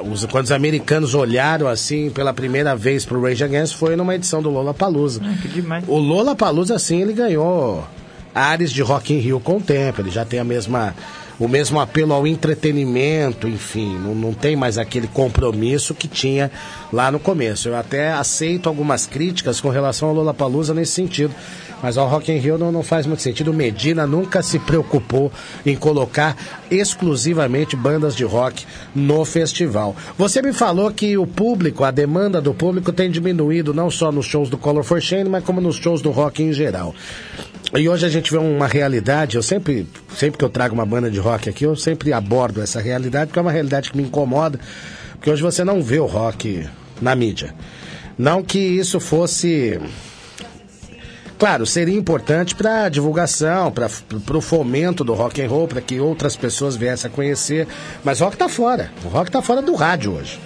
[0.10, 4.41] os- quando os americanos olharam assim pela primeira vez pro Rage Against foi numa edição
[4.41, 5.19] do Lollapalooza.
[5.41, 5.84] que demais.
[5.88, 7.86] O Lollapalooza assim ele ganhou
[8.34, 10.95] áreas de Rock in Rio com o tempo, ele já tem a mesma
[11.39, 16.51] o mesmo apelo ao entretenimento, enfim, não, não tem mais aquele compromisso que tinha
[16.91, 17.69] lá no começo.
[17.69, 21.34] Eu até aceito algumas críticas com relação ao Lollapalooza nesse sentido,
[21.81, 23.51] mas ao Rock in Rio não, não faz muito sentido.
[23.51, 25.31] O Medina nunca se preocupou
[25.65, 26.35] em colocar
[26.72, 28.65] exclusivamente bandas de rock
[28.95, 29.95] no festival.
[30.18, 34.26] Você me falou que o público, a demanda do público tem diminuído não só nos
[34.26, 36.93] shows do Color for Shane, mas como nos shows do rock em geral.
[37.76, 39.85] E hoje a gente vê uma realidade, eu sempre,
[40.15, 43.39] sempre que eu trago uma banda de rock aqui, eu sempre abordo essa realidade, porque
[43.39, 44.57] é uma realidade que me incomoda,
[45.18, 46.68] porque hoje você não vê o rock
[47.02, 47.53] na mídia.
[48.18, 49.80] Não que isso fosse
[51.38, 55.99] Claro, seria importante para a divulgação, para o fomento do rock and roll, para que
[55.99, 57.68] outras pessoas viessem a conhecer.
[58.03, 58.91] Mas rock tá fora.
[59.06, 60.39] O rock tá fora do rádio hoje.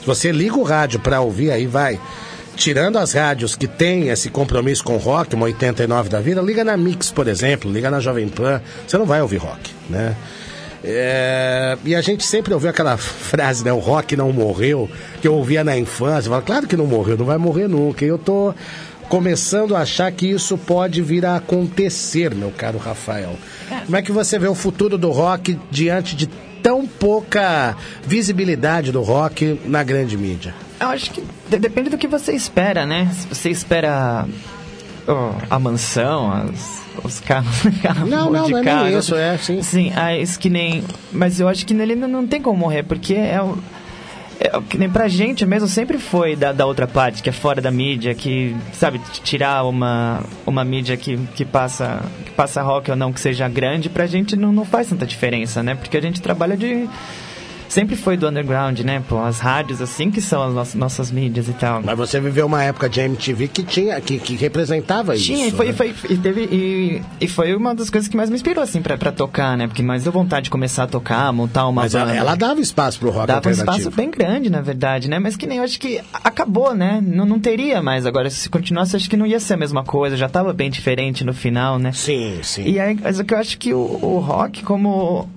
[0.00, 1.98] Se você liga o rádio para ouvir, aí vai.
[2.56, 6.62] Tirando as rádios que têm esse compromisso com o rock, uma 89 da vida, liga
[6.62, 10.14] na Mix, por exemplo, liga na Jovem Pan, você não vai ouvir rock, né?
[10.86, 13.72] É, e a gente sempre ouviu aquela frase, né?
[13.72, 14.88] O rock não morreu,
[15.20, 16.28] que eu ouvia na infância.
[16.30, 18.04] Fala, claro que não morreu, não vai morrer nunca.
[18.04, 18.54] E eu tô
[19.08, 23.34] começando a achar que isso pode vir a acontecer, meu caro Rafael.
[23.84, 26.26] Como é que você vê o futuro do rock diante de
[26.62, 30.54] tão pouca visibilidade do rock na grande mídia?
[30.80, 33.10] Eu acho que de- depende do que você espera, né?
[33.18, 34.26] Se você espera
[35.06, 38.88] ó, a mansão, as- os carros, carro Não, não, de não é carro.
[38.88, 39.62] isso, é, sim.
[39.62, 40.82] Sim, ah, isso que nem.
[41.12, 43.58] Mas eu acho que nele não, não tem como morrer, porque é o.
[44.40, 47.60] É, que nem pra gente mesmo sempre foi da, da outra parte, que é fora
[47.60, 52.96] da mídia, que, sabe, tirar uma, uma mídia que, que, passa, que passa rock ou
[52.96, 55.76] não, que seja grande, pra gente não, não faz tanta diferença, né?
[55.76, 56.88] Porque a gente trabalha de.
[57.74, 59.02] Sempre foi do underground, né?
[59.08, 61.82] Pô, as rádios, assim, que são as nossas, nossas mídias e tal.
[61.82, 65.24] Mas você viveu uma época de MTV que tinha, que, que representava isso.
[65.24, 65.72] Tinha, e foi, né?
[65.72, 68.96] foi, e teve, e, e foi uma das coisas que mais me inspirou, assim, pra,
[68.96, 69.66] pra tocar, né?
[69.66, 72.12] Porque mais deu vontade de começar a tocar, montar uma Mas banda.
[72.12, 75.18] ela, ela dava espaço pro rock Dava um espaço bem grande, na verdade, né?
[75.18, 77.02] Mas que nem eu acho que acabou, né?
[77.04, 78.30] Não, não teria mais agora.
[78.30, 80.16] Se continuasse, acho que não ia ser a mesma coisa.
[80.16, 81.90] Já tava bem diferente no final, né?
[81.90, 82.68] Sim, sim.
[82.68, 85.28] E aí, mas o que eu acho que o, o rock, como.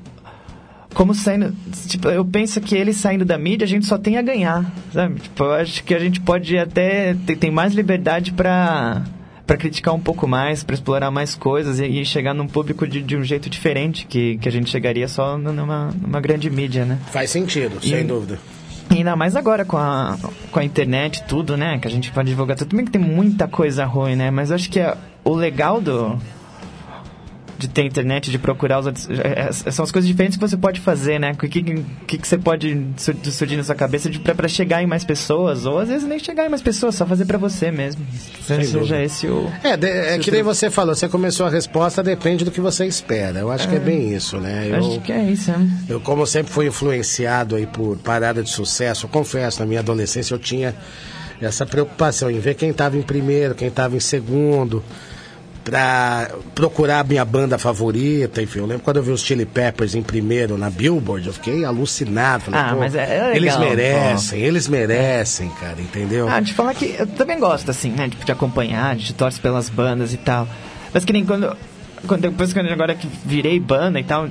[0.93, 1.53] Como saindo.
[1.88, 5.19] Tipo, eu penso que ele saindo da mídia, a gente só tem a ganhar, sabe?
[5.19, 7.15] Tipo, eu acho que a gente pode até.
[7.39, 9.03] Tem, mais liberdade pra.
[9.45, 13.01] Pra criticar um pouco mais, pra explorar mais coisas e, e chegar num público de,
[13.01, 16.99] de um jeito diferente que, que a gente chegaria só numa, numa grande mídia, né?
[17.14, 18.38] Faz sentido, E- sem dúvida.
[18.91, 20.18] E Ainda mais agora com a,
[20.51, 21.77] com a internet tudo, né?
[21.80, 22.68] Que a gente pode divulgar tudo.
[22.69, 24.30] Também que tem muita coisa ruim, né?
[24.31, 26.18] Mas eu acho que é, o legal do.
[27.57, 29.09] De ter internet, de procurar os outros.
[29.09, 31.31] é- é- são as coisas diferentes que você pode fazer, né?
[31.31, 35.03] O que, que, que você pode sur- surgir na sua cabeça pra chegar em mais
[35.03, 35.65] pessoas?
[35.65, 38.05] Ou às vezes nem chegar em mais pessoas, só fazer pra você mesmo.
[38.43, 39.51] Sem Seja esse o.
[39.63, 42.85] É, de- é que nem você falou, você começou a resposta, depende do que você
[42.85, 43.39] espera.
[43.39, 44.67] Eu acho que é bem isso, né?
[44.69, 45.67] Eu, Acho que é isso, né?
[45.89, 50.34] eu, como sempre fui influenciado aí por parada de sucesso, eu confesso, na minha adolescência
[50.34, 50.75] eu tinha
[51.41, 54.84] essa preocupação em ver quem estava em primeiro, quem estava em segundo,
[55.69, 58.60] pra procurar a minha banda favorita, enfim.
[58.60, 62.45] Eu lembro quando eu vi os Chili Peppers em primeiro na Billboard, eu fiquei alucinado.
[62.45, 63.60] Falei, Ah, pô, mas é- é eles pô.
[63.60, 66.30] merecem, eles merecem, cara, entendeu?
[66.30, 68.07] Ah, de falar que eu também gosto, assim, né?
[68.07, 70.48] Tipo, de acompanhar, de torce pelas bandas e tal.
[70.94, 71.53] Mas que nem quando.
[72.07, 74.30] quando depois que agora que virei banda e tal.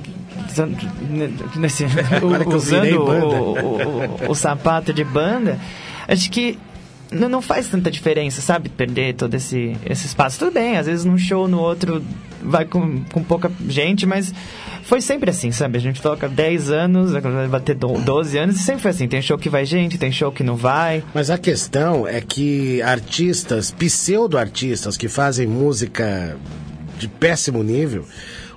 [1.55, 1.85] Nesse,
[2.15, 3.25] Agora que eu usando o, banda.
[3.25, 5.59] o, o- o sapato de banda,
[6.07, 6.57] acho que
[7.11, 8.69] não, não faz tanta diferença, sabe?
[8.69, 10.39] Perder todo esse, esse espaço.
[10.39, 12.03] Tudo bem, às vezes num show, no outro,
[12.41, 14.33] vai com, com pouca gente, mas
[14.83, 15.77] foi sempre assim, sabe?
[15.77, 19.07] A gente toca 10 anos, vai bater do- 12 anos, e sempre foi assim.
[19.07, 21.03] Tem show que vai gente, tem show que não vai.
[21.13, 26.35] Mas a questão é que artistas, pseudo-artistas que fazem música
[26.97, 28.05] de péssimo nível,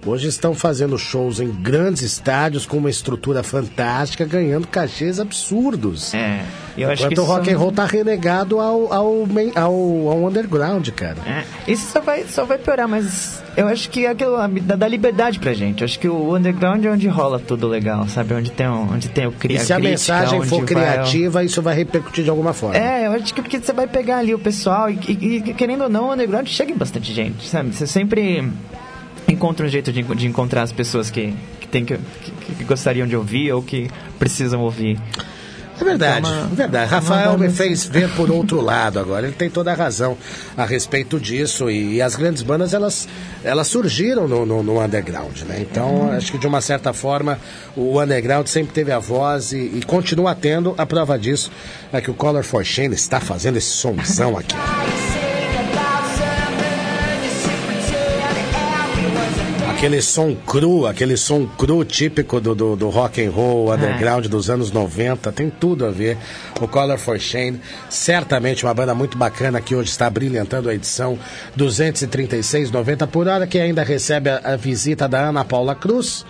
[0.05, 6.15] hoje estão fazendo shows em grandes estádios com uma estrutura fantástica, ganhando cachês absurdos.
[6.15, 6.43] É,
[6.77, 9.73] eu Enquanto o rock isso- and roll tá renegado ao, ao, ao,
[10.09, 11.17] ao underground, cara.
[11.27, 15.39] É, isso só vai, só vai piorar, mas eu acho que aquilo dá, dá liberdade
[15.39, 15.83] pra gente.
[15.83, 18.33] Eu acho que o underground é onde rola tudo legal, sabe?
[18.35, 21.45] Onde tem, o- onde tem o cri E se a crítica, mensagem for vai criativa,
[21.45, 22.77] isso vai repercutir de alguma forma.
[22.77, 25.83] É, eu acho que porque você vai pegar ali o pessoal e, e- e, querendo
[25.85, 27.75] ou não, o underground chega em bastante gente, sabe?
[27.75, 28.51] Você sempre
[29.41, 33.07] encontra um jeito de, de encontrar as pessoas que, que, tem que, que, que gostariam
[33.07, 33.89] de ouvir ou que
[34.19, 35.01] precisam ouvir.
[35.81, 36.93] É verdade, Então, uma- é verdade.
[36.93, 39.27] uma Rafael me fez ver por outro lado agora.
[39.27, 40.15] Ele tem toda a razão
[40.55, 41.71] a respeito disso.
[41.71, 43.09] E, e as grandes bandas, elas,
[43.43, 45.57] elas surgiram no, no, no underground, né?
[45.63, 47.39] Então, acho que de uma certa forma,
[47.75, 50.75] o underground sempre teve a voz e, e continua tendo.
[50.77, 51.51] A prova disso
[51.91, 54.55] é que o Color for Shane está fazendo esse somzão aqui.
[59.81, 64.51] Aquele som cru, aquele som cru típico do, do, do rock and roll underground dos
[64.51, 66.19] anos 90, tem tudo a ver.
[66.61, 67.59] O Color for Shane,
[67.89, 71.19] certamente uma banda muito bacana que hoje está brilhantando a edição
[71.57, 76.27] 236,90 por hora, que ainda recebe a, a visita da Ana Paula Cruz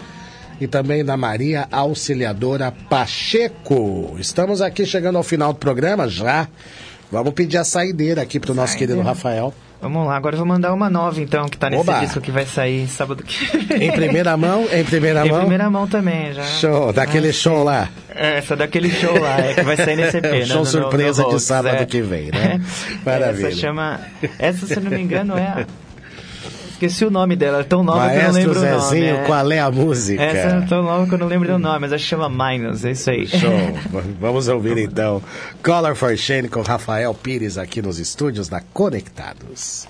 [0.61, 4.15] e também da Maria Auxiliadora Pacheco.
[4.21, 6.47] Estamos aqui chegando ao final do programa já.
[7.11, 8.93] Vamos pedir a saideira aqui pro nosso Saideira.
[8.93, 9.53] querido Rafael.
[9.83, 12.01] Vamos lá, agora eu vou mandar uma nova então, que tá nesse Oba!
[12.01, 13.35] disco que vai sair sábado que
[13.83, 15.41] Em primeira mão, em primeira Em mão.
[15.41, 16.43] primeira mão também, já.
[16.43, 17.89] Show, daquele show lá.
[18.15, 20.39] É, essa daquele show lá, é que vai sair nesse EP, É né?
[20.43, 21.87] um show no- no- surpresa no de Rhodes, sábado é.
[21.87, 22.61] que vem, né?
[23.07, 23.49] Maravilha.
[23.49, 24.01] Essa chama.
[24.39, 25.65] Essa, se não me engano, é.
[26.81, 28.81] Esqueci o nome dela, é tão nova que eu não Maestro lembro o nome.
[28.81, 29.25] Zezinho, é.
[29.25, 30.23] qual é a música?
[30.23, 32.93] Essa é tão nova que eu não lembro do nome, mas que chama Minus, é
[32.93, 33.27] isso aí.
[33.27, 33.51] Show.
[34.19, 35.23] Vamos ouvir então.
[35.63, 39.87] Color for Shane com Rafael Pires aqui nos estúdios da Conectados.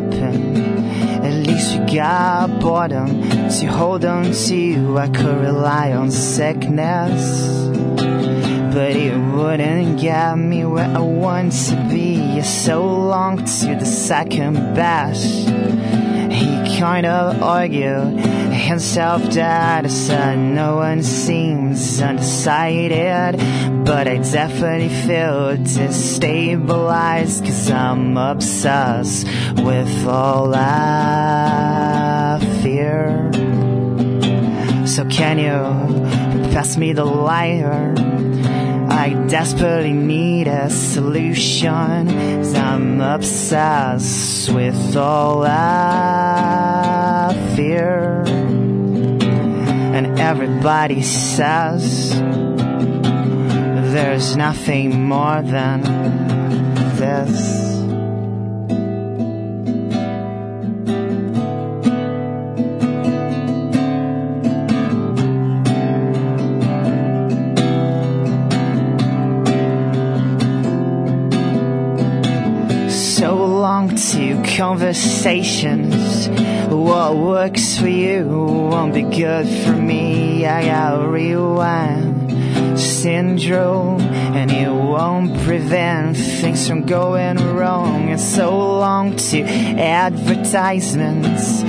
[0.00, 0.56] Happen.
[1.24, 4.98] At least we got boredom to hold on to.
[4.98, 7.20] I could rely on sickness,
[8.74, 12.40] but it wouldn't get me where I want to be.
[12.42, 15.48] So long to the second best.
[16.30, 18.20] He kind of argued
[18.52, 23.40] himself that said no one seems undecided,
[23.88, 29.26] but I definitely feel destabilized cause I'm obsessed
[29.64, 33.30] with all I fear.
[34.86, 37.94] So can you pass me the lighter?
[38.90, 42.08] I desperately need a solution.
[42.08, 48.22] Cause I'm obsessed with all I fear.
[49.96, 52.47] And everybody says
[53.98, 55.82] there's nothing more than
[56.94, 57.66] this.
[73.16, 76.28] so long to conversations.
[76.68, 78.28] What works for you
[78.70, 80.46] won't be good for me.
[80.46, 82.07] I gotta rewind
[83.02, 88.08] syndrome, and it won't prevent things from going wrong.
[88.08, 91.62] It's so long to advertisements.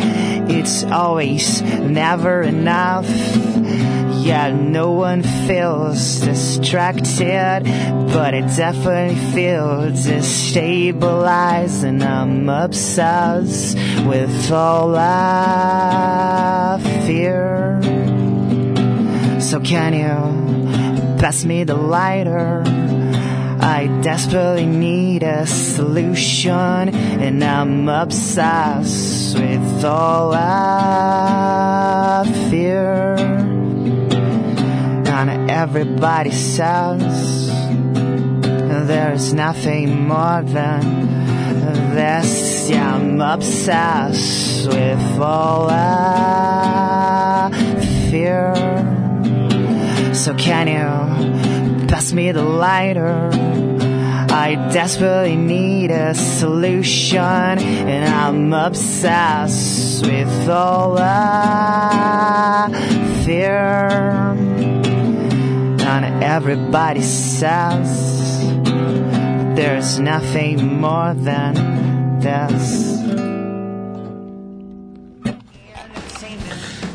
[0.52, 3.08] It's always never enough.
[4.26, 7.62] Yeah, no one feels distracted,
[8.14, 17.80] but it definitely feel destabilized, and I'm obsessed with all I fear.
[19.40, 20.49] So can you
[21.20, 22.64] pass me the lighter?
[23.62, 33.16] I desperately need a solution, and I'm obsessed with all I fear.
[35.08, 37.50] And everybody says
[38.88, 41.10] there's nothing more than
[41.96, 42.70] this.
[42.70, 47.50] Yeah, I'm obsessed with all I
[48.10, 48.89] fear.
[50.20, 53.30] So can you pass me the lighter?
[54.30, 62.68] I desperately need a solution, and I'm obsessed with all I
[63.26, 63.88] fear.
[65.88, 68.46] And everybody says
[69.56, 72.99] there's nothing more than this.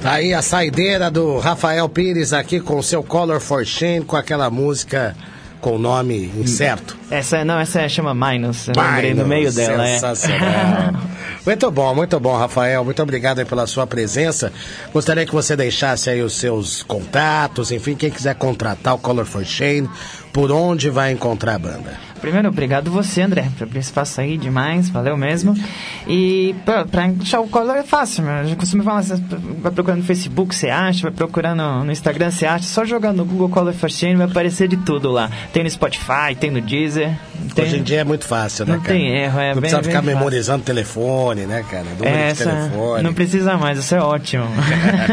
[0.05, 4.17] Tá aí a saideira do Rafael Pires aqui com o seu Color for Shane, com
[4.17, 5.17] aquela música
[5.63, 6.95] com nome incerto.
[7.11, 9.95] Essa, não, essa chama Minus, eu lembrei no Minus, meio dela, é.
[9.95, 10.95] sensacional.
[11.45, 12.83] Muito bom, muito bom, Rafael.
[12.83, 14.51] Muito obrigado pela sua presença.
[14.95, 19.45] Gostaria que você deixasse aí os seus contatos, enfim, quem quiser contratar o Color for
[19.45, 19.89] Shane,
[20.33, 22.15] por onde vai encontrar a banda.
[22.25, 25.55] Primeiro, obrigado você, André, abrir espaço aí demais, valeu mesmo.
[26.09, 28.33] E pra, pra achar o Collor é fácil, meu.
[28.33, 29.17] A gente costuma falar, você
[29.61, 33.19] vai procurando no Facebook, você acha, vai procurando no, no Instagram, você acha, só jogando
[33.19, 35.31] no Google Color for Shane vai aparecer de tudo lá.
[35.53, 36.94] Tem no Spotify, tem no Deezer.
[37.55, 37.65] Tem...
[37.65, 38.95] Hoje em dia é muito fácil, né, Não cara?
[38.95, 40.17] tem erro, é Não bem- precisa bem ficar fácil.
[40.17, 41.85] memorizando telefone, né, cara?
[41.85, 43.03] Número É, de essa, telefone.
[43.03, 44.45] não precisa mais, isso é ótimo.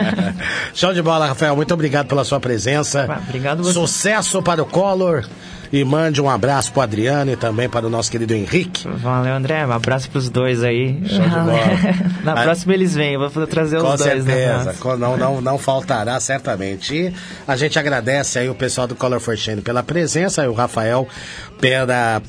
[0.73, 1.55] Show de bola, Rafael.
[1.55, 3.07] Muito obrigado pela sua presença.
[3.27, 3.73] obrigado você.
[3.73, 5.25] Sucesso para o Collor.
[5.71, 8.85] E mande um abraço para o Adriano e também para o nosso querido Henrique.
[8.87, 9.65] Valeu, André.
[9.65, 10.99] Um abraço pros dois aí.
[11.07, 11.59] Show de bola.
[12.25, 14.01] Na Ah, próxima eles vêm, eu vou trazer os Com dois.
[14.01, 14.75] certeza, né?
[14.79, 16.93] com- não, não, não faltará certamente.
[16.93, 17.13] E
[17.47, 21.07] a gente agradece aí o pessoal do Color for Shane pela presença e o Rafael
[21.59, 22.21] pela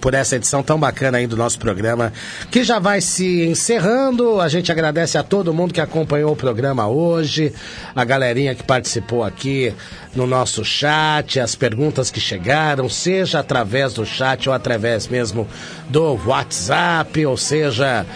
[0.00, 2.12] por essa edição tão bacana aí do nosso programa,
[2.50, 4.40] que já vai se encerrando.
[4.40, 7.52] A gente agradece a todo mundo que acompanhou o programa hoje,
[7.94, 9.74] a galerinha que participou aqui
[10.14, 15.46] no nosso chat, as perguntas que chegaram, seja através do chat ou através mesmo
[15.88, 18.06] do WhatsApp, ou seja,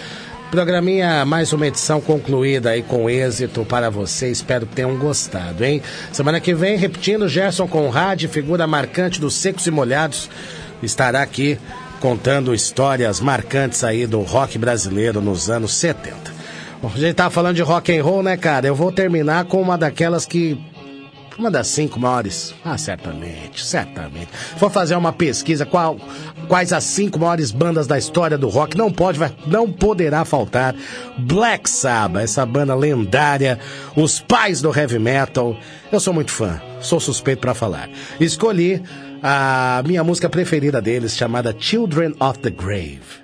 [0.53, 4.31] Programinha, mais uma edição concluída aí com êxito para você.
[4.31, 5.81] Espero que tenham gostado, hein?
[6.13, 10.29] Semana que vem, repetindo, Gerson Conrad, figura marcante dos Secos e Molhados,
[10.83, 11.59] estará aqui
[12.01, 16.17] contando histórias marcantes aí do rock brasileiro nos anos 70.
[16.83, 18.67] Bom, a gente tava falando de rock and roll, né, cara?
[18.67, 20.61] Eu vou terminar com uma daquelas que
[21.39, 22.55] uma das cinco maiores.
[22.65, 24.29] Ah, certamente, certamente.
[24.59, 25.97] For fazer uma pesquisa, qual,
[26.47, 30.75] quais as cinco maiores bandas da história do rock, não pode, vai- não poderá faltar
[31.17, 33.59] Black Sabbath, essa banda lendária,
[33.97, 35.57] os pais do heavy metal.
[35.91, 37.89] Eu sou muito fã, sou suspeito pra falar.
[38.21, 38.83] Escolhi
[39.23, 43.23] a minha música preferida deles, chamada Children of the Grave.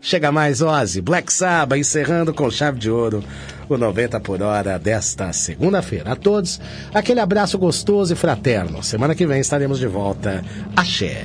[0.00, 3.22] Chega mais, Ozzy, Black Sabbath, encerrando com chave de ouro
[3.68, 6.12] o 90 por hora desta segunda-feira.
[6.12, 6.60] A todos,
[6.92, 8.82] aquele abraço gostoso e fraterno.
[8.82, 10.44] Semana que vem estaremos de volta.
[10.76, 11.24] Axé.